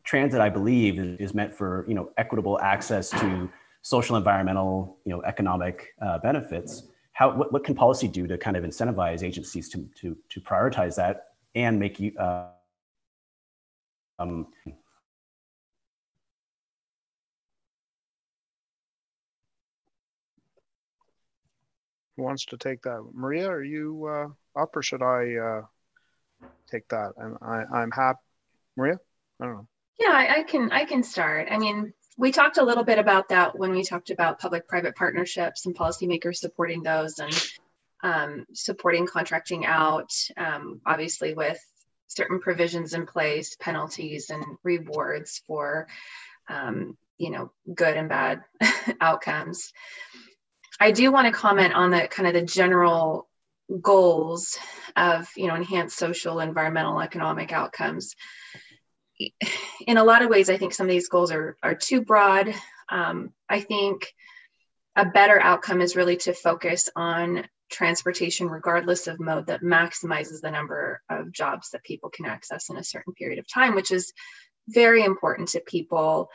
transit, 0.04 0.42
I 0.42 0.50
believe, 0.50 1.00
is, 1.00 1.20
is 1.20 1.34
meant 1.34 1.54
for 1.54 1.86
you 1.88 1.96
know 1.96 2.12
equitable 2.18 2.60
access 2.60 3.10
to 3.12 3.50
social, 3.82 4.16
environmental, 4.16 4.98
you 5.06 5.12
know, 5.14 5.22
economic 5.24 5.94
uh, 6.02 6.18
benefits 6.20 6.84
how 7.16 7.34
what, 7.34 7.52
what 7.52 7.64
can 7.64 7.74
policy 7.74 8.08
do 8.08 8.28
to 8.28 8.38
kind 8.38 8.56
of 8.58 8.64
incentivize 8.64 9.24
agencies 9.24 9.68
to 9.70 9.90
to 9.96 10.16
to 10.30 10.40
prioritize 10.42 10.96
that 10.96 11.30
and 11.56 11.80
make 11.80 12.00
you 12.00 12.12
uh, 12.20 12.50
um, 14.20 14.48
Who 22.16 22.24
wants 22.24 22.46
to 22.46 22.58
take 22.58 22.82
that? 22.84 23.04
Maria, 23.14 23.50
are 23.50 23.64
you 23.64 24.06
uh, 24.06 24.62
up 24.62 24.76
or 24.76 24.82
should 24.82 25.02
I 25.02 25.36
uh, 25.36 26.48
take 26.72 26.88
that? 26.90 27.12
I'm, 27.22 27.38
I, 27.42 27.64
I'm 27.80 27.92
happy. 27.92 28.20
Maria? 28.78 29.00
I 29.42 29.46
don't 29.46 29.54
know. 29.56 29.68
Yeah, 30.00 30.12
I, 30.12 30.40
I 30.40 30.44
can 30.44 30.72
I 30.72 30.86
can 30.86 31.04
start. 31.04 31.48
I 31.52 31.58
mean, 31.58 31.94
we 32.18 32.32
talked 32.32 32.58
a 32.58 32.64
little 32.64 32.84
bit 32.84 33.00
about 33.00 33.30
that 33.30 33.58
when 33.58 33.72
we 33.72 33.84
talked 33.84 34.10
about 34.10 34.40
public-private 34.40 34.96
partnerships 34.96 35.66
and 35.66 35.76
policymakers 35.76 36.38
supporting 36.38 36.84
those 36.84 37.20
and 37.20 37.52
um, 38.04 38.46
supporting 38.54 39.08
contracting 39.08 39.66
out, 39.66 40.12
um, 40.38 40.82
obviously 40.86 41.34
with 41.34 41.60
certain 42.08 42.40
provisions 42.40 42.94
in 42.94 43.06
place, 43.06 43.56
penalties 43.60 44.30
and 44.30 44.44
rewards 44.64 45.42
for, 45.48 45.88
um, 46.50 46.98
you 47.18 47.32
know, 47.32 47.52
good 47.74 47.96
and 47.96 48.10
bad 48.10 48.44
outcomes. 49.02 49.72
I 50.80 50.92
do 50.92 51.12
want 51.12 51.28
to 51.28 51.34
comment 51.34 51.74
on 51.74 51.92
the 51.92 52.08
kind 52.08 52.28
of 52.28 52.34
the 52.34 52.42
general 52.42 53.28
goals 53.82 54.58
of, 54.96 55.28
you 55.36 55.48
know, 55.48 55.56
enhanced 55.56 55.98
social, 55.98 56.40
environmental, 56.40 57.00
economic 57.00 57.52
outcomes 57.52 58.16
in 59.88 59.98
a 59.98 60.04
lot 60.04 60.22
of 60.22 60.30
ways, 60.30 60.50
I 60.50 60.58
think 60.58 60.74
some 60.74 60.88
of 60.88 60.92
these 60.92 61.10
goals 61.10 61.32
are, 61.32 61.58
are 61.64 61.76
too 61.76 62.02
broad. 62.02 62.54
Um, 62.90 63.32
I 63.50 63.62
think 63.62 64.14
a 64.96 65.06
better 65.06 65.40
outcome 65.40 65.82
is 65.82 65.96
really 65.96 66.18
to 66.18 66.34
focus 66.34 66.90
on 66.96 67.48
transportation, 67.70 68.48
regardless 68.48 69.08
of 69.08 69.20
mode, 69.20 69.48
that 69.48 69.62
maximizes 69.62 70.42
the 70.42 70.52
number 70.52 71.02
of 71.10 71.32
jobs 71.32 71.72
that 71.72 71.84
people 71.84 72.10
can 72.10 72.26
access 72.26 72.70
in 72.70 72.78
a 72.78 72.84
certain 72.84 73.14
period 73.14 73.40
of 73.40 73.48
time, 73.48 73.76
which 73.76 73.92
is 73.92 74.14
very 74.68 75.04
important 75.04 75.50
to 75.50 75.60
people 75.62 76.30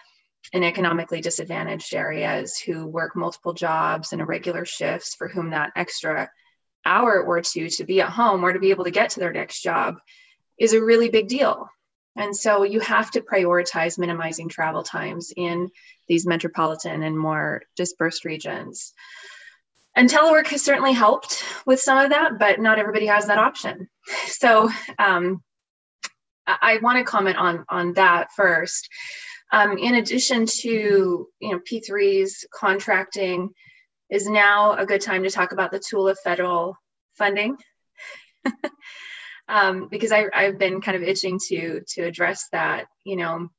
in 0.53 0.64
economically 0.64 1.20
disadvantaged 1.20 1.95
areas 1.95 2.59
who 2.59 2.87
work 2.87 3.14
multiple 3.14 3.53
jobs 3.53 4.12
and 4.12 4.20
irregular 4.20 4.64
shifts, 4.64 5.14
for 5.14 5.28
whom 5.28 5.51
that 5.51 5.72
extra 5.76 6.31
hour 6.85 7.20
or 7.20 7.41
two 7.43 7.68
to 7.68 7.85
be 7.85 8.01
at 8.01 8.09
home 8.09 8.43
or 8.43 8.53
to 8.53 8.59
be 8.59 8.70
able 8.70 8.85
to 8.85 8.91
get 8.91 9.11
to 9.11 9.20
their 9.20 9.33
next 9.33 9.62
job 9.62 9.99
is 10.59 10.72
a 10.72 10.83
really 10.83 11.11
big 11.11 11.28
deal. 11.28 11.68
And 12.16 12.37
so 12.37 12.64
you 12.64 12.81
have 12.81 13.11
to 13.12 13.20
prioritize 13.20 13.99
minimizing 13.99 14.49
travel 14.49 14.83
times 14.83 15.33
in 15.37 15.68
these 16.09 16.26
metropolitan 16.26 17.03
and 17.03 17.18
more 17.18 17.62
dispersed 17.76 18.24
regions. 18.24 18.93
And 20.01 20.09
telework 20.09 20.46
has 20.46 20.62
certainly 20.62 20.94
helped 20.94 21.44
with 21.66 21.78
some 21.78 21.98
of 21.98 22.09
that, 22.09 22.38
but 22.38 22.59
not 22.59 22.78
everybody 22.78 23.05
has 23.05 23.26
that 23.26 23.36
option. 23.36 23.88
So 24.28 24.70
um, 24.98 25.42
I, 26.46 26.78
want 26.82 26.98
to 26.98 27.05
comment 27.05 27.36
on, 27.36 27.66
on 27.68 27.92
that 27.92 28.32
first. 28.34 28.88
Um, 29.53 29.76
in 29.76 29.96
addition 29.96 30.46
to 30.46 31.28
you 31.38 31.53
know 31.53 31.59
P3's 31.59 32.46
contracting, 32.51 33.51
is 34.09 34.26
now 34.26 34.72
a 34.72 34.86
good 34.86 35.03
time 35.03 35.22
to 35.24 35.30
talk 35.30 35.53
about 35.53 35.70
the 35.70 35.78
tool 35.86 36.09
of 36.09 36.18
federal 36.18 36.76
funding. 37.18 37.59
um, 39.48 39.88
because 39.90 40.12
I, 40.12 40.24
I've 40.34 40.59
been 40.59 40.80
kind 40.80 40.96
of 40.96 41.03
itching 41.03 41.38
to 41.48 41.82
to 41.88 42.03
address 42.05 42.48
that. 42.53 42.86
You 43.05 43.16
know, 43.16 43.51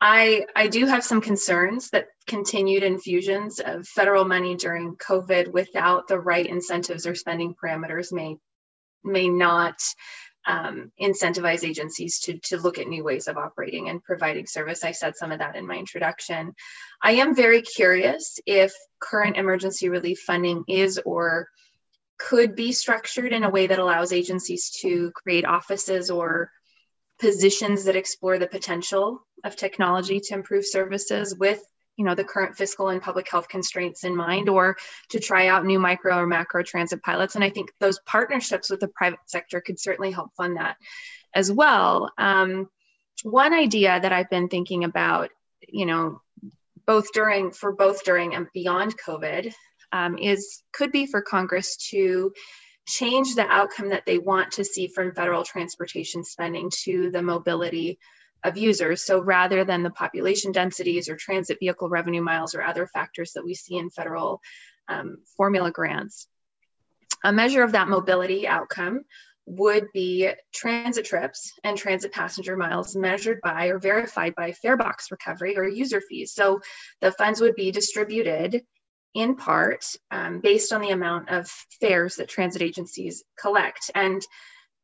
I 0.00 0.46
I 0.54 0.68
do 0.68 0.86
have 0.86 1.04
some 1.04 1.20
concerns 1.20 1.90
that 1.90 2.08
continued 2.26 2.82
infusions 2.82 3.60
of 3.60 3.86
federal 3.86 4.24
money 4.24 4.56
during 4.56 4.96
COVID 4.96 5.52
without 5.52 6.08
the 6.08 6.18
right 6.20 6.46
incentives 6.46 7.06
or 7.06 7.14
spending 7.14 7.54
parameters 7.54 8.12
may 8.12 8.36
may 9.04 9.28
not 9.28 9.80
um, 10.46 10.90
incentivize 11.00 11.62
agencies 11.62 12.20
to, 12.20 12.38
to 12.44 12.56
look 12.56 12.78
at 12.78 12.88
new 12.88 13.04
ways 13.04 13.28
of 13.28 13.36
operating 13.36 13.88
and 13.88 14.02
providing 14.02 14.46
service. 14.46 14.82
I 14.82 14.92
said 14.92 15.16
some 15.16 15.30
of 15.30 15.40
that 15.40 15.56
in 15.56 15.66
my 15.66 15.76
introduction. 15.76 16.54
I 17.02 17.12
am 17.12 17.34
very 17.34 17.60
curious 17.60 18.38
if 18.46 18.72
current 18.98 19.36
emergency 19.36 19.90
relief 19.90 20.20
funding 20.20 20.64
is 20.66 20.98
or 21.04 21.48
could 22.18 22.56
be 22.56 22.72
structured 22.72 23.32
in 23.32 23.44
a 23.44 23.50
way 23.50 23.66
that 23.66 23.78
allows 23.78 24.12
agencies 24.12 24.70
to 24.80 25.12
create 25.12 25.44
offices 25.44 26.10
or 26.10 26.50
positions 27.18 27.84
that 27.84 27.96
explore 27.96 28.38
the 28.38 28.46
potential 28.46 29.20
of 29.44 29.56
technology 29.56 30.20
to 30.20 30.34
improve 30.34 30.64
services 30.66 31.36
with 31.36 31.60
you 31.96 32.04
know 32.04 32.14
the 32.14 32.24
current 32.24 32.56
fiscal 32.56 32.88
and 32.88 33.02
public 33.02 33.28
health 33.28 33.48
constraints 33.48 34.04
in 34.04 34.14
mind 34.14 34.48
or 34.48 34.76
to 35.10 35.18
try 35.18 35.48
out 35.48 35.66
new 35.66 35.78
micro 35.78 36.16
or 36.16 36.26
macro 36.26 36.62
transit 36.62 37.02
pilots. 37.02 37.34
And 37.34 37.44
i 37.44 37.50
think 37.50 37.70
those 37.80 37.98
partnerships 38.06 38.70
with 38.70 38.80
the 38.80 38.88
private 38.88 39.18
sector 39.26 39.60
could 39.60 39.80
certainly 39.80 40.12
help 40.12 40.30
fund 40.36 40.56
that 40.56 40.76
as 41.34 41.50
well. 41.50 42.10
Um, 42.16 42.68
one 43.24 43.52
idea 43.52 43.98
that 44.00 44.12
i've 44.12 44.30
been 44.30 44.48
thinking 44.48 44.84
about 44.84 45.30
you 45.66 45.86
know 45.86 46.20
both 46.86 47.12
during 47.12 47.50
for 47.50 47.72
both 47.72 48.04
during 48.04 48.34
and 48.34 48.46
beyond 48.54 48.96
covid 48.96 49.52
um, 49.92 50.18
is 50.18 50.62
could 50.72 50.92
be 50.92 51.06
for 51.06 51.22
Congress 51.22 51.76
to 51.90 52.32
change 52.88 53.34
the 53.34 53.46
outcome 53.46 53.90
that 53.90 54.06
they 54.06 54.18
want 54.18 54.52
to 54.52 54.64
see 54.64 54.88
from 54.88 55.14
federal 55.14 55.44
transportation 55.44 56.24
spending 56.24 56.70
to 56.84 57.10
the 57.10 57.22
mobility 57.22 57.98
of 58.44 58.56
users. 58.56 59.02
So 59.02 59.20
rather 59.20 59.64
than 59.64 59.82
the 59.82 59.90
population 59.90 60.52
densities 60.52 61.08
or 61.08 61.16
transit 61.16 61.58
vehicle 61.60 61.88
revenue 61.88 62.22
miles 62.22 62.54
or 62.54 62.62
other 62.62 62.86
factors 62.86 63.32
that 63.34 63.44
we 63.44 63.54
see 63.54 63.76
in 63.76 63.90
federal 63.90 64.40
um, 64.88 65.18
formula 65.36 65.70
grants, 65.70 66.28
a 67.22 67.32
measure 67.32 67.62
of 67.62 67.72
that 67.72 67.88
mobility 67.88 68.46
outcome 68.46 69.02
would 69.44 69.88
be 69.92 70.30
transit 70.54 71.04
trips 71.04 71.52
and 71.64 71.76
transit 71.76 72.12
passenger 72.12 72.56
miles 72.56 72.94
measured 72.94 73.40
by 73.42 73.66
or 73.66 73.78
verified 73.78 74.34
by 74.34 74.52
farebox 74.52 75.10
recovery 75.10 75.56
or 75.56 75.66
user 75.66 76.00
fees. 76.00 76.32
So 76.32 76.60
the 77.00 77.12
funds 77.12 77.40
would 77.40 77.54
be 77.54 77.70
distributed 77.70 78.62
in 79.14 79.36
part 79.36 79.84
um, 80.10 80.40
based 80.40 80.72
on 80.72 80.80
the 80.80 80.90
amount 80.90 81.30
of 81.30 81.48
fares 81.80 82.16
that 82.16 82.28
transit 82.28 82.62
agencies 82.62 83.24
collect. 83.40 83.90
And 83.94 84.22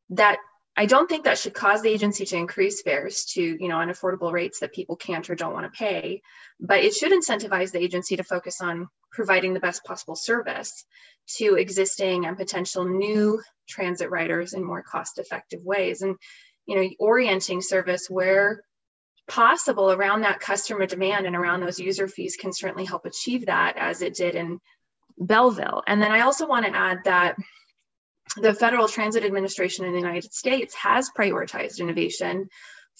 that 0.09 0.37
I 0.77 0.87
don't 0.87 1.07
think 1.07 1.23
that 1.23 1.37
should 1.37 1.53
cause 1.53 1.81
the 1.81 1.89
agency 1.89 2.25
to 2.25 2.35
increase 2.35 2.81
fares 2.81 3.25
to, 3.33 3.41
you 3.41 3.67
know, 3.69 3.77
unaffordable 3.77 4.31
rates 4.31 4.59
that 4.59 4.73
people 4.73 4.97
can't 4.97 5.29
or 5.29 5.35
don't 5.35 5.53
want 5.53 5.71
to 5.71 5.77
pay. 5.77 6.21
But 6.59 6.83
it 6.83 6.93
should 6.93 7.13
incentivize 7.13 7.71
the 7.71 7.79
agency 7.79 8.17
to 8.17 8.23
focus 8.23 8.59
on 8.59 8.89
providing 9.11 9.53
the 9.53 9.61
best 9.61 9.85
possible 9.85 10.17
service 10.17 10.85
to 11.37 11.55
existing 11.55 12.25
and 12.25 12.35
potential 12.35 12.83
new 12.83 13.41
transit 13.69 14.09
riders 14.09 14.53
in 14.53 14.63
more 14.63 14.83
cost-effective 14.83 15.61
ways. 15.63 16.01
And, 16.01 16.17
you 16.65 16.75
know, 16.75 16.89
orienting 16.99 17.61
service 17.61 18.07
where 18.09 18.61
possible 19.27 19.91
around 19.91 20.21
that 20.21 20.39
customer 20.39 20.85
demand 20.85 21.25
and 21.25 21.35
around 21.35 21.61
those 21.61 21.79
user 21.79 22.07
fees 22.07 22.35
can 22.35 22.53
certainly 22.53 22.85
help 22.85 23.05
achieve 23.05 23.47
that 23.47 23.75
as 23.77 24.01
it 24.01 24.15
did 24.15 24.35
in 24.35 24.59
Belleville. 25.17 25.83
And 25.87 26.01
then 26.01 26.11
I 26.11 26.21
also 26.21 26.47
want 26.47 26.65
to 26.65 26.75
add 26.75 26.99
that 27.05 27.35
the 28.37 28.53
Federal 28.53 28.87
Transit 28.87 29.23
Administration 29.23 29.85
in 29.85 29.93
the 29.93 29.99
United 29.99 30.33
States 30.33 30.75
has 30.75 31.09
prioritized 31.17 31.79
innovation 31.79 32.49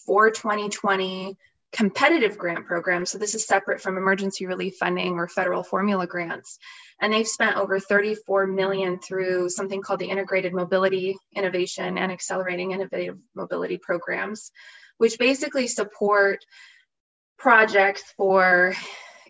for 0.05 0.31
2020 0.31 1.37
competitive 1.71 2.37
grant 2.37 2.65
programs. 2.65 3.11
So 3.11 3.17
this 3.17 3.35
is 3.35 3.45
separate 3.45 3.81
from 3.81 3.97
emergency 3.97 4.45
relief 4.45 4.75
funding 4.79 5.15
or 5.15 5.27
federal 5.27 5.61
formula 5.61 6.07
grants. 6.07 6.57
And 7.01 7.11
they've 7.11 7.27
spent 7.27 7.57
over 7.57 7.79
34 7.79 8.47
million 8.47 8.99
through 8.99 9.49
something 9.49 9.81
called 9.81 9.99
the 9.99 10.09
Integrated 10.09 10.53
Mobility 10.53 11.17
Innovation 11.35 11.97
and 11.97 12.11
Accelerating 12.11 12.71
Innovative 12.71 13.17
Mobility 13.35 13.77
Programs 13.77 14.51
which 14.97 15.17
basically 15.19 15.67
support 15.67 16.45
projects 17.37 18.03
for 18.17 18.73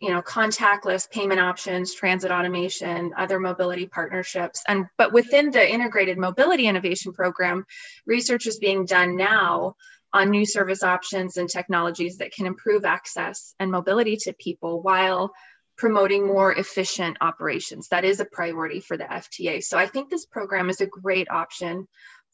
you 0.01 0.09
know 0.09 0.21
contactless 0.21 1.09
payment 1.09 1.39
options 1.39 1.93
transit 1.93 2.31
automation 2.31 3.13
other 3.17 3.39
mobility 3.39 3.87
partnerships 3.87 4.61
and 4.67 4.85
but 4.97 5.13
within 5.13 5.51
the 5.51 5.73
integrated 5.73 6.17
mobility 6.17 6.67
innovation 6.67 7.13
program 7.13 7.65
research 8.05 8.45
is 8.45 8.59
being 8.59 8.85
done 8.85 9.15
now 9.15 9.75
on 10.13 10.29
new 10.29 10.45
service 10.45 10.81
options 10.81 11.35
and 11.37 11.49
technologies 11.49 12.17
that 12.17 12.31
can 12.31 12.45
improve 12.45 12.85
access 12.85 13.53
and 13.59 13.69
mobility 13.69 14.15
to 14.15 14.33
people 14.33 14.81
while 14.81 15.33
promoting 15.77 16.25
more 16.25 16.53
efficient 16.53 17.17
operations. 17.19 17.89
That 17.89 18.05
is 18.05 18.21
a 18.21 18.25
priority 18.25 18.79
for 18.79 18.95
the 18.95 19.03
FTA. 19.03 19.61
So 19.61 19.77
I 19.77 19.87
think 19.87 20.09
this 20.09 20.25
program 20.25 20.69
is 20.69 20.79
a 20.79 20.87
great 20.87 21.29
option 21.29 21.87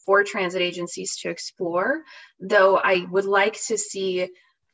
for 0.05 0.23
transit 0.23 0.61
agencies 0.61 1.17
to 1.17 1.29
explore, 1.29 2.01
though 2.39 2.77
I 2.77 3.05
would 3.09 3.25
like 3.25 3.59
to 3.67 3.77
see 3.77 4.29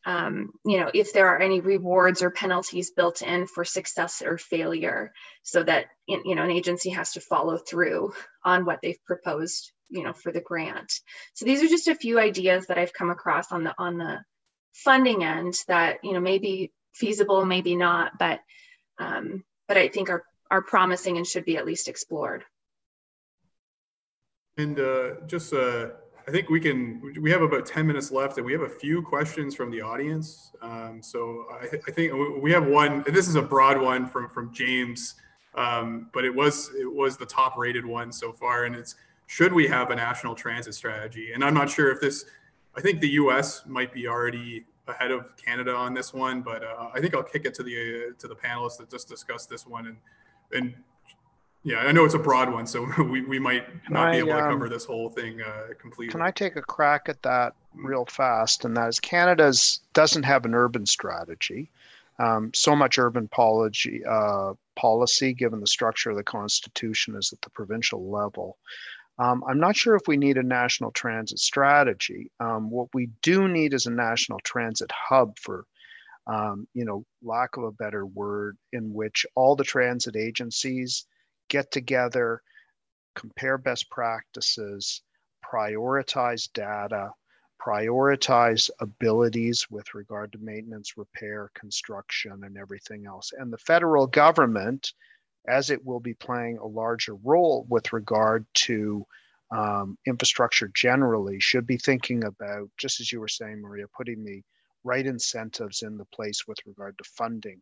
um, 0.08 0.54
you 0.66 0.80
know, 0.80 0.90
if 0.94 1.12
there 1.12 1.28
are 1.28 1.42
any 1.42 1.60
rewards 1.60 2.22
or 2.22 2.32
penalties 2.32 2.92
built 2.92 3.22
in 3.22 3.46
for 3.46 3.66
success 3.66 4.22
or 4.26 4.38
failure, 4.38 5.12
so 5.44 5.62
that 5.64 5.88
you 6.08 6.34
know 6.34 6.44
an 6.44 6.50
agency 6.50 6.92
has 6.92 7.12
to 7.12 7.20
follow 7.20 7.58
through 7.58 8.14
on 8.42 8.64
what 8.64 8.80
they've 8.82 9.04
proposed, 9.06 9.74
you 9.90 10.04
know, 10.04 10.14
for 10.14 10.32
the 10.32 10.40
grant. 10.40 10.94
So 11.34 11.44
these 11.44 11.62
are 11.62 11.68
just 11.68 11.90
a 11.90 11.96
few 11.96 12.20
ideas 12.20 12.68
that 12.68 12.78
I've 12.78 12.94
come 12.94 13.10
across 13.10 13.52
on 13.52 13.66
the 13.66 13.76
on 13.78 13.98
the 13.98 14.22
funding 14.72 15.26
end 15.26 15.56
that 15.68 15.98
you 16.04 16.14
know 16.14 16.22
may 16.22 16.38
be 16.38 16.72
feasible, 16.94 17.44
maybe 17.44 17.76
not, 17.76 18.14
but 18.18 18.40
um, 19.00 19.44
but 19.68 19.76
I 19.76 19.90
think 19.90 20.10
are 20.10 20.24
are 20.50 20.62
promising 20.62 21.18
and 21.18 21.28
should 21.28 21.44
be 21.44 21.58
at 21.58 21.66
least 21.66 21.90
explored. 21.90 22.46
And 24.58 24.80
uh, 24.80 25.10
just 25.28 25.54
uh, 25.54 25.90
I 26.28 26.32
think 26.32 26.50
we 26.50 26.60
can, 26.60 27.14
we 27.22 27.32
have 27.32 27.42
about 27.42 27.66
10 27.66 27.88
minutes 27.88 28.12
left 28.12 28.38
and 28.38 28.46
we 28.46 28.52
have 28.52 28.64
a 28.64 28.70
few 28.70 29.02
questions 29.02 29.56
from 29.56 29.72
the 29.72 29.82
audience. 29.82 30.52
Um, 30.62 31.00
so 31.02 31.46
I, 31.52 31.68
I, 31.88 31.92
think 31.92 32.12
we 32.42 32.52
have 32.52 32.68
one, 32.68 33.06
this 33.08 33.30
is 33.30 33.36
a 33.36 33.42
broad 33.42 33.80
one 33.80 34.06
from, 34.06 34.28
from 34.30 34.54
James, 34.54 35.16
um, 35.56 36.10
but 36.12 36.26
it 36.26 36.36
was, 36.36 36.72
it 36.78 36.92
was 36.92 37.16
the 37.16 37.26
top 37.26 37.58
rated 37.58 37.86
one 37.86 38.12
so 38.12 38.34
far. 38.34 38.66
And 38.66 38.76
it's, 38.76 38.96
should 39.28 39.54
we 39.54 39.68
have 39.68 39.90
a 39.92 39.96
national 39.96 40.36
transit 40.36 40.74
strategy? 40.74 41.32
And 41.34 41.46
I'm 41.46 41.54
not 41.54 41.70
sure 41.70 41.92
if 41.92 42.02
this, 42.02 42.26
I 42.76 42.82
think 42.82 43.00
the 43.00 43.10
US 43.10 43.64
might 43.66 43.94
be 43.94 44.08
already 44.08 44.66
ahead 44.88 45.12
of 45.12 45.26
Canada 45.38 45.74
on 45.74 45.94
this 45.94 46.14
one, 46.14 46.42
but 46.42 46.62
uh, 46.62 46.90
I 46.94 47.00
think 47.00 47.16
I'll 47.16 47.24
kick 47.24 47.46
it 47.46 47.54
to 47.54 47.64
the, 47.64 48.10
uh, 48.10 48.20
to 48.20 48.28
the 48.28 48.36
panelists 48.36 48.78
that 48.80 48.90
just 48.90 49.08
discussed 49.08 49.50
this 49.50 49.66
one 49.66 49.88
and, 49.88 49.98
and 50.52 50.76
yeah, 51.68 51.80
I 51.80 51.92
know 51.92 52.06
it's 52.06 52.14
a 52.14 52.20
broad 52.20 52.50
one, 52.50 52.66
so 52.66 52.88
we, 53.04 53.22
we 53.24 53.40
might 53.40 53.68
not 53.90 54.08
I, 54.08 54.12
be 54.14 54.18
able 54.20 54.30
to 54.30 54.40
cover 54.40 54.66
um, 54.68 54.72
this 54.72 54.86
whole 54.86 55.10
thing 55.10 55.42
uh, 55.42 55.74
completely. 55.78 56.14
Can 56.14 56.22
I 56.22 56.32
take 56.32 56.56
a 56.56 56.62
crack 56.62 57.10
at 57.10 57.22
that 57.24 57.56
real 57.74 58.06
fast? 58.06 58.64
And 58.64 58.78
that 58.78 58.88
is 58.88 59.02
Canada's 59.02 59.82
doesn't 59.92 60.24
have 60.24 60.46
an 60.46 60.56
urban 60.56 60.86
strategy. 60.86 61.70
Um, 62.20 62.52
so 62.56 62.74
much 62.74 62.98
urban 62.98 63.28
policy, 63.28 64.02
uh, 64.10 64.54
policy, 64.78 65.34
given 65.34 65.60
the 65.60 65.68
structure 65.68 66.10
of 66.10 66.16
the 66.16 66.24
constitution, 66.24 67.18
is 67.18 67.34
at 67.34 67.42
the 67.42 67.50
provincial 67.50 68.10
level. 68.10 68.58
Um, 69.20 69.44
I'm 69.46 69.60
not 69.60 69.76
sure 69.76 69.96
if 69.96 70.08
we 70.08 70.16
need 70.16 70.38
a 70.38 70.44
national 70.44 70.92
transit 70.92 71.40
strategy. 71.40 72.32
Um, 72.40 72.72
what 72.72 72.88
we 72.94 73.10
do 73.22 73.50
need 73.50 73.74
is 73.74 73.88
a 73.88 73.92
national 73.92 74.40
transit 74.40 74.92
hub 74.94 75.38
for, 75.38 75.66
um, 76.28 76.66
you 76.74 76.86
know, 76.86 77.04
lack 77.22 77.58
of 77.58 77.64
a 77.64 77.72
better 77.72 78.06
word, 78.06 78.58
in 78.72 78.94
which 78.94 79.26
all 79.36 79.58
the 79.58 79.66
transit 79.66 80.16
agencies 80.16 81.06
get 81.50 81.72
together, 81.72 82.42
compare 83.16 83.58
best 83.58 83.90
practices, 83.90 85.02
prioritize 85.44 86.52
data, 86.54 87.12
prioritize 87.62 88.70
abilities 88.80 89.68
with 89.70 89.94
regard 89.94 90.32
to 90.32 90.38
maintenance, 90.40 90.98
repair, 90.98 91.52
construction, 91.56 92.44
and 92.44 92.58
everything 92.58 93.06
else. 93.08 93.32
And 93.38 93.52
the 93.52 93.58
federal 93.58 94.08
government, 94.08 94.94
as 95.48 95.70
it 95.70 95.84
will 95.84 96.00
be 96.00 96.14
playing 96.14 96.58
a 96.58 96.68
larger 96.68 97.16
role 97.16 97.66
with 97.70 97.94
regard 97.94 98.46
to 98.54 99.06
um, 99.52 99.98
infrastructure 100.06 100.70
generally, 100.76 101.40
should 101.40 101.66
be 101.66 101.78
thinking 101.78 102.26
about, 102.26 102.70
just 102.78 103.00
as 103.00 103.12
you 103.12 103.20
were 103.20 103.28
saying, 103.28 103.62
Maria, 103.62 103.86
putting 103.96 104.24
the 104.24 104.42
right 104.84 105.06
incentives 105.06 105.82
in 105.82 105.98
the 105.98 106.06
place 106.06 106.48
with 106.48 106.58
regard 106.66 106.98
to 106.98 107.04
funding 107.04 107.62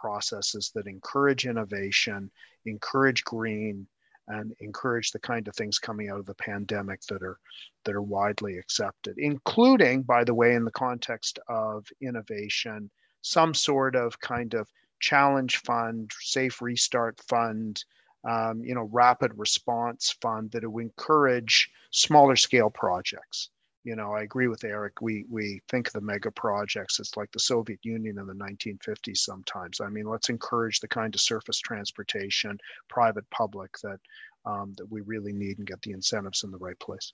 processes 0.00 0.70
that 0.74 0.86
encourage 0.86 1.46
innovation, 1.46 2.30
encourage 2.64 3.24
green, 3.24 3.86
and 4.28 4.54
encourage 4.60 5.10
the 5.12 5.18
kind 5.18 5.46
of 5.46 5.54
things 5.54 5.78
coming 5.78 6.10
out 6.10 6.18
of 6.18 6.26
the 6.26 6.34
pandemic 6.34 7.00
that 7.02 7.22
are 7.22 7.38
that 7.84 7.94
are 7.94 8.02
widely 8.02 8.58
accepted, 8.58 9.16
including, 9.18 10.02
by 10.02 10.24
the 10.24 10.34
way, 10.34 10.54
in 10.54 10.64
the 10.64 10.70
context 10.70 11.38
of 11.48 11.86
innovation, 12.00 12.90
some 13.22 13.54
sort 13.54 13.94
of 13.94 14.18
kind 14.20 14.54
of 14.54 14.68
challenge 15.00 15.58
fund, 15.58 16.10
safe 16.20 16.60
restart 16.60 17.20
fund, 17.28 17.84
um, 18.24 18.62
you 18.64 18.74
know, 18.74 18.88
rapid 18.92 19.32
response 19.36 20.16
fund 20.20 20.50
that 20.50 20.68
will 20.68 20.82
encourage 20.82 21.70
smaller 21.90 22.36
scale 22.36 22.70
projects 22.70 23.50
you 23.86 23.94
know, 23.94 24.12
I 24.12 24.22
agree 24.22 24.48
with 24.48 24.64
Eric. 24.64 25.00
We 25.00 25.24
we 25.30 25.60
think 25.68 25.92
the 25.92 26.00
mega 26.00 26.32
projects. 26.32 26.98
It's 26.98 27.16
like 27.16 27.30
the 27.30 27.38
Soviet 27.38 27.78
Union 27.84 28.18
in 28.18 28.26
the 28.26 28.34
1950s. 28.34 29.18
Sometimes, 29.18 29.80
I 29.80 29.88
mean, 29.88 30.06
let's 30.06 30.28
encourage 30.28 30.80
the 30.80 30.88
kind 30.88 31.14
of 31.14 31.20
surface 31.20 31.60
transportation, 31.60 32.58
private, 32.90 33.30
public 33.30 33.70
that 33.84 34.00
um, 34.44 34.74
that 34.76 34.90
we 34.90 35.02
really 35.02 35.32
need 35.32 35.58
and 35.58 35.66
get 35.68 35.80
the 35.82 35.92
incentives 35.92 36.42
in 36.42 36.50
the 36.50 36.58
right 36.58 36.78
place. 36.80 37.12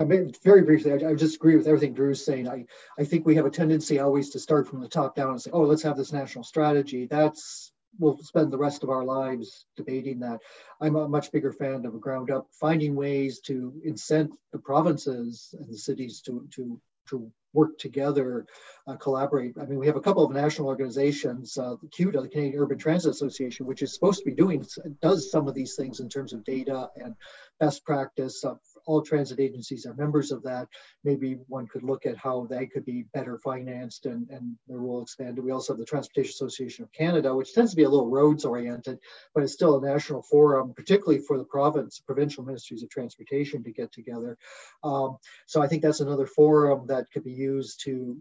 I 0.00 0.04
mean, 0.04 0.32
very 0.42 0.62
briefly, 0.62 0.92
I, 0.92 1.10
I 1.10 1.14
just 1.14 1.36
agree 1.36 1.56
with 1.56 1.66
everything 1.66 1.92
Drew's 1.92 2.24
saying. 2.24 2.48
I, 2.48 2.64
I 2.98 3.04
think 3.04 3.26
we 3.26 3.34
have 3.34 3.44
a 3.44 3.50
tendency 3.50 3.98
always 3.98 4.30
to 4.30 4.38
start 4.38 4.66
from 4.66 4.80
the 4.80 4.88
top 4.88 5.14
down 5.14 5.32
and 5.32 5.42
say, 5.42 5.50
oh, 5.52 5.64
let's 5.64 5.82
have 5.82 5.98
this 5.98 6.14
national 6.14 6.44
strategy. 6.44 7.04
That's 7.04 7.70
we'll 7.98 8.18
spend 8.18 8.52
the 8.52 8.58
rest 8.58 8.82
of 8.82 8.90
our 8.90 9.04
lives 9.04 9.66
debating 9.76 10.20
that. 10.20 10.40
I'm 10.80 10.96
a 10.96 11.08
much 11.08 11.32
bigger 11.32 11.52
fan 11.52 11.84
of 11.86 12.00
ground 12.00 12.30
up, 12.30 12.46
finding 12.52 12.94
ways 12.94 13.40
to 13.40 13.80
incent 13.86 14.32
the 14.52 14.58
provinces 14.58 15.54
and 15.58 15.68
the 15.68 15.78
cities 15.78 16.20
to, 16.22 16.48
to, 16.54 16.80
to 17.10 17.30
work 17.52 17.78
together, 17.78 18.46
uh, 18.86 18.96
collaborate. 18.96 19.54
I 19.60 19.66
mean, 19.66 19.78
we 19.78 19.86
have 19.86 19.96
a 19.96 20.00
couple 20.00 20.24
of 20.24 20.32
national 20.32 20.68
organizations, 20.68 21.58
uh, 21.58 21.76
the 21.82 21.88
CUTA, 21.88 22.22
the 22.22 22.28
Canadian 22.28 22.62
Urban 22.62 22.78
Transit 22.78 23.10
Association, 23.10 23.66
which 23.66 23.82
is 23.82 23.92
supposed 23.92 24.20
to 24.20 24.24
be 24.24 24.34
doing, 24.34 24.66
does 25.02 25.30
some 25.30 25.48
of 25.48 25.54
these 25.54 25.74
things 25.74 26.00
in 26.00 26.08
terms 26.08 26.32
of 26.32 26.44
data 26.44 26.88
and 26.96 27.14
best 27.60 27.84
practice. 27.84 28.44
Uh, 28.44 28.54
all 28.86 29.02
transit 29.02 29.40
agencies 29.40 29.86
are 29.86 29.94
members 29.94 30.32
of 30.32 30.42
that. 30.42 30.68
Maybe 31.04 31.38
one 31.48 31.66
could 31.66 31.82
look 31.82 32.06
at 32.06 32.16
how 32.16 32.46
they 32.48 32.66
could 32.66 32.84
be 32.84 33.04
better 33.14 33.38
financed 33.38 34.06
and, 34.06 34.28
and 34.30 34.56
their 34.66 34.78
role 34.78 35.02
expanded. 35.02 35.44
We 35.44 35.50
also 35.50 35.72
have 35.72 35.78
the 35.78 35.84
Transportation 35.84 36.30
Association 36.30 36.84
of 36.84 36.92
Canada, 36.92 37.34
which 37.34 37.54
tends 37.54 37.72
to 37.72 37.76
be 37.76 37.84
a 37.84 37.88
little 37.88 38.10
roads 38.10 38.44
oriented, 38.44 38.98
but 39.34 39.42
it's 39.42 39.52
still 39.52 39.78
a 39.78 39.86
national 39.86 40.22
forum, 40.22 40.74
particularly 40.74 41.20
for 41.20 41.38
the 41.38 41.44
province, 41.44 42.00
provincial 42.00 42.44
ministries 42.44 42.82
of 42.82 42.90
transportation 42.90 43.62
to 43.64 43.72
get 43.72 43.92
together. 43.92 44.36
Um, 44.82 45.18
so 45.46 45.62
I 45.62 45.68
think 45.68 45.82
that's 45.82 46.00
another 46.00 46.26
forum 46.26 46.86
that 46.88 47.10
could 47.12 47.24
be 47.24 47.32
used 47.32 47.82
to 47.84 48.20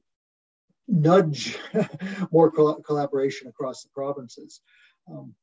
nudge 0.87 1.57
more 2.31 2.51
collaboration 2.51 3.47
across 3.47 3.83
the 3.83 3.89
provinces. 3.89 4.61
Um, 5.09 5.33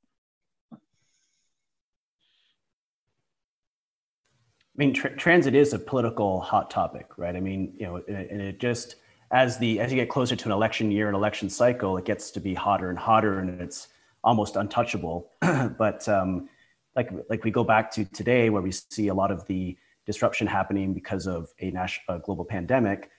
mean, 4.79 4.95
tra- 4.95 5.17
transit 5.17 5.55
is 5.55 5.73
a 5.73 5.79
political 5.79 6.41
hot 6.41 6.71
topic, 6.71 7.07
right? 7.17 7.35
I 7.35 7.41
mean, 7.41 7.75
you 7.77 7.87
know, 7.87 7.97
and 8.07 8.41
it 8.41 8.61
just 8.61 8.97
as 9.31 9.59
the 9.59 9.81
as 9.81 9.91
you 9.91 9.97
get 9.97 10.09
closer 10.09 10.37
to 10.37 10.45
an 10.47 10.53
election 10.53 10.91
year, 10.91 11.09
an 11.09 11.15
election 11.15 11.51
cycle, 11.51 11.97
it 11.97 12.05
gets 12.05 12.31
to 12.31 12.41
be 12.41 12.55
hotter 12.55 12.89
and 12.89 12.99
hotter, 12.99 13.41
and 13.41 13.61
it's 13.61 13.89
almost 14.25 14.57
untouchable. 14.57 15.31
but 15.41 16.09
um, 16.09 16.49
like 16.97 17.11
like 17.29 17.45
we 17.45 17.51
go 17.51 17.65
back 17.65 17.91
to 17.93 18.05
today, 18.05 18.51
where 18.51 18.63
we 18.63 18.71
see 18.73 19.09
a 19.09 19.15
lot 19.15 19.31
of 19.31 19.47
the 19.47 19.77
disruption 20.07 20.47
happening 20.47 20.95
because 20.95 21.27
of 21.27 21.53
a 21.61 21.71
national 21.71 22.17
a 22.17 22.21
global 22.21 22.45
pandemic. 22.45 23.11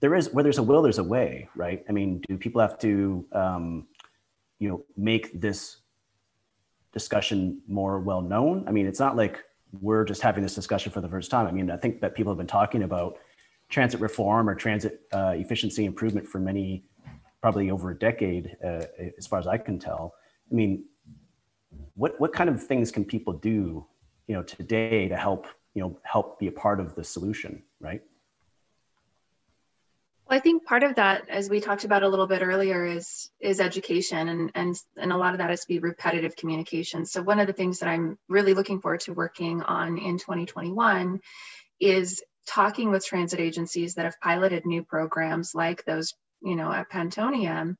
There 0.00 0.14
is 0.14 0.32
where 0.32 0.42
there's 0.42 0.58
a 0.58 0.62
will, 0.62 0.82
there's 0.82 0.98
a 0.98 1.04
way, 1.04 1.48
right? 1.54 1.84
I 1.88 1.92
mean, 1.92 2.22
do 2.26 2.38
people 2.38 2.60
have 2.62 2.78
to, 2.78 3.26
um, 3.32 3.86
you 4.58 4.68
know, 4.68 4.84
make 4.96 5.38
this 5.38 5.76
discussion 6.92 7.60
more 7.68 8.00
well 8.00 8.22
known? 8.22 8.64
I 8.66 8.70
mean, 8.70 8.86
it's 8.86 9.00
not 9.00 9.14
like 9.16 9.44
we're 9.72 10.04
just 10.04 10.22
having 10.22 10.42
this 10.42 10.54
discussion 10.54 10.92
for 10.92 11.00
the 11.00 11.08
first 11.08 11.30
time. 11.30 11.46
I 11.46 11.52
mean, 11.52 11.70
I 11.70 11.76
think 11.76 12.00
that 12.00 12.14
people 12.14 12.32
have 12.32 12.38
been 12.38 12.46
talking 12.46 12.82
about 12.82 13.18
transit 13.68 14.00
reform 14.00 14.48
or 14.48 14.54
transit 14.54 15.02
uh, 15.12 15.34
efficiency 15.36 15.84
improvement 15.84 16.26
for 16.26 16.40
many, 16.40 16.84
probably 17.40 17.70
over 17.70 17.90
a 17.90 17.98
decade, 17.98 18.56
uh, 18.64 18.84
as 19.16 19.26
far 19.26 19.38
as 19.38 19.46
I 19.46 19.58
can 19.58 19.78
tell. 19.78 20.14
I 20.50 20.54
mean, 20.54 20.84
what 21.94 22.20
what 22.20 22.32
kind 22.32 22.50
of 22.50 22.62
things 22.62 22.90
can 22.90 23.04
people 23.04 23.32
do, 23.32 23.86
you 24.26 24.34
know, 24.34 24.42
today 24.42 25.08
to 25.08 25.16
help 25.16 25.46
you 25.74 25.82
know 25.82 25.98
help 26.02 26.38
be 26.40 26.48
a 26.48 26.52
part 26.52 26.80
of 26.80 26.94
the 26.94 27.04
solution, 27.04 27.62
right? 27.80 28.02
Well, 30.30 30.38
I 30.38 30.42
think 30.42 30.64
part 30.64 30.84
of 30.84 30.94
that, 30.94 31.28
as 31.28 31.50
we 31.50 31.58
talked 31.60 31.82
about 31.82 32.04
a 32.04 32.08
little 32.08 32.28
bit 32.28 32.40
earlier, 32.40 32.86
is 32.86 33.28
is 33.40 33.58
education, 33.58 34.28
and 34.28 34.52
and 34.54 34.76
and 34.96 35.12
a 35.12 35.16
lot 35.16 35.34
of 35.34 35.38
that 35.38 35.50
is 35.50 35.62
to 35.62 35.66
be 35.66 35.80
repetitive 35.80 36.36
communication. 36.36 37.04
So 37.04 37.20
one 37.20 37.40
of 37.40 37.48
the 37.48 37.52
things 37.52 37.80
that 37.80 37.88
I'm 37.88 38.16
really 38.28 38.54
looking 38.54 38.80
forward 38.80 39.00
to 39.00 39.12
working 39.12 39.60
on 39.62 39.98
in 39.98 40.18
2021 40.18 41.18
is 41.80 42.22
talking 42.46 42.92
with 42.92 43.04
transit 43.04 43.40
agencies 43.40 43.96
that 43.96 44.04
have 44.04 44.20
piloted 44.20 44.66
new 44.66 44.84
programs 44.84 45.52
like 45.52 45.84
those, 45.84 46.14
you 46.40 46.54
know, 46.54 46.70
at 46.70 46.90
Pantonium, 46.90 47.76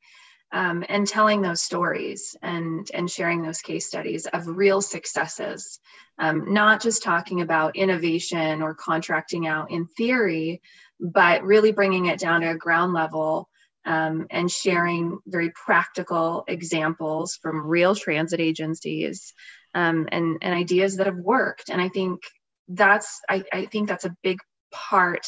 um, 0.52 0.84
and 0.88 1.06
telling 1.06 1.42
those 1.42 1.62
stories 1.62 2.36
and 2.42 2.90
and 2.92 3.10
sharing 3.10 3.42
those 3.42 3.60
case 3.60 3.86
studies 3.86 4.26
of 4.26 4.46
real 4.46 4.80
successes, 4.80 5.78
um, 6.18 6.52
not 6.52 6.82
just 6.82 7.02
talking 7.02 7.40
about 7.40 7.76
innovation 7.76 8.62
or 8.62 8.74
contracting 8.74 9.46
out 9.46 9.70
in 9.70 9.86
theory, 9.86 10.60
but 10.98 11.44
really 11.44 11.72
bringing 11.72 12.06
it 12.06 12.18
down 12.18 12.40
to 12.40 12.50
a 12.50 12.56
ground 12.56 12.92
level 12.92 13.48
um, 13.84 14.26
and 14.30 14.50
sharing 14.50 15.18
very 15.26 15.50
practical 15.50 16.44
examples 16.48 17.38
from 17.40 17.66
real 17.66 17.94
transit 17.94 18.40
agencies 18.40 19.32
um, 19.74 20.08
and, 20.12 20.38
and 20.42 20.54
ideas 20.54 20.96
that 20.96 21.06
have 21.06 21.16
worked. 21.16 21.70
And 21.70 21.80
I 21.80 21.88
think 21.88 22.20
that's 22.68 23.20
I, 23.28 23.44
I 23.52 23.66
think 23.66 23.88
that's 23.88 24.04
a 24.04 24.16
big 24.22 24.38
part 24.70 25.26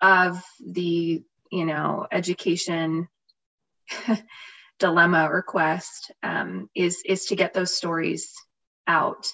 of 0.00 0.42
the 0.64 1.22
you 1.50 1.64
know 1.64 2.06
education 2.12 3.08
dilemma 4.78 5.28
request 5.30 6.12
um, 6.22 6.68
is 6.74 7.02
is 7.04 7.26
to 7.26 7.36
get 7.36 7.52
those 7.52 7.74
stories 7.74 8.32
out. 8.86 9.32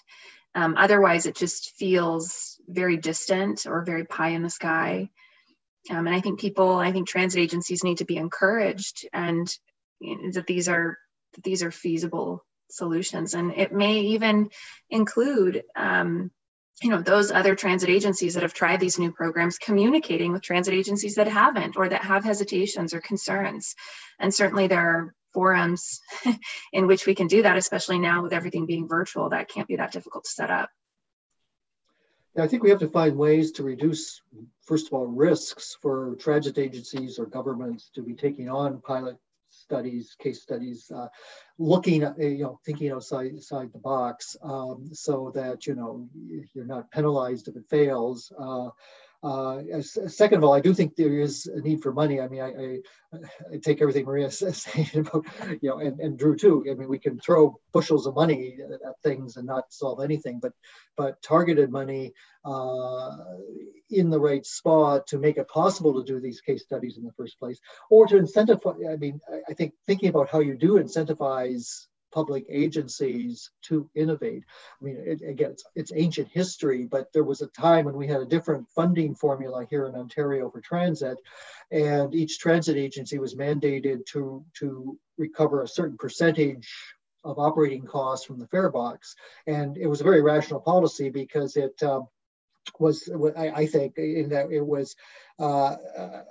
Um, 0.54 0.76
otherwise, 0.76 1.26
it 1.26 1.36
just 1.36 1.72
feels 1.72 2.60
very 2.68 2.96
distant 2.96 3.66
or 3.66 3.84
very 3.84 4.04
pie 4.04 4.30
in 4.30 4.42
the 4.42 4.50
sky. 4.50 5.10
Um, 5.90 6.06
and 6.06 6.16
I 6.16 6.20
think 6.20 6.40
people, 6.40 6.76
I 6.76 6.92
think 6.92 7.08
transit 7.08 7.40
agencies 7.40 7.84
need 7.84 7.98
to 7.98 8.04
be 8.04 8.16
encouraged 8.16 9.06
and 9.12 9.52
you 10.00 10.16
know, 10.16 10.30
that 10.32 10.46
these 10.46 10.68
are 10.68 10.96
that 11.34 11.44
these 11.44 11.62
are 11.62 11.70
feasible 11.70 12.44
solutions. 12.70 13.34
And 13.34 13.52
it 13.52 13.72
may 13.72 14.00
even 14.00 14.50
include, 14.90 15.62
um, 15.76 16.30
you 16.82 16.90
know, 16.90 17.00
those 17.00 17.30
other 17.30 17.54
transit 17.54 17.88
agencies 17.88 18.34
that 18.34 18.42
have 18.42 18.54
tried 18.54 18.80
these 18.80 18.98
new 18.98 19.12
programs 19.12 19.58
communicating 19.58 20.32
with 20.32 20.42
transit 20.42 20.74
agencies 20.74 21.14
that 21.14 21.28
haven't 21.28 21.76
or 21.76 21.88
that 21.88 22.02
have 22.02 22.24
hesitations 22.24 22.92
or 22.92 23.00
concerns. 23.00 23.74
And 24.18 24.34
certainly 24.34 24.66
there 24.66 24.80
are 24.80 25.14
forums 25.32 26.00
in 26.72 26.86
which 26.86 27.06
we 27.06 27.14
can 27.14 27.26
do 27.26 27.42
that, 27.42 27.56
especially 27.56 27.98
now 27.98 28.22
with 28.22 28.32
everything 28.32 28.66
being 28.66 28.88
virtual. 28.88 29.30
That 29.30 29.48
can't 29.48 29.68
be 29.68 29.76
that 29.76 29.92
difficult 29.92 30.24
to 30.24 30.30
set 30.30 30.50
up. 30.50 30.68
Yeah, 32.36 32.42
I 32.42 32.48
think 32.48 32.64
we 32.64 32.70
have 32.70 32.80
to 32.80 32.88
find 32.88 33.16
ways 33.16 33.52
to 33.52 33.62
reduce, 33.62 34.20
first 34.62 34.88
of 34.88 34.94
all, 34.94 35.06
risks 35.06 35.76
for 35.80 36.16
transit 36.16 36.58
agencies 36.58 37.18
or 37.18 37.26
governments 37.26 37.90
to 37.94 38.02
be 38.02 38.14
taking 38.14 38.48
on 38.48 38.80
pilot 38.80 39.16
studies, 39.64 40.14
case 40.22 40.40
studies, 40.42 40.80
uh, 40.94 41.08
looking 41.58 42.02
at, 42.02 42.18
you 42.18 42.44
know, 42.44 42.58
thinking 42.66 42.90
outside, 42.90 43.32
outside 43.34 43.70
the 43.72 43.78
box 43.78 44.36
um, 44.42 44.90
so 44.92 45.32
that, 45.34 45.66
you 45.66 45.74
know, 45.74 46.06
you're 46.52 46.72
not 46.76 46.90
penalized 46.90 47.48
if 47.48 47.56
it 47.56 47.66
fails. 47.68 48.32
Uh, 48.38 48.68
uh, 49.24 49.80
second 49.80 50.38
of 50.38 50.44
all, 50.44 50.52
I 50.52 50.60
do 50.60 50.74
think 50.74 50.96
there 50.96 51.18
is 51.18 51.46
a 51.46 51.60
need 51.60 51.82
for 51.82 51.94
money. 51.94 52.20
I 52.20 52.28
mean, 52.28 52.42
I, 52.42 52.48
I, 52.48 52.78
I 53.54 53.56
take 53.62 53.80
everything 53.80 54.04
Maria 54.04 54.30
says 54.30 54.66
about, 54.94 55.24
you 55.62 55.70
know, 55.70 55.78
and, 55.78 55.98
and 55.98 56.18
Drew 56.18 56.36
too. 56.36 56.62
I 56.70 56.74
mean, 56.74 56.88
we 56.88 56.98
can 56.98 57.18
throw 57.18 57.58
bushels 57.72 58.06
of 58.06 58.14
money 58.14 58.58
at 58.72 59.00
things 59.02 59.36
and 59.36 59.46
not 59.46 59.72
solve 59.72 60.02
anything, 60.02 60.40
but 60.40 60.52
but 60.96 61.22
targeted 61.22 61.70
money 61.70 62.12
uh, 62.44 63.16
in 63.90 64.10
the 64.10 64.20
right 64.20 64.44
spot 64.44 65.06
to 65.06 65.18
make 65.18 65.38
it 65.38 65.48
possible 65.48 65.94
to 65.94 66.04
do 66.04 66.20
these 66.20 66.42
case 66.42 66.62
studies 66.62 66.98
in 66.98 67.04
the 67.04 67.12
first 67.12 67.38
place, 67.38 67.58
or 67.90 68.06
to 68.06 68.16
incentivize. 68.16 68.92
I 68.92 68.96
mean, 68.96 69.20
I 69.48 69.54
think 69.54 69.72
thinking 69.86 70.10
about 70.10 70.28
how 70.28 70.40
you 70.40 70.54
do 70.54 70.74
incentivize 70.74 71.86
public 72.14 72.46
agencies 72.48 73.50
to 73.62 73.90
innovate. 73.94 74.44
I 74.80 74.84
mean, 74.84 74.96
it, 75.04 75.20
again, 75.22 75.50
it's, 75.50 75.64
it's 75.74 75.92
ancient 75.94 76.28
history, 76.28 76.84
but 76.84 77.12
there 77.12 77.24
was 77.24 77.42
a 77.42 77.48
time 77.48 77.84
when 77.84 77.96
we 77.96 78.06
had 78.06 78.20
a 78.20 78.26
different 78.26 78.68
funding 78.74 79.14
formula 79.16 79.66
here 79.68 79.86
in 79.86 79.96
Ontario 79.96 80.48
for 80.48 80.60
transit, 80.60 81.18
and 81.72 82.14
each 82.14 82.38
transit 82.38 82.76
agency 82.76 83.18
was 83.18 83.34
mandated 83.34 84.06
to, 84.12 84.44
to 84.60 84.96
recover 85.18 85.62
a 85.62 85.68
certain 85.68 85.98
percentage 85.98 86.68
of 87.24 87.38
operating 87.38 87.84
costs 87.84 88.24
from 88.24 88.38
the 88.38 88.46
fare 88.46 88.70
box. 88.70 89.16
And 89.46 89.76
it 89.76 89.86
was 89.86 90.00
a 90.00 90.04
very 90.04 90.22
rational 90.22 90.60
policy 90.60 91.10
because 91.10 91.56
it 91.56 91.82
um, 91.82 92.06
was, 92.78 93.10
I, 93.36 93.66
think, 93.66 93.98
in 93.98 94.28
that 94.30 94.50
it 94.50 94.64
was 94.64 94.94
uh, 95.38 95.76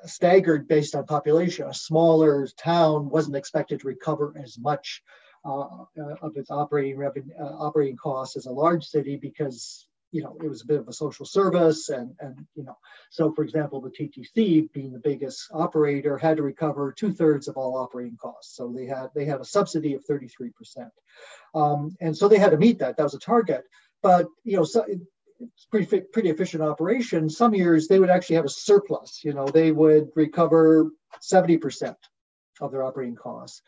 staggered 0.06 0.68
based 0.68 0.96
on 0.96 1.06
population. 1.06 1.68
A 1.68 1.74
smaller 1.74 2.48
town 2.58 3.10
wasn't 3.10 3.36
expected 3.36 3.82
to 3.82 3.88
recover 3.88 4.34
as 4.42 4.58
much 4.58 5.04
of 5.46 6.38
its 6.38 6.50
operating 6.52 6.98
revenue, 6.98 7.34
uh, 7.40 7.44
operating 7.44 7.98
costs 7.98 8.38
as 8.38 8.46
a 8.46 8.52
large 8.52 8.86
city 8.86 9.18
because 9.18 9.88
you 10.12 10.22
know 10.22 10.38
it 10.42 10.48
was 10.48 10.62
a 10.62 10.66
bit 10.66 10.80
of 10.80 10.88
a 10.88 10.94
social 10.94 11.26
service 11.26 11.90
and 11.90 12.14
and 12.20 12.46
you 12.56 12.64
know 12.64 12.78
so 13.10 13.32
for 13.34 13.44
example 13.44 13.82
the 13.82 13.90
TTC 13.90 14.72
being 14.72 14.94
the 14.94 15.00
biggest 15.00 15.50
operator 15.52 16.18
had 16.18 16.38
to 16.38 16.44
recover 16.44 16.94
two 16.94 17.12
thirds 17.12 17.48
of 17.48 17.58
all 17.58 17.78
operating 17.78 18.18
costs. 18.18 18.56
So 18.56 18.72
they 18.72 18.86
had 18.86 19.08
they 19.16 19.26
had 19.26 19.42
a 19.42 19.46
subsidy 19.46 19.94
of 19.94 20.06
33 20.06 20.52
percent. 20.52 20.92
Um, 21.56 21.96
and 22.00 22.16
so 22.16 22.28
they 22.28 22.38
had 22.38 22.52
to 22.52 22.58
meet 22.58 22.80
that. 22.80 22.96
That 22.98 23.04
was 23.04 23.16
a 23.16 23.20
target. 23.20 23.64
But 24.02 24.28
you 24.44 24.58
know 24.58 24.64
so 24.64 24.86
it's 25.40 25.66
pretty 25.66 26.02
pretty 26.14 26.30
efficient 26.30 26.64
operation. 26.64 27.30
Some 27.30 27.54
years 27.54 27.88
they 27.88 28.00
would 28.00 28.12
actually 28.12 28.38
have 28.38 28.46
a 28.46 28.50
surplus. 28.50 29.22
You 29.24 29.34
know 29.34 29.48
they 29.48 29.72
would 29.72 30.10
recover 30.16 30.92
70 31.22 31.58
percent 31.58 31.98
of 32.62 32.72
their 32.72 32.84
operating 32.84 33.16
costs 33.16 33.62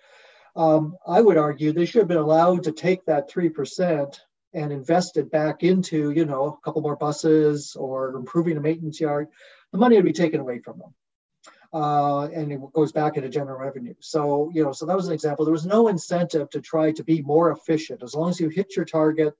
um, 0.56 0.97
I 1.06 1.22
would 1.22 1.38
argue 1.38 1.72
they 1.72 1.86
should 1.86 1.99
have 1.99 2.08
been 2.08 2.18
allowed 2.18 2.64
to 2.64 2.72
take 2.72 3.06
that 3.06 3.30
3% 3.30 4.20
and 4.53 4.72
invest 4.72 5.18
it 5.18 5.30
back 5.30 5.64
into, 5.64 6.12
you 6.12 6.26
know, 6.26 6.45
a 6.45 6.66
couple 6.66 6.82
more 6.82 6.95
buses 6.95 7.76
or 7.76 8.16
improving 8.16 8.58
a 8.58 8.62
maintenance 8.62 8.99
yard. 9.01 9.28
The 9.72 9.78
money 9.78 9.97
would 9.97 10.06
be 10.06 10.14
taken 10.14 10.39
away 10.39 10.60
from 10.60 10.80
them. 10.80 10.93
Uh, 11.74 12.28
and 12.28 12.53
it 12.53 12.62
goes 12.72 12.93
back 12.93 13.18
into 13.18 13.28
general 13.28 13.60
revenue. 13.60 13.95
So, 13.99 14.49
you 14.53 14.64
know, 14.64 14.72
so 14.72 14.86
that 14.86 14.95
was 14.95 15.08
an 15.08 15.14
example. 15.14 15.43
There 15.43 15.51
was 15.51 15.66
no 15.66 15.89
incentive 15.89 16.49
to 16.51 16.62
try 16.62 16.93
to 16.93 17.03
be 17.03 17.22
more 17.22 17.51
efficient. 17.51 18.01
As 18.01 18.16
long 18.16 18.30
as 18.30 18.39
you 18.39 18.47
hit 18.47 18.78
your 18.78 18.86
target, 18.86 19.34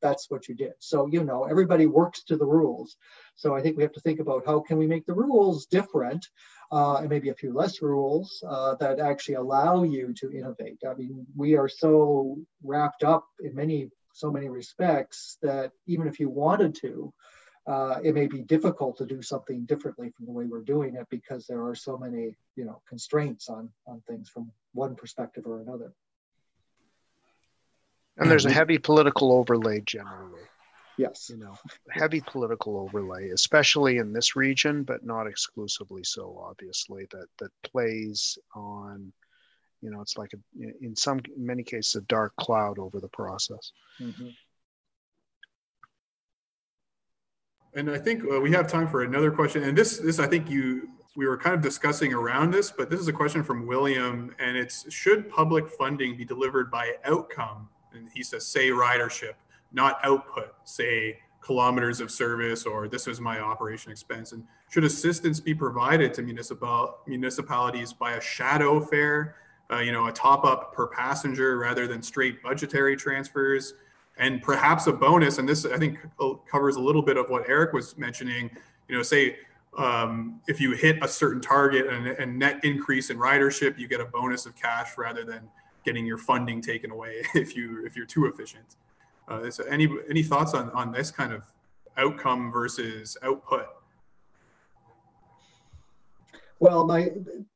that's 0.00 0.30
what 0.30 0.48
you 0.48 0.54
did. 0.54 0.74
So, 0.78 1.06
you 1.06 1.24
know, 1.24 1.44
everybody 1.44 1.86
works 1.86 2.22
to 2.24 2.36
the 2.36 2.46
rules. 2.46 2.96
So 3.34 3.56
I 3.56 3.60
think 3.60 3.76
we 3.76 3.82
have 3.82 3.92
to 3.92 4.00
think 4.00 4.20
about 4.20 4.46
how 4.46 4.60
can 4.60 4.78
we 4.78 4.86
make 4.86 5.04
the 5.04 5.14
rules 5.14 5.66
different 5.66 6.28
uh, 6.72 6.96
and 6.96 7.08
maybe 7.08 7.30
a 7.30 7.34
few 7.34 7.52
less 7.52 7.82
rules 7.82 8.42
uh, 8.46 8.74
that 8.76 9.00
actually 9.00 9.34
allow 9.34 9.82
you 9.82 10.12
to 10.14 10.30
innovate. 10.30 10.78
I 10.88 10.94
mean, 10.94 11.26
we 11.36 11.56
are 11.56 11.68
so 11.68 12.38
wrapped 12.62 13.02
up 13.02 13.26
in 13.40 13.54
many, 13.54 13.90
so 14.12 14.30
many 14.30 14.48
respects 14.48 15.38
that 15.42 15.72
even 15.86 16.06
if 16.06 16.20
you 16.20 16.30
wanted 16.30 16.76
to, 16.82 17.12
uh, 17.66 18.00
it 18.02 18.14
may 18.14 18.26
be 18.26 18.42
difficult 18.42 18.96
to 18.98 19.06
do 19.06 19.20
something 19.20 19.64
differently 19.66 20.10
from 20.16 20.26
the 20.26 20.32
way 20.32 20.46
we're 20.46 20.62
doing 20.62 20.94
it 20.94 21.06
because 21.10 21.46
there 21.46 21.64
are 21.66 21.74
so 21.74 21.98
many, 21.98 22.34
you 22.56 22.64
know, 22.64 22.80
constraints 22.88 23.48
on 23.48 23.68
on 23.86 24.02
things 24.08 24.28
from 24.28 24.50
one 24.72 24.94
perspective 24.94 25.44
or 25.46 25.60
another. 25.60 25.92
And 28.16 28.30
there's 28.30 28.46
a 28.46 28.52
heavy 28.52 28.78
political 28.78 29.32
overlay 29.32 29.80
generally. 29.80 30.42
Yes. 31.00 31.30
You 31.30 31.38
know, 31.38 31.56
heavy 31.88 32.20
political 32.20 32.76
overlay, 32.76 33.30
especially 33.30 33.96
in 33.96 34.12
this 34.12 34.36
region, 34.36 34.82
but 34.82 35.02
not 35.02 35.26
exclusively 35.26 36.04
so, 36.04 36.38
obviously, 36.46 37.06
that 37.10 37.26
that 37.38 37.50
plays 37.62 38.36
on, 38.54 39.10
you 39.80 39.90
know, 39.90 40.02
it's 40.02 40.18
like 40.18 40.32
a, 40.34 40.38
in 40.84 40.94
some 40.94 41.20
in 41.34 41.46
many 41.46 41.62
cases 41.62 41.94
a 41.94 42.02
dark 42.02 42.36
cloud 42.36 42.78
over 42.78 43.00
the 43.00 43.08
process. 43.08 43.72
Mm-hmm. 43.98 44.28
And 47.72 47.90
I 47.90 47.98
think 47.98 48.22
uh, 48.30 48.40
we 48.40 48.52
have 48.52 48.66
time 48.66 48.88
for 48.88 49.02
another 49.02 49.30
question. 49.30 49.62
And 49.62 49.78
this, 49.78 49.96
this 49.98 50.18
I 50.18 50.26
think 50.26 50.50
you 50.50 50.90
we 51.16 51.26
were 51.26 51.38
kind 51.38 51.54
of 51.54 51.62
discussing 51.62 52.12
around 52.12 52.50
this, 52.50 52.70
but 52.70 52.90
this 52.90 53.00
is 53.00 53.08
a 53.08 53.12
question 53.12 53.42
from 53.42 53.66
William, 53.66 54.34
and 54.38 54.54
it's 54.54 54.92
should 54.92 55.30
public 55.30 55.66
funding 55.70 56.14
be 56.16 56.26
delivered 56.26 56.70
by 56.70 56.92
outcome? 57.04 57.70
And 57.94 58.08
he 58.14 58.22
says, 58.22 58.46
say 58.46 58.68
ridership 58.68 59.34
not 59.72 59.98
output, 60.02 60.54
say 60.64 61.18
kilometers 61.42 62.00
of 62.00 62.10
service 62.10 62.66
or 62.66 62.86
this 62.86 63.06
was 63.06 63.20
my 63.20 63.40
operation 63.40 63.90
expense. 63.90 64.32
And 64.32 64.44
should 64.70 64.84
assistance 64.84 65.40
be 65.40 65.54
provided 65.54 66.12
to 66.14 66.22
municipal 66.22 66.98
municipalities 67.06 67.92
by 67.92 68.12
a 68.12 68.20
shadow 68.20 68.80
fare, 68.80 69.36
uh, 69.72 69.78
you 69.78 69.92
know, 69.92 70.06
a 70.06 70.12
top 70.12 70.44
up 70.44 70.74
per 70.74 70.86
passenger 70.86 71.58
rather 71.58 71.86
than 71.86 72.02
straight 72.02 72.42
budgetary 72.42 72.96
transfers, 72.96 73.74
and 74.18 74.42
perhaps 74.42 74.86
a 74.86 74.92
bonus. 74.92 75.38
And 75.38 75.48
this 75.48 75.64
I 75.64 75.78
think 75.78 75.98
covers 76.50 76.76
a 76.76 76.80
little 76.80 77.02
bit 77.02 77.16
of 77.16 77.28
what 77.28 77.48
Eric 77.48 77.72
was 77.72 77.96
mentioning. 77.96 78.50
You 78.88 78.96
know, 78.96 79.02
say 79.02 79.38
um, 79.78 80.40
if 80.48 80.60
you 80.60 80.72
hit 80.72 81.02
a 81.02 81.08
certain 81.08 81.40
target 81.40 81.86
and, 81.86 82.06
and 82.06 82.38
net 82.38 82.64
increase 82.64 83.10
in 83.10 83.16
ridership, 83.16 83.78
you 83.78 83.88
get 83.88 84.00
a 84.00 84.04
bonus 84.04 84.46
of 84.46 84.54
cash 84.56 84.98
rather 84.98 85.24
than 85.24 85.48
getting 85.84 86.04
your 86.04 86.18
funding 86.18 86.60
taken 86.60 86.90
away 86.90 87.22
if 87.34 87.56
you 87.56 87.84
if 87.86 87.96
you're 87.96 88.06
too 88.06 88.26
efficient. 88.26 88.76
Uh, 89.30 89.48
so 89.48 89.64
any 89.64 89.88
any 90.10 90.22
thoughts 90.22 90.54
on 90.54 90.70
on 90.70 90.90
this 90.90 91.10
kind 91.10 91.32
of 91.32 91.44
outcome 91.96 92.50
versus 92.50 93.16
output? 93.22 93.66
Well, 96.58 96.84
my 96.84 97.12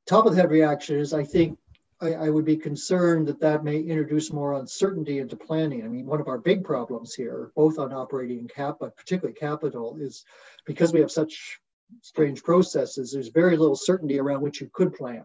top 0.07 0.25
of 0.25 0.35
the 0.35 0.41
head 0.41 0.51
reaction 0.51 0.99
is 0.99 1.13
I 1.13 1.25
think 1.25 1.59
I, 2.01 2.15
I, 2.15 2.31
would 2.31 2.45
be 2.45 2.57
concerned 2.57 3.27
that 3.29 3.41
that 3.41 3.65
may 3.65 3.79
introduce 3.79 4.33
more 4.33 4.55
uncertainty 4.55 5.19
into 5.19 5.37
planning. 5.37 5.85
I 5.85 5.89
mean, 5.89 6.07
one 6.07 6.21
of 6.21 6.29
our 6.29 6.39
big 6.39 6.65
problems 6.65 7.15
here, 7.15 7.53
both 7.55 7.79
on 7.79 7.93
operating 7.93 8.39
and 8.39 8.53
cap, 8.53 8.77
but 8.81 8.97
particularly 8.97 9.35
capital, 9.35 9.97
is 10.01 10.25
because 10.65 10.93
we 10.93 11.01
have 11.01 11.11
such 11.11 11.61
strange 12.01 12.43
processes, 12.43 13.13
there's 13.13 13.29
very 13.29 13.57
little 13.57 13.77
certainty 13.77 14.19
around 14.19 14.41
which 14.41 14.61
you 14.61 14.71
could 14.73 14.95
plan. 14.95 15.25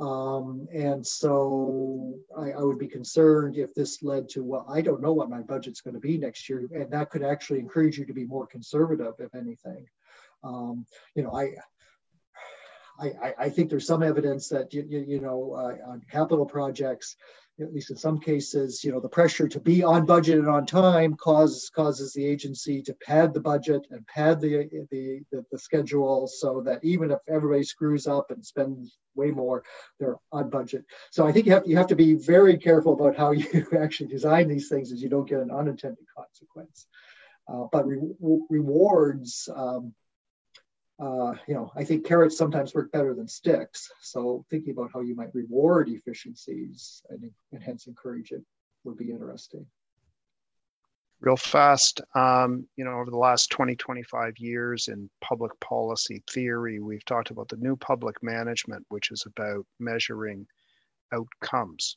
Um, 0.00 0.66
and 0.72 1.06
so 1.06 2.14
I, 2.36 2.52
I, 2.52 2.62
would 2.62 2.78
be 2.78 2.88
concerned 2.88 3.58
if 3.58 3.74
this 3.74 4.02
led 4.02 4.30
to, 4.30 4.42
well, 4.42 4.64
I 4.66 4.80
don't 4.80 5.02
know 5.02 5.12
what 5.12 5.28
my 5.28 5.42
budget's 5.42 5.82
going 5.82 5.92
to 5.92 6.00
be 6.00 6.16
next 6.16 6.48
year. 6.48 6.66
And 6.72 6.90
that 6.90 7.10
could 7.10 7.22
actually 7.22 7.58
encourage 7.58 7.98
you 7.98 8.06
to 8.06 8.14
be 8.14 8.24
more 8.24 8.46
conservative, 8.46 9.12
if 9.18 9.34
anything. 9.34 9.86
Um, 10.42 10.86
you 11.14 11.22
know, 11.22 11.34
I, 11.34 11.52
I, 12.98 13.34
I, 13.38 13.48
think 13.50 13.68
there's 13.68 13.86
some 13.86 14.02
evidence 14.02 14.48
that 14.48 14.72
you, 14.72 14.86
you, 14.88 15.04
you 15.06 15.20
know 15.20 15.52
uh, 15.54 15.90
on 15.90 16.02
capital 16.10 16.46
projects, 16.46 17.16
at 17.60 17.72
least 17.72 17.90
in 17.90 17.96
some 17.96 18.18
cases, 18.18 18.82
you 18.84 18.92
know 18.92 19.00
the 19.00 19.08
pressure 19.08 19.48
to 19.48 19.60
be 19.60 19.82
on 19.82 20.06
budget 20.06 20.38
and 20.38 20.48
on 20.48 20.66
time 20.66 21.14
causes 21.14 21.70
causes 21.74 22.12
the 22.12 22.24
agency 22.24 22.82
to 22.82 22.94
pad 22.94 23.34
the 23.34 23.40
budget 23.40 23.86
and 23.90 24.06
pad 24.06 24.40
the 24.40 24.68
the, 24.90 25.20
the, 25.30 25.44
the 25.50 25.58
schedule 25.58 26.26
so 26.26 26.62
that 26.64 26.82
even 26.82 27.10
if 27.10 27.18
everybody 27.28 27.62
screws 27.62 28.06
up 28.06 28.30
and 28.30 28.44
spends 28.44 28.98
way 29.14 29.30
more, 29.30 29.62
they're 29.98 30.16
on 30.32 30.50
budget. 30.50 30.84
So 31.10 31.26
I 31.26 31.32
think 31.32 31.46
you 31.46 31.52
have 31.52 31.66
you 31.66 31.76
have 31.76 31.88
to 31.88 31.96
be 31.96 32.14
very 32.14 32.56
careful 32.56 32.94
about 32.94 33.16
how 33.16 33.30
you 33.32 33.66
actually 33.78 34.08
design 34.08 34.48
these 34.48 34.68
things, 34.68 34.92
as 34.92 35.02
you 35.02 35.08
don't 35.08 35.28
get 35.28 35.40
an 35.40 35.50
unintended 35.50 36.04
consequence. 36.16 36.86
Uh, 37.48 37.64
but 37.72 37.86
re 37.86 37.98
rewards. 38.48 39.48
Um, 39.54 39.94
uh, 41.00 41.34
you 41.48 41.54
know, 41.54 41.72
I 41.74 41.84
think 41.84 42.06
carrots 42.06 42.36
sometimes 42.36 42.74
work 42.74 42.92
better 42.92 43.14
than 43.14 43.26
sticks. 43.26 43.90
So 44.00 44.44
thinking 44.50 44.72
about 44.72 44.90
how 44.92 45.00
you 45.00 45.14
might 45.14 45.34
reward 45.34 45.88
efficiencies 45.88 47.02
and, 47.08 47.30
and 47.52 47.62
hence 47.62 47.86
encourage 47.86 48.32
it 48.32 48.42
would 48.84 48.98
be 48.98 49.10
interesting. 49.10 49.66
Real 51.20 51.36
fast, 51.36 52.00
um, 52.14 52.66
you 52.76 52.84
know, 52.84 52.92
over 52.92 53.10
the 53.10 53.16
last 53.16 53.50
20, 53.50 53.76
25 53.76 54.38
years 54.38 54.88
in 54.88 55.10
public 55.20 55.58
policy 55.60 56.22
theory, 56.30 56.80
we've 56.80 57.04
talked 57.04 57.30
about 57.30 57.48
the 57.48 57.56
new 57.56 57.76
public 57.76 58.22
management, 58.22 58.84
which 58.88 59.10
is 59.10 59.24
about 59.26 59.66
measuring 59.78 60.46
outcomes 61.12 61.96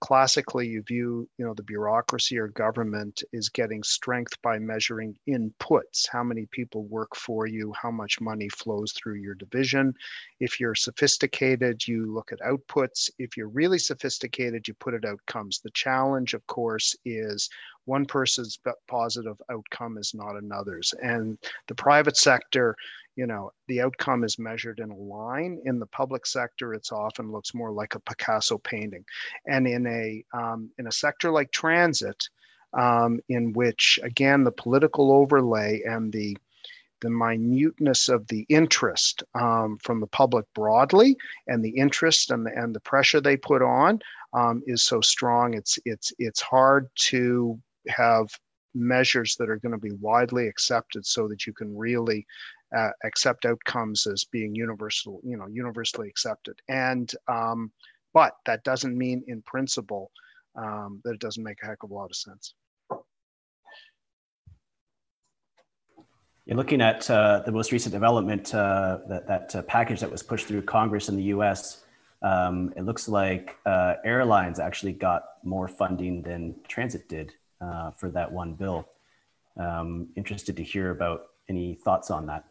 classically 0.00 0.66
you 0.66 0.82
view 0.82 1.28
you 1.38 1.44
know 1.44 1.54
the 1.54 1.62
bureaucracy 1.62 2.38
or 2.38 2.48
government 2.48 3.22
is 3.32 3.48
getting 3.48 3.82
strength 3.82 4.40
by 4.42 4.58
measuring 4.58 5.16
inputs. 5.28 6.06
How 6.10 6.22
many 6.22 6.46
people 6.50 6.84
work 6.84 7.14
for 7.16 7.46
you? 7.46 7.72
How 7.80 7.90
much 7.90 8.20
money 8.20 8.48
flows 8.48 8.92
through 8.92 9.14
your 9.14 9.34
division? 9.34 9.94
If 10.40 10.60
you're 10.60 10.74
sophisticated 10.74 11.86
you 11.86 12.12
look 12.12 12.32
at 12.32 12.40
outputs. 12.40 13.10
If 13.18 13.36
you're 13.36 13.48
really 13.48 13.78
sophisticated 13.78 14.68
you 14.68 14.74
put 14.74 14.94
it 14.94 15.04
outcomes. 15.04 15.60
The 15.60 15.70
challenge 15.70 16.34
of 16.34 16.46
course 16.46 16.94
is 17.04 17.48
one 17.86 18.06
person's 18.06 18.58
positive 18.88 19.40
outcome 19.50 19.98
is 19.98 20.14
not 20.14 20.36
another's. 20.36 20.94
And 21.02 21.38
the 21.68 21.74
private 21.74 22.16
sector 22.16 22.76
you 23.16 23.26
know 23.26 23.52
the 23.68 23.80
outcome 23.80 24.24
is 24.24 24.38
measured 24.38 24.80
in 24.80 24.90
a 24.90 24.96
line. 24.96 25.60
In 25.64 25.78
the 25.78 25.86
public 25.86 26.26
sector 26.26 26.74
it's 26.74 26.92
often 26.92 27.30
looks 27.30 27.54
more 27.54 27.70
like 27.70 27.94
a 27.94 28.00
picasso 28.00 28.58
painting. 28.58 29.04
And 29.46 29.66
in 29.66 29.86
a 29.86 30.24
um, 30.36 30.70
in 30.78 30.86
a 30.86 30.92
sector 30.92 31.30
like 31.30 31.50
transit 31.52 32.28
um, 32.72 33.20
in 33.28 33.52
which 33.52 33.98
again 34.02 34.44
the 34.44 34.52
political 34.52 35.12
overlay 35.12 35.82
and 35.82 36.12
the 36.12 36.36
the 37.00 37.10
minuteness 37.10 38.08
of 38.08 38.26
the 38.28 38.46
interest 38.48 39.22
um, 39.34 39.76
from 39.82 40.00
the 40.00 40.06
public 40.06 40.46
broadly 40.54 41.16
and 41.48 41.62
the 41.62 41.76
interest 41.76 42.30
and 42.30 42.46
the, 42.46 42.52
and 42.56 42.74
the 42.74 42.80
pressure 42.80 43.20
they 43.20 43.36
put 43.36 43.60
on 43.60 44.00
um, 44.32 44.62
is 44.66 44.82
so 44.82 45.00
strong 45.00 45.54
it's 45.54 45.78
it's 45.84 46.12
it's 46.18 46.40
hard 46.40 46.88
to 46.94 47.58
have 47.88 48.28
measures 48.74 49.36
that 49.38 49.48
are 49.48 49.58
going 49.58 49.72
to 49.72 49.78
be 49.78 49.92
widely 50.00 50.48
accepted 50.48 51.06
so 51.06 51.28
that 51.28 51.46
you 51.46 51.52
can 51.52 51.76
really 51.76 52.26
uh, 52.76 52.90
accept 53.04 53.44
outcomes 53.44 54.06
as 54.06 54.24
being 54.24 54.54
universal, 54.54 55.20
you 55.24 55.36
know, 55.36 55.46
universally 55.46 56.08
accepted. 56.08 56.58
And 56.68 57.10
um, 57.28 57.70
but 58.12 58.34
that 58.46 58.62
doesn't 58.64 58.96
mean 58.96 59.24
in 59.26 59.42
principle 59.42 60.10
um, 60.56 61.00
that 61.04 61.14
it 61.14 61.20
doesn't 61.20 61.42
make 61.42 61.58
a 61.62 61.66
heck 61.66 61.82
of 61.82 61.90
a 61.90 61.94
lot 61.94 62.10
of 62.10 62.16
sense. 62.16 62.54
You're 66.46 66.56
looking 66.56 66.82
at 66.82 67.08
uh, 67.10 67.42
the 67.46 67.52
most 67.52 67.72
recent 67.72 67.92
development, 67.92 68.54
uh, 68.54 68.98
that, 69.08 69.26
that 69.26 69.56
uh, 69.56 69.62
package 69.62 70.00
that 70.00 70.10
was 70.10 70.22
pushed 70.22 70.46
through 70.46 70.62
Congress 70.62 71.08
in 71.08 71.16
the 71.16 71.24
US. 71.24 71.84
Um, 72.22 72.72
it 72.76 72.82
looks 72.82 73.08
like 73.08 73.56
uh, 73.64 73.94
airlines 74.04 74.58
actually 74.58 74.92
got 74.92 75.22
more 75.42 75.68
funding 75.68 76.22
than 76.22 76.54
transit 76.68 77.08
did 77.08 77.32
uh, 77.60 77.90
for 77.92 78.10
that 78.10 78.30
one 78.30 78.54
bill. 78.54 78.88
Um, 79.56 80.08
interested 80.16 80.56
to 80.56 80.62
hear 80.62 80.90
about 80.90 81.26
any 81.48 81.74
thoughts 81.74 82.10
on 82.10 82.26
that. 82.26 82.44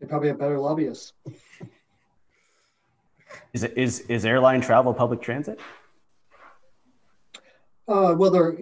They 0.00 0.06
probably 0.06 0.28
have 0.28 0.38
better 0.38 0.58
lobbyists. 0.58 1.12
Is 3.52 3.64
it 3.64 3.76
is 3.76 4.00
is 4.00 4.24
airline 4.24 4.60
travel 4.60 4.94
public 4.94 5.20
transit? 5.20 5.58
Uh, 7.86 8.14
well, 8.16 8.30
they're 8.30 8.56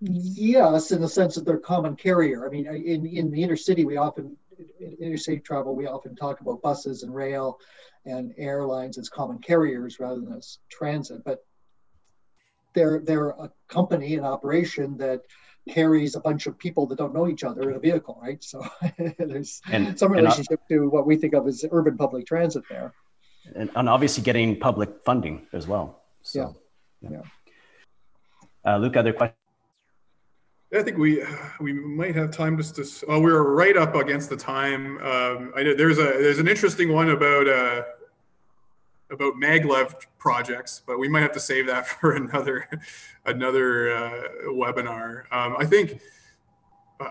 yes, 0.00 0.92
in 0.92 1.00
the 1.00 1.08
sense 1.08 1.34
that 1.34 1.44
they're 1.44 1.58
common 1.58 1.96
carrier. 1.96 2.46
I 2.46 2.50
mean, 2.50 2.66
in 2.66 3.06
in 3.06 3.30
the 3.30 3.42
intercity, 3.42 3.84
we 3.84 3.96
often 3.96 4.36
in 4.80 4.96
interstate 5.00 5.44
travel, 5.44 5.74
we 5.74 5.86
often 5.86 6.14
talk 6.14 6.40
about 6.40 6.62
buses 6.62 7.02
and 7.02 7.14
rail 7.14 7.58
and 8.04 8.34
airlines 8.36 8.98
as 8.98 9.08
common 9.08 9.38
carriers 9.38 10.00
rather 10.00 10.20
than 10.20 10.32
as 10.34 10.58
transit. 10.68 11.24
But 11.24 11.44
they're 12.74 13.00
they're 13.00 13.30
a 13.30 13.50
company, 13.68 14.14
an 14.14 14.24
operation 14.24 14.96
that 14.98 15.22
carries 15.68 16.16
a 16.16 16.20
bunch 16.20 16.46
of 16.46 16.58
people 16.58 16.86
that 16.86 16.98
don't 16.98 17.14
know 17.14 17.28
each 17.28 17.44
other 17.44 17.70
in 17.70 17.76
a 17.76 17.78
vehicle, 17.78 18.18
right? 18.20 18.42
So 18.42 18.64
there's 19.18 19.60
and, 19.70 19.98
some 19.98 20.12
relationship 20.12 20.60
and, 20.68 20.80
uh, 20.80 20.82
to 20.82 20.88
what 20.88 21.06
we 21.06 21.16
think 21.16 21.34
of 21.34 21.46
as 21.46 21.64
urban 21.70 21.96
public 21.96 22.26
transit 22.26 22.64
there. 22.68 22.92
And, 23.54 23.70
and 23.74 23.88
obviously 23.88 24.22
getting 24.22 24.58
public 24.58 24.90
funding 25.04 25.46
as 25.52 25.66
well. 25.66 26.02
So, 26.22 26.56
yeah. 27.00 27.10
yeah. 27.10 27.22
Uh, 28.64 28.78
Luke, 28.78 28.96
other 28.96 29.12
questions? 29.12 29.36
I 30.74 30.82
think 30.82 30.96
we 30.96 31.22
we 31.60 31.74
might 31.74 32.14
have 32.14 32.30
time 32.30 32.56
just 32.56 32.76
to. 32.76 33.06
Oh, 33.06 33.20
we're 33.20 33.42
right 33.42 33.76
up 33.76 33.94
against 33.94 34.30
the 34.30 34.38
time. 34.38 34.96
Um, 35.02 35.52
I 35.54 35.62
know 35.62 35.74
there's 35.74 35.98
a 35.98 36.04
there's 36.04 36.38
an 36.38 36.48
interesting 36.48 36.90
one 36.92 37.10
about 37.10 37.46
uh, 37.46 37.82
about 39.12 39.34
maglev 39.34 39.94
projects, 40.18 40.82
but 40.86 40.98
we 40.98 41.08
might 41.08 41.20
have 41.20 41.32
to 41.32 41.40
save 41.40 41.66
that 41.66 41.86
for 42.00 42.12
another 42.12 42.68
another 43.26 43.94
uh, 43.94 44.22
webinar. 44.46 45.24
Um, 45.32 45.56
I 45.58 45.66
think 45.66 46.00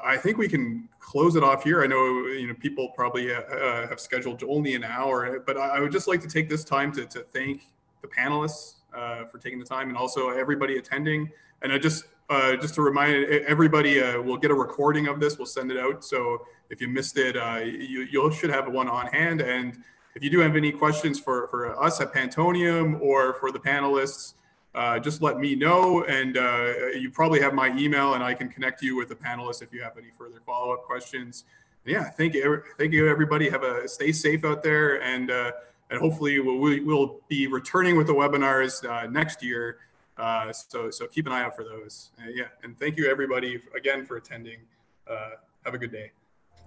I 0.04 0.18
think 0.18 0.38
we 0.38 0.48
can 0.48 0.88
close 1.00 1.36
it 1.36 1.44
off 1.44 1.64
here. 1.64 1.84
I 1.84 1.88
know 1.88 2.26
you 2.28 2.48
know 2.48 2.54
people 2.54 2.90
probably 2.90 3.34
uh, 3.34 3.42
uh, 3.42 3.88
have 3.88 4.00
scheduled 4.00 4.44
only 4.44 4.76
an 4.76 4.84
hour, 4.84 5.40
but 5.40 5.58
I, 5.58 5.80
would 5.80 5.92
just 5.92 6.08
like 6.08 6.22
to 6.22 6.28
take 6.28 6.50
this 6.50 6.64
time 6.64 6.92
to, 6.94 7.06
to 7.06 7.22
thank 7.22 7.64
the 8.02 8.08
panelists 8.08 8.76
uh, 8.96 9.26
for 9.26 9.38
taking 9.38 9.60
the 9.60 9.66
time 9.66 9.90
and 9.90 9.98
also 9.98 10.30
everybody 10.30 10.78
attending. 10.78 11.30
And 11.62 11.72
I 11.72 11.78
just 11.78 12.06
uh, 12.30 12.56
just 12.56 12.76
to 12.76 12.82
remind 12.82 13.26
everybody, 13.26 14.02
uh, 14.02 14.22
we'll 14.22 14.38
get 14.38 14.52
a 14.52 14.56
recording 14.56 15.08
of 15.08 15.20
this. 15.20 15.38
We'll 15.38 15.46
send 15.46 15.72
it 15.72 15.78
out. 15.78 16.04
So 16.04 16.46
if 16.70 16.80
you 16.80 16.88
missed 16.88 17.18
it, 17.18 17.36
you 17.66 18.08
you 18.10 18.32
should 18.32 18.50
have 18.50 18.72
one 18.72 18.88
on 18.88 19.08
hand 19.08 19.42
and 19.42 19.84
if 20.16 20.24
you 20.24 20.30
do 20.30 20.40
have 20.40 20.56
any 20.56 20.72
questions 20.72 21.20
for, 21.20 21.48
for 21.48 21.82
us 21.82 22.02
at 22.02 22.14
Pantonium 22.14 23.00
or 23.02 23.34
for 23.36 23.52
the 23.52 23.60
panelists, 23.60 24.34
uh, 24.74 25.00
just 25.00 25.22
let 25.22 25.38
me 25.38 25.56
know. 25.56 26.04
And 26.04 26.38
uh, 26.38 26.74
you 26.94 27.12
probably 27.12 27.42
have 27.42 27.54
my 27.54 27.76
email 27.78 28.14
and 28.14 28.24
I 28.24 28.34
can 28.34 28.50
connect 28.50 28.82
you 28.82 28.96
with 28.96 29.10
the 29.10 29.16
panelists 29.16 29.62
if 29.62 29.74
you 29.74 29.82
have 29.82 29.98
any 29.98 30.10
further 30.18 30.42
follow-up 30.46 30.84
questions. 30.84 31.46
Yeah, 31.86 32.10
thank 32.10 32.34
you. 32.34 32.62
Thank 32.78 32.94
you, 32.94 33.10
everybody. 33.10 33.50
Have 33.50 33.64
a 33.64 33.88
stay 33.88 34.12
safe 34.12 34.46
out 34.46 34.64
there. 34.64 35.02
And, 35.02 35.32
uh, 35.32 35.52
and 35.90 36.00
hopefully 36.00 36.40
we'll, 36.40 36.58
we'll 36.86 37.20
be 37.28 37.48
returning 37.48 37.98
with 37.98 38.08
the 38.08 38.14
webinars 38.14 38.88
uh, 38.88 39.08
next 39.08 39.44
year. 39.44 39.78
Uh, 40.18 40.54
so, 40.54 40.90
so 40.90 41.08
keep 41.08 41.26
an 41.26 41.34
eye 41.34 41.44
out 41.44 41.56
for 41.56 41.64
those. 41.64 42.12
Uh, 42.20 42.30
yeah. 42.34 42.46
And 42.64 42.78
thank 42.78 42.98
you 42.98 43.10
everybody 43.10 43.62
again 43.76 44.06
for 44.06 44.18
attending. 44.18 44.60
have 45.08 45.74
a 45.74 45.78
good 45.78 45.92
day. 45.92 46.12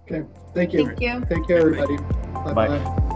Okay. 0.03 0.23
Thank 0.53 0.73
you. 0.73 0.85
Thank 0.85 1.01
you. 1.01 1.25
Take 1.27 1.47
care, 1.47 1.59
everybody. 1.59 1.97
Bye-bye. 2.53 3.13